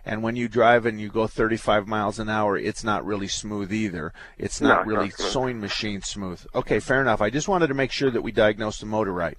And 0.05 0.21
when 0.21 0.35
you 0.35 0.47
drive 0.47 0.85
and 0.85 1.01
you 1.01 1.09
go 1.09 1.25
35 1.25 1.87
miles 1.87 2.19
an 2.19 2.29
hour, 2.29 2.57
it's 2.57 2.83
not 2.83 3.05
really 3.05 3.27
smooth 3.27 3.73
either. 3.73 4.13
It's 4.37 4.61
not 4.61 4.85
no, 4.85 4.93
really 4.93 5.07
not 5.07 5.17
sewing 5.17 5.59
machine 5.59 6.01
smooth. 6.01 6.45
Okay, 6.53 6.79
fair 6.79 7.01
enough. 7.01 7.21
I 7.21 7.31
just 7.31 7.47
wanted 7.47 7.67
to 7.67 7.73
make 7.73 7.91
sure 7.91 8.11
that 8.11 8.21
we 8.21 8.31
diagnosed 8.31 8.81
the 8.81 8.85
motor 8.85 9.11
right. 9.11 9.37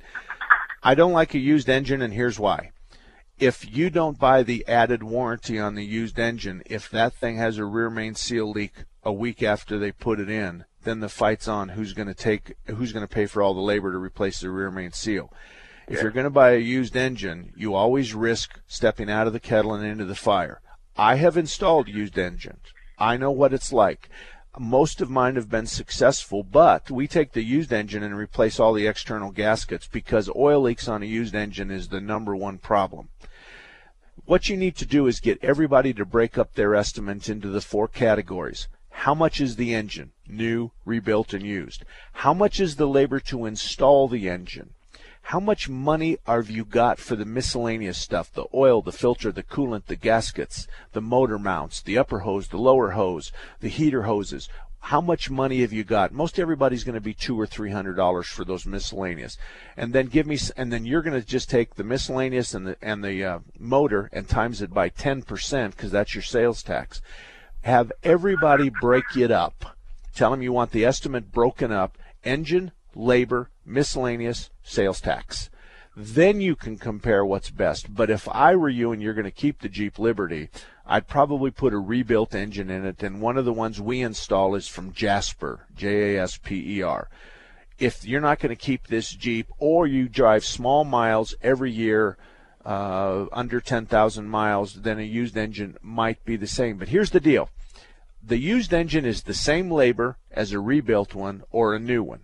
I 0.83 0.95
don't 0.95 1.13
like 1.13 1.35
a 1.35 1.39
used 1.39 1.69
engine, 1.69 2.03
and 2.03 2.13
here's 2.13 2.39
why. 2.39 2.73
If 3.39 3.71
you 3.71 3.91
don't 3.91 4.19
buy 4.19 4.43
the 4.43 4.67
added 4.67 5.03
warranty 5.03 5.59
on 5.59 5.75
the 5.75 5.85
used 5.85 6.19
engine, 6.19 6.63
if 6.67 6.91
that 6.91 7.15
thing 7.15 7.37
has 7.37 7.59
a 7.59 7.65
rear 7.65 7.91
main 7.91 8.15
seal 8.15 8.51
leak 8.51 8.73
a 9.05 9.13
week 9.13 9.43
after 9.43 9.79
they 9.79 9.93
put 9.93 10.19
it 10.19 10.31
in, 10.31 10.65
then 10.83 11.01
the 11.01 11.09
fight's 11.09 11.47
on 11.47 11.71
who's 11.71 11.93
going 11.93 12.09
to 12.09 12.15
take 12.15 12.57
who's 12.67 12.93
going 12.93 13.07
to 13.07 13.13
pay 13.13 13.27
for 13.27 13.43
all 13.43 13.55
the 13.55 13.61
labor 13.61 13.93
to 13.93 13.99
replace 13.99 14.41
the 14.41 14.51
rear 14.51 14.71
main 14.71 14.93
seal. 14.93 15.33
If 15.89 16.03
you're 16.03 16.11
going 16.11 16.25
to 16.25 16.31
buy 16.31 16.51
a 16.51 16.59
used 16.59 16.97
engine, 16.97 17.53
you 17.55 17.75
always 17.75 18.13
risk 18.13 18.59
stepping 18.67 19.09
out 19.09 19.29
of 19.29 19.33
the 19.33 19.39
kettle 19.39 19.73
and 19.73 19.87
into 19.87 20.05
the 20.05 20.17
fire. 20.17 20.61
I 20.97 21.15
have 21.15 21.37
installed 21.37 21.87
used 21.87 22.19
engines. 22.19 22.73
I 22.99 23.17
know 23.17 23.31
what 23.31 23.53
it's 23.53 23.73
like. 23.73 24.09
Most 24.59 25.01
of 25.01 25.11
mine 25.11 25.37
have 25.37 25.49
been 25.49 25.67
successful, 25.67 26.43
but 26.43 26.91
we 26.91 27.07
take 27.07 27.33
the 27.33 27.45
used 27.45 27.73
engine 27.73 28.03
and 28.03 28.17
replace 28.17 28.59
all 28.59 28.73
the 28.73 28.89
external 28.89 29.31
gaskets 29.31 29.87
because 29.87 30.29
oil 30.35 30.63
leaks 30.63 30.89
on 30.89 31.05
a 31.05 31.07
used 31.07 31.37
engine 31.37 31.71
is 31.71 31.89
the 31.89 32.01
number 32.01 32.35
one 32.35 32.59
problem. 32.59 33.11
What 34.25 34.49
you 34.49 34.57
need 34.57 34.75
to 34.79 34.87
do 34.87 35.07
is 35.07 35.21
get 35.21 35.39
everybody 35.41 35.93
to 35.95 36.05
break 36.05 36.37
up 36.37 36.55
their 36.55 36.75
estimates 36.75 37.29
into 37.29 37.49
the 37.49 37.61
four 37.61 37.87
categories. 37.87 38.67
How 38.91 39.15
much 39.15 39.41
is 39.41 39.55
the 39.55 39.73
engine? 39.73 40.13
New, 40.27 40.73
rebuilt, 40.85 41.33
and 41.33 41.45
used. 41.45 41.85
How 42.13 42.35
much 42.35 42.59
is 42.59 42.75
the 42.75 42.89
labor 42.89 43.21
to 43.21 43.47
install 43.47 44.09
the 44.09 44.29
engine? 44.29 44.71
How 45.31 45.41
much 45.41 45.69
money 45.69 46.19
have 46.25 46.49
you 46.49 46.65
got 46.65 47.01
for 47.01 47.17
the 47.17 47.25
miscellaneous 47.25 47.99
stuff? 47.99 48.33
The 48.33 48.47
oil 48.55 48.81
the 48.81 48.93
filter 48.93 49.33
the 49.33 49.43
coolant 49.43 49.87
the 49.87 49.97
gaskets 49.97 50.69
the 50.93 51.01
motor 51.01 51.37
mounts 51.37 51.83
the 51.83 51.99
upper 51.99 52.21
hose 52.21 52.47
the 52.47 52.59
lower 52.59 52.93
hose 52.93 53.33
the 53.59 53.69
heater 53.69 54.03
hoses. 54.03 54.49
How 54.79 55.01
much 55.01 55.29
money 55.29 55.63
have 55.63 55.73
you 55.73 55.83
got? 55.83 56.13
Most 56.13 56.39
everybody's 56.39 56.85
going 56.85 56.95
to 56.95 57.01
be 57.01 57.13
two 57.13 57.39
or 57.41 57.45
three 57.45 57.73
hundred 57.73 57.97
dollars 57.97 58.29
for 58.29 58.45
those 58.45 58.67
miscellaneous. 58.67 59.37
And 59.77 59.93
then 59.93 60.07
give 60.07 60.29
me 60.29 60.39
and 60.57 60.73
then 60.73 60.87
you're 60.87 61.03
going 61.03 61.21
to 61.21 61.27
just 61.27 61.51
take 61.51 61.75
the 61.75 61.83
miscellaneous 61.83 62.55
and 62.55 62.65
the 62.65 62.77
and 62.81 63.03
the 63.03 63.25
uh, 63.25 63.39
motor 63.59 64.09
and 64.13 64.29
times 64.29 64.63
it 64.63 64.73
by 64.73 64.91
10% 64.91 65.71
because 65.73 65.91
that's 65.91 66.15
your 66.15 66.23
sales 66.23 66.63
tax. 66.63 67.03
Have 67.63 67.91
everybody 68.05 68.71
break 68.71 69.17
it 69.17 69.33
up. 69.33 69.77
Tell 70.15 70.31
them 70.31 70.43
you 70.43 70.53
want 70.53 70.71
the 70.71 70.85
estimate 70.85 71.33
broken 71.33 71.73
up. 71.73 71.99
Engine 72.23 72.71
labor, 72.95 73.51
miscellaneous, 73.67 74.51
sales 74.63 75.01
tax. 75.01 75.51
Then 75.97 76.41
you 76.41 76.57
can 76.57 76.77
compare 76.77 77.25
what's 77.25 77.51
best. 77.51 77.95
But 77.95 78.11
if 78.11 78.29
I 78.29 78.55
were 78.55 78.69
you 78.69 78.93
and 78.93 79.03
you're 79.03 79.15
going 79.15 79.25
to 79.25 79.31
keep 79.31 79.61
the 79.61 79.69
Jeep 79.69 79.99
Liberty, 79.99 80.51
I'd 80.85 81.09
probably 81.09 81.51
put 81.51 81.73
a 81.73 81.79
rebuilt 81.79 82.35
engine 82.35 82.71
in 82.71 82.85
it. 82.85 83.03
And 83.03 83.21
one 83.21 83.39
of 83.39 83.47
the 83.47 83.53
ones 83.53 83.81
we 83.81 84.03
install 84.03 84.55
is 84.55 84.69
from 84.69 84.93
Jasper, 84.93 85.67
J 85.75 86.17
A 86.17 86.23
S 86.23 86.39
P 86.39 86.79
E 86.79 86.83
R. 86.83 87.09
If 87.79 88.05
you're 88.05 88.21
not 88.21 88.39
going 88.41 88.55
to 88.55 88.57
keep 88.57 88.87
this 88.87 89.11
Jeep 89.11 89.49
or 89.59 89.87
you 89.87 90.09
drive 90.09 90.45
small 90.45 90.85
miles 90.85 91.35
every 91.43 91.73
year, 91.73 92.17
uh, 92.67 93.27
under 93.33 93.61
10,000 93.61 94.29
miles, 94.29 94.75
then 94.75 94.99
a 94.99 95.03
used 95.03 95.37
engine 95.37 95.77
might 95.81 96.25
be 96.25 96.37
the 96.37 96.47
same. 96.47 96.77
But 96.77 96.89
here's 96.89 97.11
the 97.11 97.21
deal 97.21 97.49
the 98.23 98.39
used 98.39 98.75
engine 98.75 99.05
is 99.05 99.23
the 99.23 99.35
same 99.35 99.71
labor 99.71 100.19
as 100.33 100.53
a 100.53 100.59
rebuilt 100.59 101.15
one 101.15 101.45
or 101.53 101.75
a 101.75 101.79
new 101.79 102.03
one. 102.03 102.23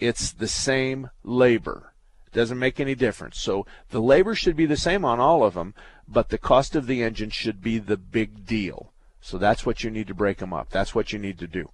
It's 0.00 0.32
the 0.32 0.48
same 0.48 1.10
labor. 1.22 1.92
It 2.26 2.34
doesn't 2.34 2.58
make 2.58 2.80
any 2.80 2.94
difference. 2.94 3.38
So 3.38 3.66
the 3.90 4.00
labor 4.00 4.34
should 4.34 4.56
be 4.56 4.66
the 4.66 4.76
same 4.76 5.04
on 5.04 5.20
all 5.20 5.44
of 5.44 5.54
them, 5.54 5.74
but 6.08 6.30
the 6.30 6.38
cost 6.38 6.74
of 6.74 6.86
the 6.86 7.02
engine 7.02 7.30
should 7.30 7.62
be 7.62 7.78
the 7.78 7.96
big 7.96 8.46
deal. 8.46 8.92
So 9.20 9.36
that's 9.36 9.66
what 9.66 9.84
you 9.84 9.90
need 9.90 10.06
to 10.08 10.14
break 10.14 10.38
them 10.38 10.52
up. 10.52 10.70
That's 10.70 10.94
what 10.94 11.12
you 11.12 11.18
need 11.18 11.38
to 11.38 11.46
do. 11.46 11.70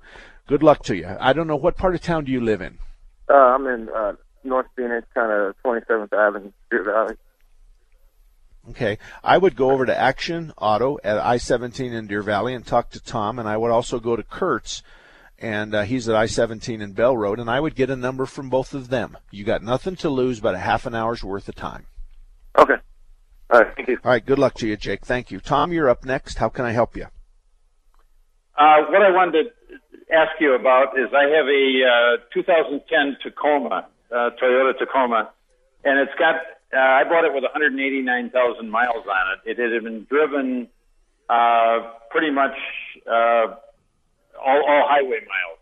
Good 0.47 0.63
luck 0.63 0.83
to 0.85 0.97
you. 0.97 1.17
I 1.21 1.33
don't 1.33 1.47
know 1.47 1.57
what 1.57 1.77
part 1.77 1.95
of 1.95 2.03
town 2.03 2.25
do 2.25 2.33
you 2.33 2.41
live 2.41 2.61
in. 2.61 2.79
Uh, 3.29 3.35
I'm 3.35 3.67
in 3.67 3.89
uh, 3.89 4.13
North 4.45 4.67
Phoenix, 4.77 5.07
kind 5.15 5.33
of 5.33 5.55
27th 5.65 6.13
Avenue, 6.13 6.53
Deer 6.71 6.85
Valley. 6.85 7.17
Okay, 8.71 8.99
I 9.23 9.39
would 9.39 9.55
go 9.55 9.71
over 9.71 9.87
to 9.87 9.97
Action 9.97 10.53
Auto 10.59 10.99
at 11.05 11.19
I-17 11.19 11.93
in 11.93 12.09
Deer 12.09 12.23
Valley 12.23 12.53
and 12.53 12.67
talk 12.67 12.91
to 12.91 13.01
Tom, 13.01 13.39
and 13.39 13.49
I 13.49 13.57
would 13.57 13.71
also 13.71 14.01
go 14.01 14.17
to 14.17 14.25
Kurt's 14.25 14.83
and 15.39 15.75
uh, 15.75 15.83
he's 15.83 16.09
at 16.09 16.17
I-17 16.17 16.81
in 16.81 16.93
Bell 16.93 17.17
Road, 17.17 17.39
and 17.39 17.51
I 17.51 17.61
would 17.61 17.75
get 17.75 17.91
a 17.91 17.97
number 17.97 18.27
from 18.27 18.49
both 18.49 18.75
of 18.75 18.89
them. 18.89 19.17
You 19.31 19.45
got 19.45 19.63
nothing 19.63 19.97
to 19.97 20.09
lose 20.09 20.41
but 20.41 20.55
a 20.55 20.59
half 20.59 20.87
an 20.87 20.95
hour's 20.95 21.23
worth 21.23 21.49
of 21.49 21.55
time. 21.55 21.87
Okay. 22.59 22.75
All 23.51 23.61
right. 23.61 23.75
Thank 23.77 23.89
you. 23.89 23.99
All 24.05 24.11
right. 24.11 24.25
Good 24.25 24.39
luck 24.39 24.55
to 24.55 24.67
you, 24.67 24.77
Jake. 24.77 25.05
Thank 25.05 25.31
you. 25.31 25.41
Tom, 25.41 25.73
you're 25.73 25.89
up 25.91 26.05
next. 26.05 26.39
How 26.39 26.49
can 26.49 26.65
I 26.65 26.73
help 26.73 26.97
you? 26.97 27.07
Uh, 28.59 28.83
what 28.89 29.03
I 29.03 29.11
wanted 29.11 29.45
to 29.45 30.15
ask 30.15 30.33
you 30.41 30.55
about 30.55 30.99
is 30.99 31.09
I 31.13 31.25
have 31.25 31.47
a 31.47 32.17
uh, 32.21 32.33
2010 32.33 33.19
Tacoma, 33.23 33.87
uh, 34.11 34.31
Toyota 34.43 34.79
Tacoma, 34.79 35.31
and 35.85 35.99
it's 36.01 36.19
got. 36.19 36.37
Uh, 36.73 36.79
I 36.79 37.05
bought 37.05 37.25
it 37.25 37.33
with 37.33 37.45
189,000 37.45 38.69
miles 38.71 39.05
on 39.07 39.39
it. 39.47 39.59
It 39.59 39.73
had 39.73 39.85
been 39.85 40.05
driven 40.09 40.69
Uh, 41.29 41.91
pretty 42.11 42.31
much 42.31 42.55
uh, 43.11 43.57
all, 44.45 44.63
all 44.69 44.87
highway 44.89 45.21
miles. 45.27 45.59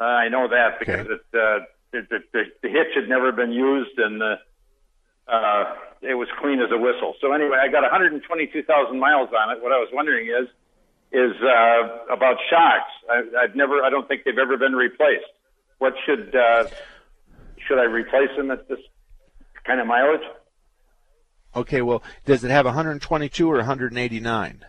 Uh, 0.00 0.04
I 0.04 0.28
know 0.28 0.48
that 0.48 0.78
because 0.78 1.06
Okay. 1.06 1.12
it, 1.14 1.20
uh, 1.34 1.64
it, 1.92 2.06
it, 2.10 2.32
the, 2.32 2.42
the 2.62 2.68
hitch 2.68 2.94
had 2.94 3.08
never 3.08 3.32
been 3.32 3.50
used 3.52 3.98
and 3.98 4.22
uh, 4.22 4.36
uh, 5.26 5.64
it 6.02 6.14
was 6.14 6.28
clean 6.40 6.60
as 6.60 6.70
a 6.70 6.78
whistle. 6.78 7.14
So 7.20 7.32
anyway, 7.32 7.58
I 7.60 7.68
got 7.68 7.82
122,000 7.82 8.98
miles 8.98 9.28
on 9.36 9.56
it. 9.56 9.62
What 9.62 9.72
I 9.72 9.78
was 9.78 9.88
wondering 9.92 10.26
is 10.28 10.48
is 11.10 11.32
uh, 11.42 12.12
about 12.14 12.36
shocks. 12.50 12.90
I, 13.10 13.44
I've 13.44 13.56
never. 13.56 13.82
I 13.82 13.88
don't 13.90 14.06
think 14.06 14.24
they've 14.24 14.36
ever 14.38 14.56
been 14.58 14.74
replaced. 14.74 15.24
What 15.78 15.94
should 16.04 16.34
uh, 16.36 16.68
should 17.66 17.78
I 17.78 17.84
replace 17.84 18.28
them 18.36 18.50
at 18.50 18.68
this 18.68 18.78
kind 19.64 19.80
of 19.80 19.86
mileage? 19.86 20.20
Okay, 21.56 21.80
well, 21.80 22.02
does 22.26 22.44
it 22.44 22.50
have 22.50 22.66
122 22.66 23.50
or 23.50 23.56
189? 23.56 24.64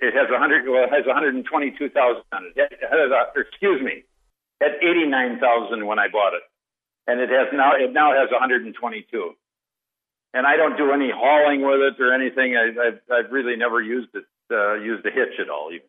It 0.00 0.14
has 0.14 0.30
100. 0.30 0.68
Well, 0.68 0.84
it 0.84 0.92
has 0.92 1.06
122,000 1.06 2.22
on 2.32 2.44
it. 2.44 2.52
It 2.56 2.80
has 2.82 3.10
a, 3.12 3.38
excuse 3.38 3.82
me, 3.82 4.04
at 4.60 4.80
89,000 4.80 5.86
when 5.86 5.98
I 5.98 6.08
bought 6.08 6.34
it, 6.34 6.42
and 7.06 7.20
it 7.20 7.28
has 7.28 7.48
now. 7.52 7.72
It 7.76 7.92
now 7.92 8.12
has 8.12 8.30
122. 8.30 8.72
And 10.32 10.46
I 10.46 10.56
don't 10.56 10.76
do 10.76 10.92
any 10.92 11.10
hauling 11.10 11.62
with 11.62 11.80
it 11.80 12.00
or 12.00 12.14
anything. 12.14 12.56
I, 12.56 12.70
I've, 12.70 13.00
I've 13.10 13.32
really 13.32 13.56
never 13.56 13.82
used 13.82 14.14
it. 14.14 14.24
Uh, 14.50 14.74
used 14.74 15.04
the 15.04 15.10
hitch 15.10 15.38
at 15.40 15.50
all. 15.50 15.70
Even. 15.72 15.86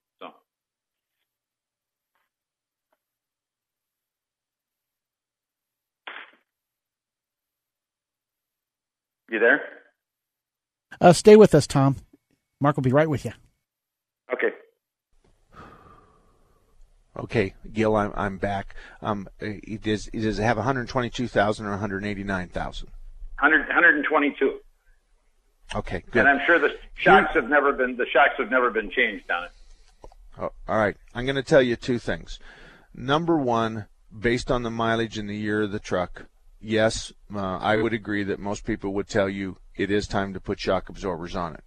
You 9.32 9.40
there? 9.40 9.62
Uh, 11.00 11.14
stay 11.14 11.38
with 11.38 11.56
us, 11.56 11.66
Tom. 11.66 11.96
Mark 12.60 12.76
will 12.76 12.84
be 12.84 12.92
right 12.92 13.10
with 13.10 13.24
you. 13.24 13.32
Okay. 14.34 14.50
Okay, 17.22 17.54
Gil, 17.72 17.96
I'm 17.96 18.12
I'm 18.16 18.38
back. 18.38 18.76
Um, 19.02 19.28
it 19.40 19.84
does 19.84 20.08
does 20.08 20.40
it 20.40 20.44
have 20.44 20.58
122,000 20.58 21.66
or 21.66 21.70
189,000? 21.70 22.88
100, 23.40 23.68
122. 23.68 24.60
Okay, 25.74 26.04
good. 26.12 26.20
And 26.20 26.30
I'm 26.30 26.46
sure 26.46 26.60
the 26.60 26.76
shocks 26.96 27.34
have 27.36 27.48
never 27.48 27.74
been 27.74 27.96
the 27.96 28.08
shocks 28.12 28.34
have 28.38 28.50
never 28.50 28.72
been 28.72 28.90
changed 28.90 29.30
on 29.30 29.46
it. 29.46 29.52
Oh, 30.40 30.52
all 30.68 30.78
right, 30.78 30.98
I'm 31.14 31.26
going 31.26 31.36
to 31.36 31.44
tell 31.44 31.62
you 31.62 31.76
two 31.76 32.00
things. 32.00 32.40
Number 32.94 33.38
one, 33.38 33.86
based 34.18 34.50
on 34.50 34.64
the 34.64 34.72
mileage 34.72 35.18
and 35.18 35.30
the 35.30 35.36
year 35.36 35.62
of 35.62 35.72
the 35.72 35.80
truck, 35.80 36.26
yes, 36.60 37.14
uh, 37.34 37.58
I 37.58 37.76
would 37.76 37.94
agree 37.94 38.24
that 38.24 38.40
most 38.40 38.66
people 38.66 38.94
would 38.94 39.08
tell 39.08 39.30
you 39.30 39.58
it 39.76 39.92
is 39.92 40.08
time 40.08 40.34
to 40.34 40.40
put 40.40 40.60
shock 40.60 40.90
absorbers 40.90 41.36
on 41.36 41.54
it. 41.54 41.64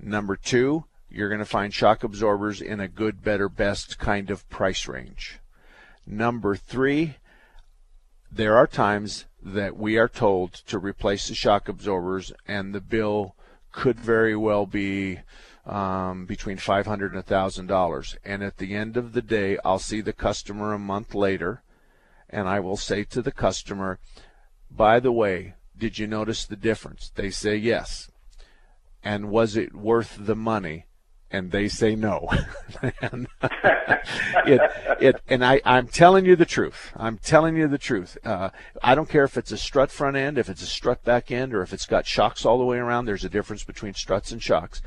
Number 0.00 0.36
two, 0.36 0.84
you're 1.12 1.28
going 1.28 1.38
to 1.38 1.44
find 1.44 1.74
shock 1.74 2.02
absorbers 2.02 2.62
in 2.62 2.80
a 2.80 2.88
good, 2.88 3.22
better, 3.22 3.48
best 3.48 3.98
kind 3.98 4.30
of 4.30 4.48
price 4.48 4.88
range. 4.88 5.38
Number 6.06 6.56
three, 6.56 7.16
there 8.30 8.56
are 8.56 8.66
times 8.66 9.26
that 9.42 9.76
we 9.76 9.98
are 9.98 10.08
told 10.08 10.54
to 10.54 10.78
replace 10.78 11.28
the 11.28 11.34
shock 11.34 11.68
absorbers, 11.68 12.32
and 12.46 12.74
the 12.74 12.80
bill 12.80 13.36
could 13.72 14.00
very 14.00 14.34
well 14.34 14.64
be 14.64 15.20
um, 15.66 16.24
between 16.24 16.56
500 16.56 17.12
and 17.12 17.20
a 17.20 17.22
thousand 17.22 17.66
dollars. 17.66 18.16
And 18.24 18.42
at 18.42 18.56
the 18.56 18.74
end 18.74 18.96
of 18.96 19.12
the 19.12 19.22
day, 19.22 19.58
I'll 19.64 19.78
see 19.78 20.00
the 20.00 20.14
customer 20.14 20.72
a 20.72 20.78
month 20.78 21.14
later, 21.14 21.62
and 22.30 22.48
I 22.48 22.60
will 22.60 22.78
say 22.78 23.04
to 23.04 23.20
the 23.20 23.32
customer, 23.32 23.98
"By 24.70 24.98
the 24.98 25.12
way, 25.12 25.54
did 25.76 25.98
you 25.98 26.06
notice 26.06 26.46
the 26.46 26.56
difference?" 26.56 27.10
They 27.14 27.30
say 27.30 27.56
yes. 27.56 28.10
And 29.04 29.30
was 29.30 29.56
it 29.56 29.74
worth 29.74 30.16
the 30.18 30.36
money? 30.36 30.86
And 31.32 31.50
they 31.50 31.66
say 31.66 31.96
no. 31.96 32.28
and, 33.00 33.26
it, 34.46 34.60
it, 35.00 35.22
and 35.28 35.44
I, 35.44 35.60
I'm 35.64 35.88
telling 35.88 36.26
you 36.26 36.36
the 36.36 36.44
truth. 36.44 36.92
I'm 36.94 37.18
telling 37.18 37.56
you 37.56 37.66
the 37.66 37.78
truth. 37.78 38.18
Uh, 38.24 38.50
I 38.82 38.94
don't 38.94 39.08
care 39.08 39.24
if 39.24 39.38
it's 39.38 39.50
a 39.50 39.56
strut 39.56 39.90
front 39.90 40.16
end, 40.16 40.36
if 40.36 40.48
it's 40.48 40.62
a 40.62 40.66
strut 40.66 41.02
back 41.04 41.30
end, 41.30 41.54
or 41.54 41.62
if 41.62 41.72
it's 41.72 41.86
got 41.86 42.06
shocks 42.06 42.44
all 42.44 42.58
the 42.58 42.64
way 42.64 42.76
around. 42.76 43.06
There's 43.06 43.24
a 43.24 43.30
difference 43.30 43.64
between 43.64 43.94
struts 43.94 44.30
and 44.30 44.42
shocks. 44.42 44.82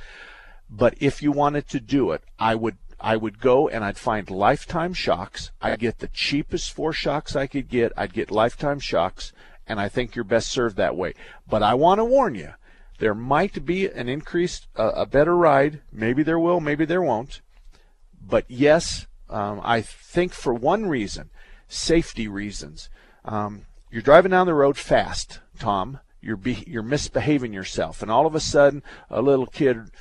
But 0.70 0.96
if 1.00 1.22
you 1.22 1.32
wanted 1.32 1.68
to 1.70 1.80
do 1.80 2.12
it, 2.12 2.22
I 2.40 2.56
would 2.56 2.78
I 3.00 3.18
would 3.18 3.40
go 3.40 3.68
and 3.68 3.84
I'd 3.84 3.98
find 3.98 4.30
lifetime 4.30 4.94
shocks. 4.94 5.52
I'd 5.62 5.80
get 5.80 6.00
the 6.00 6.08
cheapest 6.08 6.74
four 6.74 6.94
shocks 6.94 7.36
I 7.36 7.48
could 7.48 7.70
get. 7.70 7.92
I'd 7.98 8.14
get 8.14 8.32
lifetime 8.32 8.80
shocks, 8.80 9.34
and 9.68 9.80
I 9.80 9.90
think 9.90 10.16
you're 10.16 10.24
best 10.24 10.50
served 10.50 10.78
that 10.78 10.96
way. 10.96 11.14
But 11.48 11.62
I 11.62 11.74
want 11.74 12.00
to 12.00 12.06
warn 12.06 12.36
you 12.36 12.54
there 13.00 13.16
might 13.16 13.66
be 13.66 13.88
an 13.88 14.08
increased, 14.10 14.68
uh, 14.76 14.92
a 14.96 15.06
better 15.06 15.36
ride. 15.36 15.82
Maybe 15.92 16.24
there 16.24 16.40
will, 16.40 16.60
maybe 16.60 16.86
there 16.86 17.02
won't. 17.02 17.42
But 18.22 18.46
yes, 18.48 19.08
um, 19.30 19.62
I 19.64 19.82
think 19.82 20.34
for 20.34 20.54
one 20.54 20.88
reason, 20.88 21.30
safety 21.68 22.28
reasons. 22.28 22.90
Um, 23.24 23.66
you're 23.92 24.02
driving 24.02 24.32
down 24.32 24.48
the 24.48 24.54
road 24.54 24.78
fast, 24.78 25.40
Tom. 25.60 26.00
You're 26.22 26.38
be, 26.38 26.64
you're 26.66 26.84
misbehaving 26.84 27.54
yourself, 27.54 28.02
and 28.02 28.10
all 28.10 28.26
of 28.26 28.34
a 28.34 28.40
sudden, 28.40 28.82
a 29.10 29.22
little 29.22 29.46
kid 29.46 29.92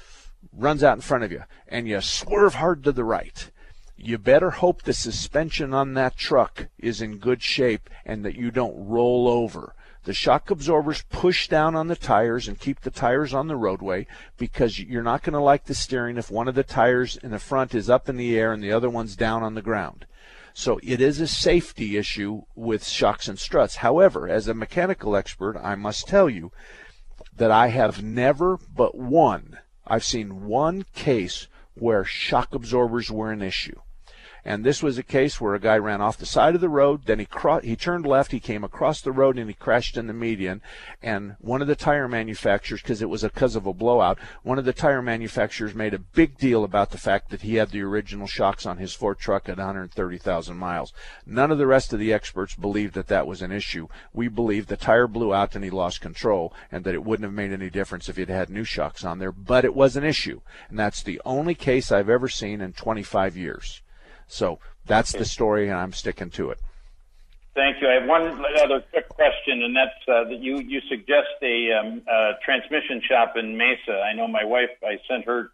runs 0.52 0.82
out 0.82 0.96
in 0.96 1.02
front 1.02 1.24
of 1.24 1.32
you, 1.32 1.44
and 1.68 1.86
you 1.86 2.00
swerve 2.00 2.54
hard 2.54 2.82
to 2.84 2.92
the 2.92 3.04
right. 3.04 3.50
You 3.96 4.18
better 4.18 4.50
hope 4.50 4.82
the 4.82 4.92
suspension 4.92 5.72
on 5.72 5.94
that 5.94 6.16
truck 6.16 6.68
is 6.78 7.00
in 7.00 7.18
good 7.18 7.42
shape 7.42 7.88
and 8.04 8.24
that 8.24 8.36
you 8.36 8.50
don't 8.50 8.88
roll 8.88 9.28
over. 9.28 9.74
The 10.04 10.12
shock 10.12 10.50
absorbers 10.50 11.02
push 11.08 11.48
down 11.48 11.74
on 11.74 11.88
the 11.88 11.96
tires 11.96 12.46
and 12.46 12.60
keep 12.60 12.80
the 12.80 12.90
tires 12.90 13.32
on 13.32 13.48
the 13.48 13.56
roadway 13.56 14.06
because 14.36 14.78
you're 14.78 15.02
not 15.02 15.22
going 15.22 15.32
to 15.32 15.40
like 15.40 15.64
the 15.64 15.74
steering 15.74 16.18
if 16.18 16.30
one 16.30 16.46
of 16.46 16.54
the 16.54 16.62
tires 16.62 17.16
in 17.16 17.30
the 17.30 17.38
front 17.38 17.74
is 17.74 17.88
up 17.88 18.08
in 18.08 18.18
the 18.18 18.38
air 18.38 18.52
and 18.52 18.62
the 18.62 18.72
other 18.72 18.90
one's 18.90 19.16
down 19.16 19.42
on 19.42 19.54
the 19.54 19.62
ground. 19.62 20.04
So 20.52 20.78
it 20.82 21.00
is 21.00 21.20
a 21.20 21.26
safety 21.26 21.96
issue 21.96 22.42
with 22.54 22.86
shocks 22.86 23.28
and 23.28 23.38
struts. 23.38 23.76
However, 23.76 24.28
as 24.28 24.46
a 24.46 24.54
mechanical 24.54 25.16
expert, 25.16 25.56
I 25.56 25.74
must 25.74 26.06
tell 26.06 26.28
you 26.28 26.52
that 27.34 27.50
I 27.50 27.68
have 27.68 28.02
never 28.02 28.58
but 28.76 28.94
one, 28.96 29.58
I've 29.86 30.04
seen 30.04 30.44
one 30.44 30.84
case 30.94 31.48
where 31.74 32.04
shock 32.04 32.54
absorbers 32.54 33.10
were 33.10 33.32
an 33.32 33.42
issue. 33.42 33.80
And 34.44 34.64
this 34.64 34.82
was 34.82 34.98
a 34.98 35.02
case 35.02 35.40
where 35.40 35.54
a 35.54 35.60
guy 35.60 35.78
ran 35.78 36.00
off 36.00 36.18
the 36.18 36.26
side 36.26 36.54
of 36.54 36.60
the 36.60 36.68
road, 36.68 37.06
then 37.06 37.18
he 37.18 37.24
cro- 37.24 37.60
he 37.60 37.76
turned 37.76 38.06
left, 38.06 38.32
he 38.32 38.40
came 38.40 38.64
across 38.64 39.00
the 39.00 39.12
road, 39.12 39.38
and 39.38 39.48
he 39.48 39.54
crashed 39.54 39.96
in 39.96 40.06
the 40.06 40.12
median. 40.12 40.60
And 41.02 41.36
one 41.40 41.62
of 41.62 41.68
the 41.68 41.76
tire 41.76 42.08
manufacturers, 42.08 42.82
because 42.82 43.00
it 43.00 43.08
was 43.08 43.24
a 43.24 43.28
because 43.28 43.56
of 43.56 43.66
a 43.66 43.72
blowout, 43.72 44.18
one 44.42 44.58
of 44.58 44.64
the 44.64 44.72
tire 44.72 45.02
manufacturers 45.02 45.74
made 45.74 45.94
a 45.94 45.98
big 45.98 46.36
deal 46.38 46.62
about 46.62 46.90
the 46.90 46.98
fact 46.98 47.30
that 47.30 47.42
he 47.42 47.56
had 47.56 47.70
the 47.70 47.82
original 47.82 48.26
shocks 48.26 48.64
on 48.64 48.78
his 48.78 48.92
Ford 48.92 49.18
truck 49.18 49.48
at 49.48 49.56
130,000 49.56 50.56
miles. 50.56 50.92
None 51.26 51.50
of 51.50 51.58
the 51.58 51.66
rest 51.66 51.92
of 51.92 51.98
the 51.98 52.12
experts 52.12 52.54
believed 52.54 52.94
that 52.94 53.08
that 53.08 53.26
was 53.26 53.42
an 53.42 53.50
issue. 53.50 53.88
We 54.12 54.28
believed 54.28 54.68
the 54.68 54.76
tire 54.76 55.06
blew 55.06 55.34
out 55.34 55.54
and 55.54 55.64
he 55.64 55.70
lost 55.70 56.00
control, 56.00 56.52
and 56.70 56.84
that 56.84 56.94
it 56.94 57.04
wouldn't 57.04 57.24
have 57.24 57.32
made 57.32 57.52
any 57.52 57.70
difference 57.70 58.08
if 58.08 58.16
he'd 58.16 58.28
had 58.28 58.50
new 58.50 58.64
shocks 58.64 59.04
on 59.04 59.18
there. 59.18 59.32
But 59.32 59.64
it 59.64 59.74
was 59.74 59.96
an 59.96 60.04
issue, 60.04 60.42
and 60.68 60.78
that's 60.78 61.02
the 61.02 61.20
only 61.24 61.54
case 61.54 61.90
I've 61.90 62.10
ever 62.10 62.28
seen 62.28 62.60
in 62.60 62.72
25 62.72 63.36
years. 63.36 63.82
So 64.26 64.58
that's 64.86 65.12
the 65.12 65.24
story, 65.24 65.68
and 65.68 65.78
I'm 65.78 65.92
sticking 65.92 66.30
to 66.30 66.50
it. 66.50 66.58
Thank 67.54 67.80
you. 67.80 67.88
I 67.88 68.00
have 68.00 68.08
one 68.08 68.44
other 68.64 68.82
quick 68.90 69.08
question, 69.08 69.62
and 69.62 69.76
that's 69.76 70.08
uh, 70.08 70.24
that 70.28 70.40
you 70.40 70.58
you 70.58 70.80
suggest 70.88 71.28
a 71.40 71.72
um, 71.72 72.02
uh, 72.10 72.32
transmission 72.44 73.00
shop 73.08 73.36
in 73.36 73.56
Mesa. 73.56 74.00
I 74.00 74.12
know 74.12 74.26
my 74.26 74.44
wife. 74.44 74.70
I 74.82 74.98
sent 75.08 75.26
her 75.26 75.52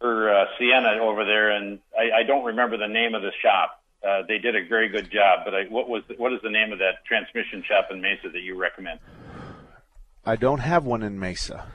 her 0.00 0.34
uh, 0.34 0.46
Sienna 0.58 0.98
over 1.00 1.24
there, 1.24 1.50
and 1.50 1.78
I, 1.96 2.20
I 2.20 2.22
don't 2.24 2.44
remember 2.44 2.76
the 2.76 2.88
name 2.88 3.14
of 3.14 3.22
the 3.22 3.32
shop. 3.42 3.80
Uh, 4.02 4.22
they 4.26 4.38
did 4.38 4.56
a 4.56 4.66
very 4.66 4.88
good 4.88 5.10
job, 5.10 5.40
but 5.44 5.54
I, 5.54 5.64
what 5.64 5.88
was 5.88 6.02
what 6.16 6.32
is 6.32 6.40
the 6.42 6.50
name 6.50 6.72
of 6.72 6.80
that 6.80 7.04
transmission 7.06 7.62
shop 7.68 7.88
in 7.92 8.00
Mesa 8.00 8.28
that 8.32 8.40
you 8.40 8.58
recommend? 8.58 8.98
I 10.24 10.34
don't 10.34 10.60
have 10.60 10.84
one 10.84 11.02
in 11.02 11.18
Mesa. 11.18 11.66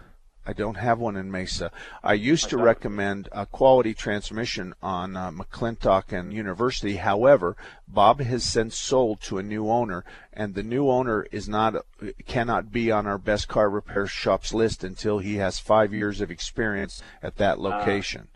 I 0.47 0.53
don't 0.53 0.77
have 0.77 0.99
one 0.99 1.15
in 1.15 1.31
Mesa. 1.31 1.71
I 2.03 2.13
used 2.13 2.49
to 2.49 2.57
recommend 2.57 3.29
a 3.31 3.45
quality 3.45 3.93
transmission 3.93 4.73
on 4.81 5.15
uh, 5.15 5.31
McClintock 5.31 6.11
and 6.11 6.31
University. 6.31 6.97
However, 6.97 7.57
Bob 7.87 8.19
has 8.21 8.43
since 8.43 8.77
sold 8.77 9.21
to 9.21 9.39
a 9.39 9.43
new 9.43 9.69
owner, 9.69 10.05
and 10.31 10.53
the 10.53 10.63
new 10.63 10.89
owner 10.89 11.25
is 11.31 11.49
not 11.49 11.75
uh, 11.75 11.81
cannot 12.27 12.71
be 12.71 12.91
on 12.91 13.07
our 13.07 13.17
best 13.17 13.47
car 13.47 13.69
repair 13.69 14.05
shops 14.05 14.53
list 14.53 14.83
until 14.83 15.19
he 15.19 15.37
has 15.37 15.57
five 15.57 15.93
years 15.93 16.21
of 16.21 16.29
experience 16.29 17.01
at 17.23 17.37
that 17.37 17.59
location. 17.59 18.27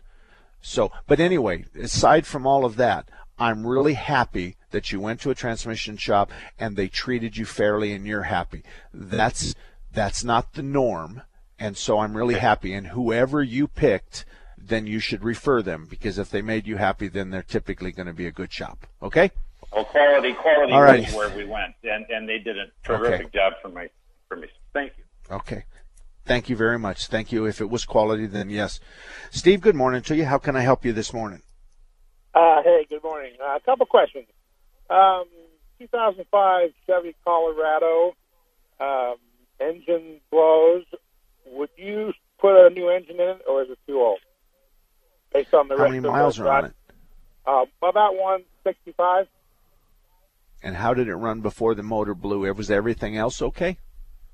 So, 0.60 0.92
but 1.06 1.20
anyway, 1.20 1.64
aside 1.80 2.26
from 2.26 2.46
all 2.46 2.64
of 2.64 2.76
that, 2.76 3.08
I'm 3.38 3.66
really 3.66 3.94
happy 3.94 4.56
that 4.70 4.92
you 4.92 5.00
went 5.00 5.20
to 5.20 5.30
a 5.30 5.34
transmission 5.34 5.96
shop 5.96 6.30
and 6.58 6.76
they 6.76 6.88
treated 6.88 7.36
you 7.36 7.46
fairly 7.46 7.92
and 7.92 8.06
you're 8.06 8.24
happy. 8.24 8.62
That's 8.92 9.54
that's 9.92 10.22
not 10.22 10.52
the 10.52 10.62
norm 10.62 11.22
and 11.60 11.76
so 11.76 12.00
I'm 12.00 12.16
really 12.16 12.34
happy. 12.34 12.72
And 12.72 12.88
whoever 12.88 13.42
you 13.42 13.68
picked, 13.68 14.24
then 14.58 14.86
you 14.86 14.98
should 14.98 15.22
refer 15.22 15.62
them 15.62 15.86
because 15.88 16.18
if 16.18 16.30
they 16.30 16.42
made 16.42 16.66
you 16.66 16.78
happy, 16.78 17.06
then 17.08 17.30
they're 17.30 17.42
typically 17.42 17.92
going 17.92 18.06
to 18.06 18.12
be 18.14 18.26
a 18.26 18.32
good 18.32 18.52
shop. 18.52 18.86
Okay? 19.02 19.30
Well, 19.72 19.84
quality, 19.84 20.32
quality 20.32 20.72
All 20.72 20.82
right. 20.82 21.04
was 21.04 21.14
where 21.14 21.36
we 21.36 21.44
went, 21.44 21.74
and 21.84 22.04
and 22.10 22.28
they 22.28 22.38
did 22.38 22.58
a 22.58 22.66
terrific 22.82 23.26
Okay. 23.26 23.38
job 23.38 23.52
for 23.62 23.68
my 23.68 23.88
for 24.28 24.36
me. 24.36 24.48
Thank 24.72 24.92
you. 24.98 25.04
Okay. 25.36 25.64
Thank 26.26 26.48
you 26.48 26.56
very 26.56 26.78
much. 26.78 27.06
Thank 27.06 27.30
you. 27.30 27.44
If 27.46 27.60
it 27.60 27.70
was 27.70 27.84
quality, 27.84 28.26
then 28.26 28.50
yes. 28.50 28.80
Steve, 29.30 29.60
good 29.60 29.76
morning 29.76 30.02
to 30.02 30.16
you. 30.16 30.24
How 30.24 30.38
can 30.38 30.56
I 30.56 30.60
help 30.62 30.84
you 30.84 30.92
this 30.92 31.12
morning? 31.12 31.42
Uh, 32.34 32.62
hey, 32.62 32.86
good 32.88 33.02
morning. 33.02 33.32
Uh, 33.40 33.56
a 33.56 33.60
couple 33.60 33.86
questions. 33.86 34.26
Um, 34.88 35.24
2005 35.78 36.70
Chevy 36.86 37.14
Colorado 37.24 38.14
um, 38.80 39.16
engine 39.60 40.20
blows. 40.30 40.84
Would 41.50 41.70
you 41.76 42.12
put 42.38 42.66
a 42.66 42.70
new 42.70 42.88
engine 42.90 43.16
in 43.16 43.28
it, 43.28 43.42
or 43.48 43.62
is 43.62 43.70
it 43.70 43.78
too 43.86 44.00
old? 44.00 44.18
Based 45.32 45.52
on 45.54 45.68
the 45.68 45.76
How 45.76 45.88
many 45.88 46.00
miles 46.00 46.38
are 46.38 46.48
on 46.48 46.64
it? 46.66 46.74
Uh, 47.46 47.64
about 47.82 48.14
165. 48.14 49.26
And 50.62 50.76
how 50.76 50.94
did 50.94 51.08
it 51.08 51.14
run 51.14 51.40
before 51.40 51.74
the 51.74 51.82
motor 51.82 52.14
blew? 52.14 52.52
Was 52.52 52.70
everything 52.70 53.16
else 53.16 53.40
okay? 53.40 53.78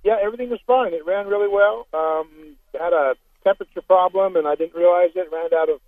Yeah, 0.03 0.17
everything 0.23 0.51
was 0.51 0.61
fine. 0.67 0.93
It 0.93 1.05
ran 1.07 1.27
really 1.27 1.49
well. 1.49 1.87
Um, 1.93 2.57
had 2.79 2.93
a 2.93 3.15
temperature 3.45 3.83
problem, 3.83 4.37
and 4.37 4.47
I 4.47 4.55
didn't 4.55 4.75
realize 4.75 5.11
it. 5.15 5.29
Ran 5.33 5.55
out 5.55 5.69
of 5.69 5.81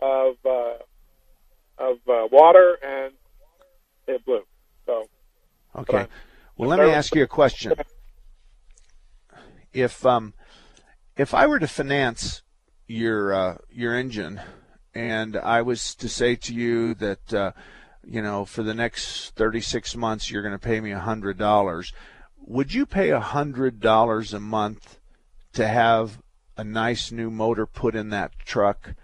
of 0.00 0.36
uh, 0.44 1.82
of 1.82 1.96
uh, 2.08 2.28
water, 2.30 2.78
and 2.82 3.12
it 4.06 4.24
blew. 4.24 4.42
So. 4.86 5.04
Okay. 5.76 6.06
Well, 6.56 6.68
let 6.68 6.78
me 6.78 6.90
ask 6.90 7.14
you 7.14 7.22
a 7.22 7.28
question. 7.28 7.74
If 9.72 10.04
um, 10.04 10.34
if 11.16 11.34
I 11.34 11.46
were 11.46 11.58
to 11.58 11.68
finance 11.68 12.42
your 12.86 13.32
uh, 13.32 13.58
your 13.70 13.96
engine, 13.96 14.40
and 14.94 15.36
I 15.36 15.62
was 15.62 15.94
to 15.96 16.08
say 16.08 16.36
to 16.36 16.54
you 16.54 16.94
that 16.94 17.32
uh, 17.32 17.52
you 18.04 18.22
know 18.22 18.44
for 18.44 18.62
the 18.62 18.74
next 18.74 19.34
36 19.36 19.96
months 19.96 20.30
you're 20.30 20.42
going 20.42 20.58
to 20.58 20.58
pay 20.58 20.80
me 20.80 20.90
hundred 20.92 21.38
dollars, 21.38 21.92
would 22.46 22.74
you 22.74 22.86
pay 22.86 23.10
hundred 23.10 23.80
dollars 23.80 24.34
a 24.34 24.40
month 24.40 24.98
to 25.52 25.66
have 25.66 26.20
a 26.56 26.64
nice 26.64 27.12
new 27.12 27.30
motor 27.30 27.66
put 27.66 27.94
in 27.94 28.10
that 28.10 28.38
truck 28.44 28.94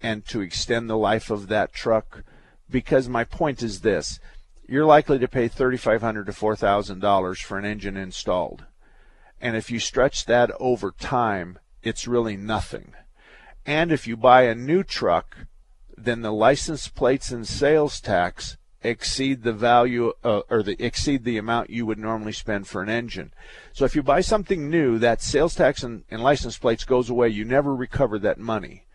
and 0.00 0.24
to 0.26 0.40
extend 0.40 0.88
the 0.88 0.96
life 0.96 1.30
of 1.30 1.48
that 1.48 1.72
truck? 1.72 2.24
Because 2.70 3.08
my 3.08 3.24
point 3.24 3.62
is 3.62 3.80
this: 3.80 4.20
you're 4.66 4.86
likely 4.86 5.18
to 5.18 5.28
pay 5.28 5.48
3,500 5.48 6.26
to 6.26 6.32
$4,000 6.32 7.42
for 7.42 7.58
an 7.58 7.64
engine 7.64 7.96
installed. 7.96 8.64
And 9.44 9.56
if 9.56 9.70
you 9.70 9.78
stretch 9.78 10.24
that 10.24 10.50
over 10.58 10.90
time, 10.90 11.58
it's 11.82 12.08
really 12.08 12.34
nothing. 12.34 12.94
And 13.66 13.92
if 13.92 14.06
you 14.06 14.16
buy 14.16 14.44
a 14.44 14.54
new 14.54 14.82
truck, 14.82 15.36
then 15.98 16.22
the 16.22 16.32
license 16.32 16.88
plates 16.88 17.30
and 17.30 17.46
sales 17.46 18.00
tax 18.00 18.56
exceed 18.82 19.42
the 19.42 19.52
value 19.52 20.14
uh, 20.24 20.40
or 20.48 20.62
the 20.62 20.82
exceed 20.82 21.24
the 21.24 21.36
amount 21.36 21.68
you 21.68 21.84
would 21.84 21.98
normally 21.98 22.32
spend 22.32 22.66
for 22.66 22.82
an 22.82 22.88
engine. 22.88 23.34
So 23.74 23.84
if 23.84 23.94
you 23.94 24.02
buy 24.02 24.22
something 24.22 24.70
new, 24.70 24.98
that 25.00 25.20
sales 25.20 25.54
tax 25.54 25.82
and, 25.82 26.04
and 26.10 26.22
license 26.22 26.56
plates 26.56 26.84
goes 26.84 27.10
away. 27.10 27.28
You 27.28 27.44
never 27.44 27.76
recover 27.76 28.18
that 28.20 28.38
money. 28.38 28.86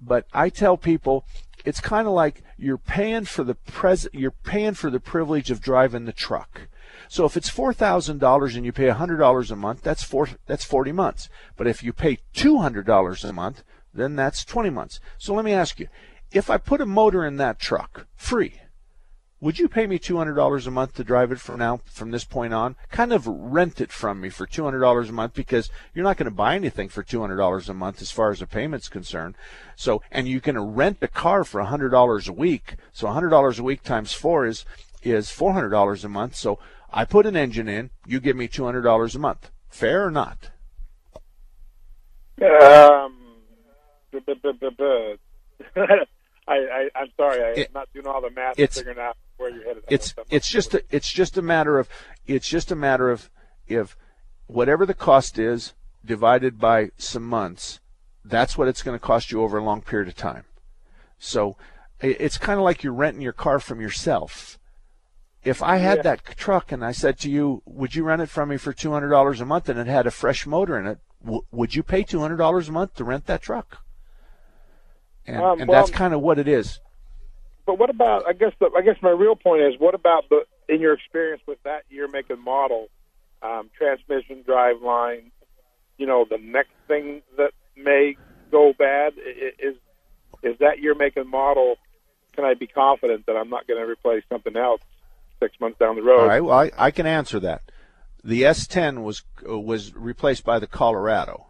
But 0.00 0.26
I 0.32 0.48
tell 0.48 0.78
people 0.78 1.24
it's 1.64 1.80
kind 1.80 2.08
of 2.08 2.12
like 2.12 2.42
you're 2.58 2.76
paying 2.76 3.24
for 3.24 3.44
the 3.44 3.54
pres 3.54 4.08
you're 4.12 4.32
paying 4.32 4.74
for 4.74 4.90
the 4.90 4.98
privilege 4.98 5.52
of 5.52 5.60
driving 5.60 6.06
the 6.06 6.12
truck. 6.12 6.62
So 7.10 7.24
if 7.24 7.36
it's 7.36 7.48
four 7.48 7.72
thousand 7.72 8.20
dollars 8.20 8.54
and 8.54 8.64
you 8.64 8.70
pay 8.70 8.88
hundred 8.88 9.16
dollars 9.16 9.50
a 9.50 9.56
month, 9.56 9.82
that's 9.82 10.04
four 10.04 10.28
that's 10.46 10.64
forty 10.64 10.92
months. 10.92 11.28
But 11.56 11.66
if 11.66 11.82
you 11.82 11.92
pay 11.92 12.18
two 12.32 12.58
hundred 12.58 12.86
dollars 12.86 13.24
a 13.24 13.32
month, 13.32 13.64
then 13.92 14.14
that's 14.14 14.44
twenty 14.44 14.70
months. 14.70 15.00
So 15.18 15.34
let 15.34 15.44
me 15.44 15.52
ask 15.52 15.80
you, 15.80 15.88
if 16.30 16.48
I 16.48 16.56
put 16.56 16.80
a 16.80 16.86
motor 16.86 17.24
in 17.24 17.36
that 17.38 17.58
truck 17.58 18.06
free, 18.14 18.60
would 19.40 19.58
you 19.58 19.68
pay 19.68 19.88
me 19.88 19.98
$200 19.98 20.66
a 20.66 20.70
month 20.70 20.94
to 20.94 21.02
drive 21.02 21.32
it 21.32 21.40
from 21.40 21.58
now 21.58 21.80
from 21.86 22.12
this 22.12 22.24
point 22.24 22.54
on 22.54 22.76
kind 22.92 23.12
of 23.12 23.26
rent 23.26 23.80
it 23.80 23.90
from 23.90 24.20
me 24.20 24.28
for 24.28 24.46
$200 24.46 25.08
a 25.08 25.12
month 25.12 25.34
because 25.34 25.68
you're 25.92 26.04
not 26.04 26.16
going 26.16 26.26
to 26.26 26.30
buy 26.30 26.54
anything 26.54 26.88
for 26.88 27.02
$200 27.02 27.68
a 27.68 27.74
month 27.74 28.02
as 28.02 28.12
far 28.12 28.30
as 28.30 28.38
the 28.38 28.46
payment's 28.46 28.88
concerned 28.88 29.34
so 29.74 30.00
and 30.12 30.28
you 30.28 30.40
can 30.40 30.60
rent 30.60 30.98
a 31.00 31.08
car 31.08 31.42
for 31.42 31.60
$100 31.60 32.28
a 32.28 32.32
week 32.32 32.76
so 32.92 33.08
$100 33.08 33.58
a 33.58 33.62
week 33.62 33.82
times 33.82 34.12
4 34.12 34.46
is 34.46 34.64
is 35.02 35.28
$400 35.28 36.04
a 36.04 36.08
month 36.08 36.36
so 36.36 36.58
I 36.92 37.04
put 37.04 37.26
an 37.26 37.36
engine 37.36 37.68
in 37.68 37.90
you 38.06 38.20
give 38.20 38.36
me 38.36 38.48
$200 38.48 39.14
a 39.14 39.18
month 39.18 39.50
fair 39.68 40.04
or 40.04 40.10
not 40.10 40.50
um 42.42 43.16
I, 46.50 46.88
I 46.94 47.02
am 47.02 47.08
sorry, 47.16 47.42
I, 47.42 47.60
am 47.60 47.66
not 47.72 47.88
doing 47.94 48.06
all 48.06 48.20
the 48.20 48.30
math 48.30 48.58
it's, 48.58 48.78
figuring 48.78 48.98
out 48.98 49.16
where 49.36 49.50
you're 49.50 49.64
headed. 49.64 49.84
It's 49.88 50.14
it's 50.30 50.48
just 50.48 50.74
a, 50.74 50.82
it's 50.90 51.10
just 51.10 51.38
a 51.38 51.42
matter 51.42 51.78
of 51.78 51.88
it's 52.26 52.48
just 52.48 52.72
a 52.72 52.76
matter 52.76 53.10
of 53.10 53.30
if 53.68 53.96
whatever 54.46 54.84
the 54.84 54.94
cost 54.94 55.38
is 55.38 55.74
divided 56.04 56.58
by 56.58 56.90
some 56.96 57.22
months, 57.22 57.78
that's 58.24 58.58
what 58.58 58.68
it's 58.68 58.82
going 58.82 58.98
to 58.98 59.04
cost 59.04 59.30
you 59.30 59.42
over 59.42 59.58
a 59.58 59.64
long 59.64 59.80
period 59.80 60.08
of 60.08 60.16
time. 60.16 60.44
So 61.18 61.56
it's 62.00 62.38
kind 62.38 62.58
of 62.58 62.64
like 62.64 62.82
you're 62.82 62.92
renting 62.92 63.22
your 63.22 63.32
car 63.32 63.60
from 63.60 63.80
yourself. 63.80 64.58
If 65.42 65.62
I 65.62 65.78
had 65.78 65.98
yeah. 65.98 66.02
that 66.02 66.36
truck 66.36 66.70
and 66.70 66.84
I 66.84 66.92
said 66.92 67.18
to 67.20 67.30
you, 67.30 67.62
"Would 67.64 67.94
you 67.94 68.04
rent 68.04 68.20
it 68.22 68.28
from 68.28 68.50
me 68.50 68.56
for 68.58 68.72
two 68.72 68.92
hundred 68.92 69.08
dollars 69.08 69.40
a 69.40 69.46
month?" 69.46 69.68
and 69.68 69.78
it 69.78 69.86
had 69.86 70.06
a 70.06 70.10
fresh 70.10 70.46
motor 70.46 70.78
in 70.78 70.86
it, 70.86 70.98
w- 71.24 71.44
would 71.50 71.74
you 71.74 71.82
pay 71.82 72.02
two 72.02 72.20
hundred 72.20 72.36
dollars 72.36 72.68
a 72.68 72.72
month 72.72 72.94
to 72.96 73.04
rent 73.04 73.26
that 73.26 73.40
truck? 73.40 73.82
and, 75.26 75.42
um, 75.42 75.60
and 75.60 75.68
well, 75.68 75.80
that's 75.80 75.96
kind 75.96 76.14
of 76.14 76.20
what 76.20 76.38
it 76.38 76.48
is. 76.48 76.80
But 77.66 77.78
what 77.78 77.90
about? 77.90 78.26
I 78.26 78.32
guess 78.32 78.52
the, 78.58 78.70
I 78.76 78.82
guess 78.82 78.96
my 79.02 79.10
real 79.10 79.36
point 79.36 79.62
is, 79.62 79.74
what 79.78 79.94
about 79.94 80.28
the 80.28 80.44
in 80.68 80.80
your 80.80 80.92
experience 80.94 81.42
with 81.46 81.62
that 81.64 81.82
year, 81.88 82.08
make, 82.08 82.30
and 82.30 82.42
model, 82.42 82.88
um, 83.42 83.70
transmission, 83.76 84.42
drive 84.42 84.82
line? 84.82 85.30
You 85.98 86.06
know, 86.06 86.24
the 86.28 86.38
next 86.38 86.72
thing 86.88 87.22
that 87.36 87.52
may 87.76 88.16
go 88.50 88.72
bad 88.76 89.14
is 89.58 89.76
is 90.42 90.58
that 90.58 90.80
year, 90.80 90.94
make, 90.94 91.16
and 91.16 91.28
model. 91.28 91.76
Can 92.32 92.44
I 92.44 92.54
be 92.54 92.66
confident 92.66 93.26
that 93.26 93.36
I'm 93.36 93.50
not 93.50 93.66
going 93.66 93.80
to 93.84 93.90
replace 93.90 94.22
something 94.30 94.56
else 94.56 94.80
six 95.40 95.58
months 95.60 95.78
down 95.78 95.96
the 95.96 96.02
road? 96.02 96.20
All 96.20 96.26
right. 96.26 96.44
Well, 96.44 96.58
I, 96.58 96.70
I 96.78 96.90
can 96.90 97.06
answer 97.06 97.40
that. 97.40 97.62
The 98.22 98.42
S10 98.42 99.02
was 99.02 99.22
uh, 99.48 99.58
was 99.58 99.94
replaced 99.94 100.44
by 100.44 100.58
the 100.58 100.66
Colorado 100.66 101.46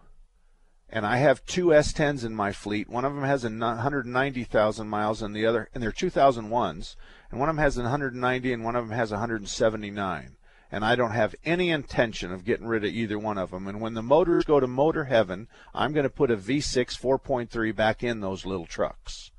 and 0.92 1.06
I 1.06 1.18
have 1.18 1.46
two 1.46 1.66
S10s 1.66 2.24
in 2.24 2.34
my 2.34 2.52
fleet. 2.52 2.88
One 2.88 3.04
of 3.04 3.14
them 3.14 3.24
has 3.24 3.44
a 3.44 3.50
190,000 3.50 4.88
miles, 4.88 5.22
and 5.22 5.34
the 5.34 5.46
other, 5.46 5.68
and 5.72 5.82
they're 5.82 5.92
2001s, 5.92 6.96
and 7.30 7.38
one 7.38 7.48
of 7.48 7.56
them 7.56 7.62
has 7.62 7.76
190, 7.76 8.52
and 8.52 8.64
one 8.64 8.76
of 8.76 8.88
them 8.88 8.96
has 8.96 9.12
179. 9.12 10.36
And 10.72 10.84
I 10.84 10.94
don't 10.94 11.12
have 11.12 11.34
any 11.44 11.70
intention 11.70 12.32
of 12.32 12.44
getting 12.44 12.66
rid 12.66 12.84
of 12.84 12.92
either 12.92 13.18
one 13.18 13.38
of 13.38 13.50
them. 13.50 13.66
And 13.66 13.80
when 13.80 13.94
the 13.94 14.02
motors 14.02 14.44
go 14.44 14.60
to 14.60 14.68
motor 14.68 15.04
heaven, 15.04 15.48
I'm 15.74 15.92
going 15.92 16.04
to 16.04 16.10
put 16.10 16.30
a 16.30 16.36
V6 16.36 16.96
4.3 16.96 17.74
back 17.74 18.04
in 18.04 18.20
those 18.20 18.46
little 18.46 18.66
trucks. 18.66 19.29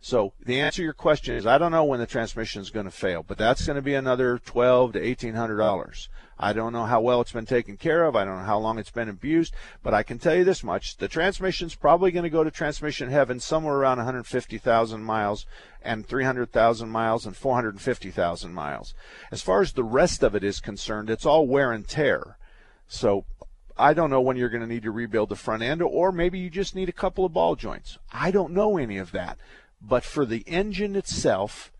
So 0.00 0.32
the 0.44 0.60
answer 0.60 0.76
to 0.76 0.84
your 0.84 0.92
question 0.92 1.34
is 1.34 1.46
I 1.46 1.58
don't 1.58 1.72
know 1.72 1.84
when 1.84 2.00
the 2.00 2.06
transmission 2.06 2.62
is 2.62 2.70
going 2.70 2.86
to 2.86 2.90
fail, 2.90 3.24
but 3.26 3.38
that's 3.38 3.66
going 3.66 3.76
to 3.76 3.82
be 3.82 3.94
another 3.94 4.38
twelve 4.38 4.92
to 4.92 5.02
eighteen 5.02 5.34
hundred 5.34 5.56
dollars. 5.56 6.08
I 6.38 6.52
don't 6.52 6.72
know 6.72 6.84
how 6.84 7.00
well 7.00 7.20
it's 7.20 7.32
been 7.32 7.46
taken 7.46 7.76
care 7.76 8.04
of. 8.04 8.14
I 8.14 8.24
don't 8.24 8.38
know 8.38 8.44
how 8.44 8.58
long 8.58 8.78
it's 8.78 8.92
been 8.92 9.08
abused, 9.08 9.54
but 9.82 9.92
I 9.94 10.04
can 10.04 10.18
tell 10.18 10.36
you 10.36 10.44
this 10.44 10.62
much: 10.62 10.98
the 10.98 11.08
transmission's 11.08 11.74
probably 11.74 12.12
going 12.12 12.22
to 12.22 12.30
go 12.30 12.44
to 12.44 12.50
transmission 12.50 13.10
heaven 13.10 13.40
somewhere 13.40 13.74
around 13.74 13.96
150,000 13.96 15.02
miles 15.02 15.46
and 15.82 16.06
300,000 16.06 16.88
miles 16.88 17.26
and 17.26 17.36
450,000 17.36 18.54
miles. 18.54 18.94
As 19.32 19.42
far 19.42 19.62
as 19.62 19.72
the 19.72 19.84
rest 19.84 20.22
of 20.22 20.34
it 20.36 20.44
is 20.44 20.60
concerned, 20.60 21.10
it's 21.10 21.26
all 21.26 21.46
wear 21.46 21.72
and 21.72 21.88
tear. 21.88 22.36
So 22.86 23.24
I 23.76 23.94
don't 23.94 24.10
know 24.10 24.20
when 24.20 24.36
you're 24.36 24.48
going 24.48 24.62
to 24.62 24.66
need 24.66 24.82
to 24.84 24.90
rebuild 24.90 25.28
the 25.28 25.36
front 25.36 25.62
end, 25.62 25.82
or 25.82 26.12
maybe 26.12 26.38
you 26.38 26.50
just 26.50 26.74
need 26.74 26.88
a 26.88 26.92
couple 26.92 27.24
of 27.24 27.32
ball 27.32 27.56
joints. 27.56 27.98
I 28.12 28.30
don't 28.30 28.52
know 28.52 28.76
any 28.76 28.98
of 28.98 29.12
that. 29.12 29.38
But 29.80 30.04
for 30.04 30.26
the 30.26 30.44
engine 30.46 30.96
itself, 30.96 31.72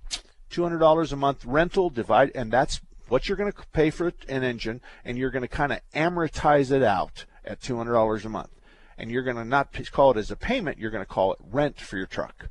$200 0.51 1.12
a 1.12 1.16
month 1.16 1.44
rental 1.44 1.90
divide, 1.90 2.30
and 2.34 2.53
that's 2.53 2.80
what 3.09 3.28
you're 3.28 3.36
going 3.36 3.53
to 3.53 3.66
pay 3.72 3.90
for 3.90 4.12
an 4.28 4.44
engine, 4.44 4.80
and 5.05 5.18
you're 5.18 5.30
going 5.30 5.42
to 5.42 5.49
kind 5.49 5.72
of 5.72 5.80
amortize 5.94 6.70
it 6.70 6.82
out 6.82 7.24
at 7.44 7.61
$200 7.61 8.24
a 8.24 8.28
month. 8.28 8.51
And 8.96 9.11
you're 9.11 9.22
going 9.22 9.36
to 9.36 9.44
not 9.44 9.76
call 9.92 10.12
it 10.12 10.16
as 10.16 10.30
a 10.30 10.36
payment, 10.36 10.78
you're 10.78 10.90
going 10.90 11.05
to 11.05 11.07
call 11.07 11.32
it 11.32 11.38
rent 11.51 11.80
for 11.80 11.96
your 11.96 12.07
truck. 12.07 12.49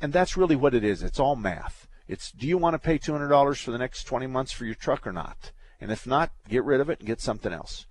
And 0.00 0.12
that's 0.12 0.36
really 0.36 0.56
what 0.56 0.74
it 0.74 0.84
is. 0.84 1.02
It's 1.02 1.20
all 1.20 1.36
math. 1.36 1.86
It's 2.08 2.30
do 2.30 2.46
you 2.46 2.58
want 2.58 2.74
to 2.74 2.78
pay 2.78 2.98
$200 2.98 3.62
for 3.62 3.70
the 3.70 3.78
next 3.78 4.04
20 4.04 4.26
months 4.26 4.52
for 4.52 4.64
your 4.64 4.74
truck 4.74 5.06
or 5.06 5.12
not? 5.12 5.52
And 5.80 5.90
if 5.90 6.06
not, 6.06 6.30
get 6.48 6.64
rid 6.64 6.80
of 6.80 6.90
it 6.90 7.00
and 7.00 7.06
get 7.06 7.20
something 7.20 7.52
else. 7.52 7.86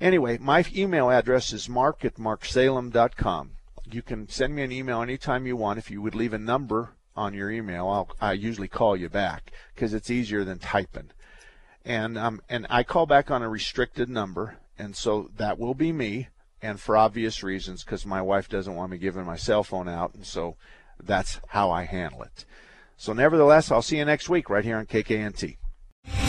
Anyway, 0.00 0.38
my 0.38 0.64
email 0.74 1.10
address 1.10 1.52
is 1.52 1.68
mark 1.68 2.04
at 2.04 2.14
marksalem.com. 2.14 3.50
You 3.90 4.02
can 4.02 4.28
send 4.28 4.54
me 4.54 4.62
an 4.62 4.72
email 4.72 5.02
anytime 5.02 5.46
you 5.46 5.56
want. 5.56 5.78
If 5.78 5.90
you 5.90 6.02
would 6.02 6.14
leave 6.14 6.32
a 6.32 6.38
number 6.38 6.90
on 7.16 7.34
your 7.34 7.50
email, 7.50 7.88
I'll 7.88 8.10
I 8.20 8.32
usually 8.32 8.68
call 8.68 8.96
you 8.96 9.08
back 9.08 9.52
because 9.74 9.94
it's 9.94 10.10
easier 10.10 10.44
than 10.44 10.58
typing 10.58 11.10
and 11.88 12.18
um, 12.18 12.42
and 12.48 12.66
I 12.68 12.82
call 12.82 13.06
back 13.06 13.30
on 13.30 13.42
a 13.42 13.48
restricted 13.48 14.08
number, 14.08 14.58
and 14.78 14.94
so 14.94 15.30
that 15.36 15.58
will 15.58 15.74
be 15.74 15.90
me, 15.90 16.28
and 16.60 16.78
for 16.78 16.96
obvious 16.96 17.42
reasons, 17.42 17.82
because 17.82 18.04
my 18.04 18.20
wife 18.20 18.48
doesn't 18.48 18.74
want 18.74 18.92
me 18.92 18.98
giving 18.98 19.24
my 19.24 19.36
cell 19.36 19.64
phone 19.64 19.88
out, 19.88 20.14
and 20.14 20.26
so 20.26 20.56
that's 21.02 21.40
how 21.48 21.70
I 21.70 21.84
handle 21.84 22.22
it. 22.22 22.44
So, 22.96 23.12
nevertheless, 23.12 23.70
I'll 23.70 23.80
see 23.80 23.98
you 23.98 24.04
next 24.04 24.28
week 24.28 24.50
right 24.50 24.64
here 24.64 24.76
on 24.76 24.86
KKNT. 24.86 25.57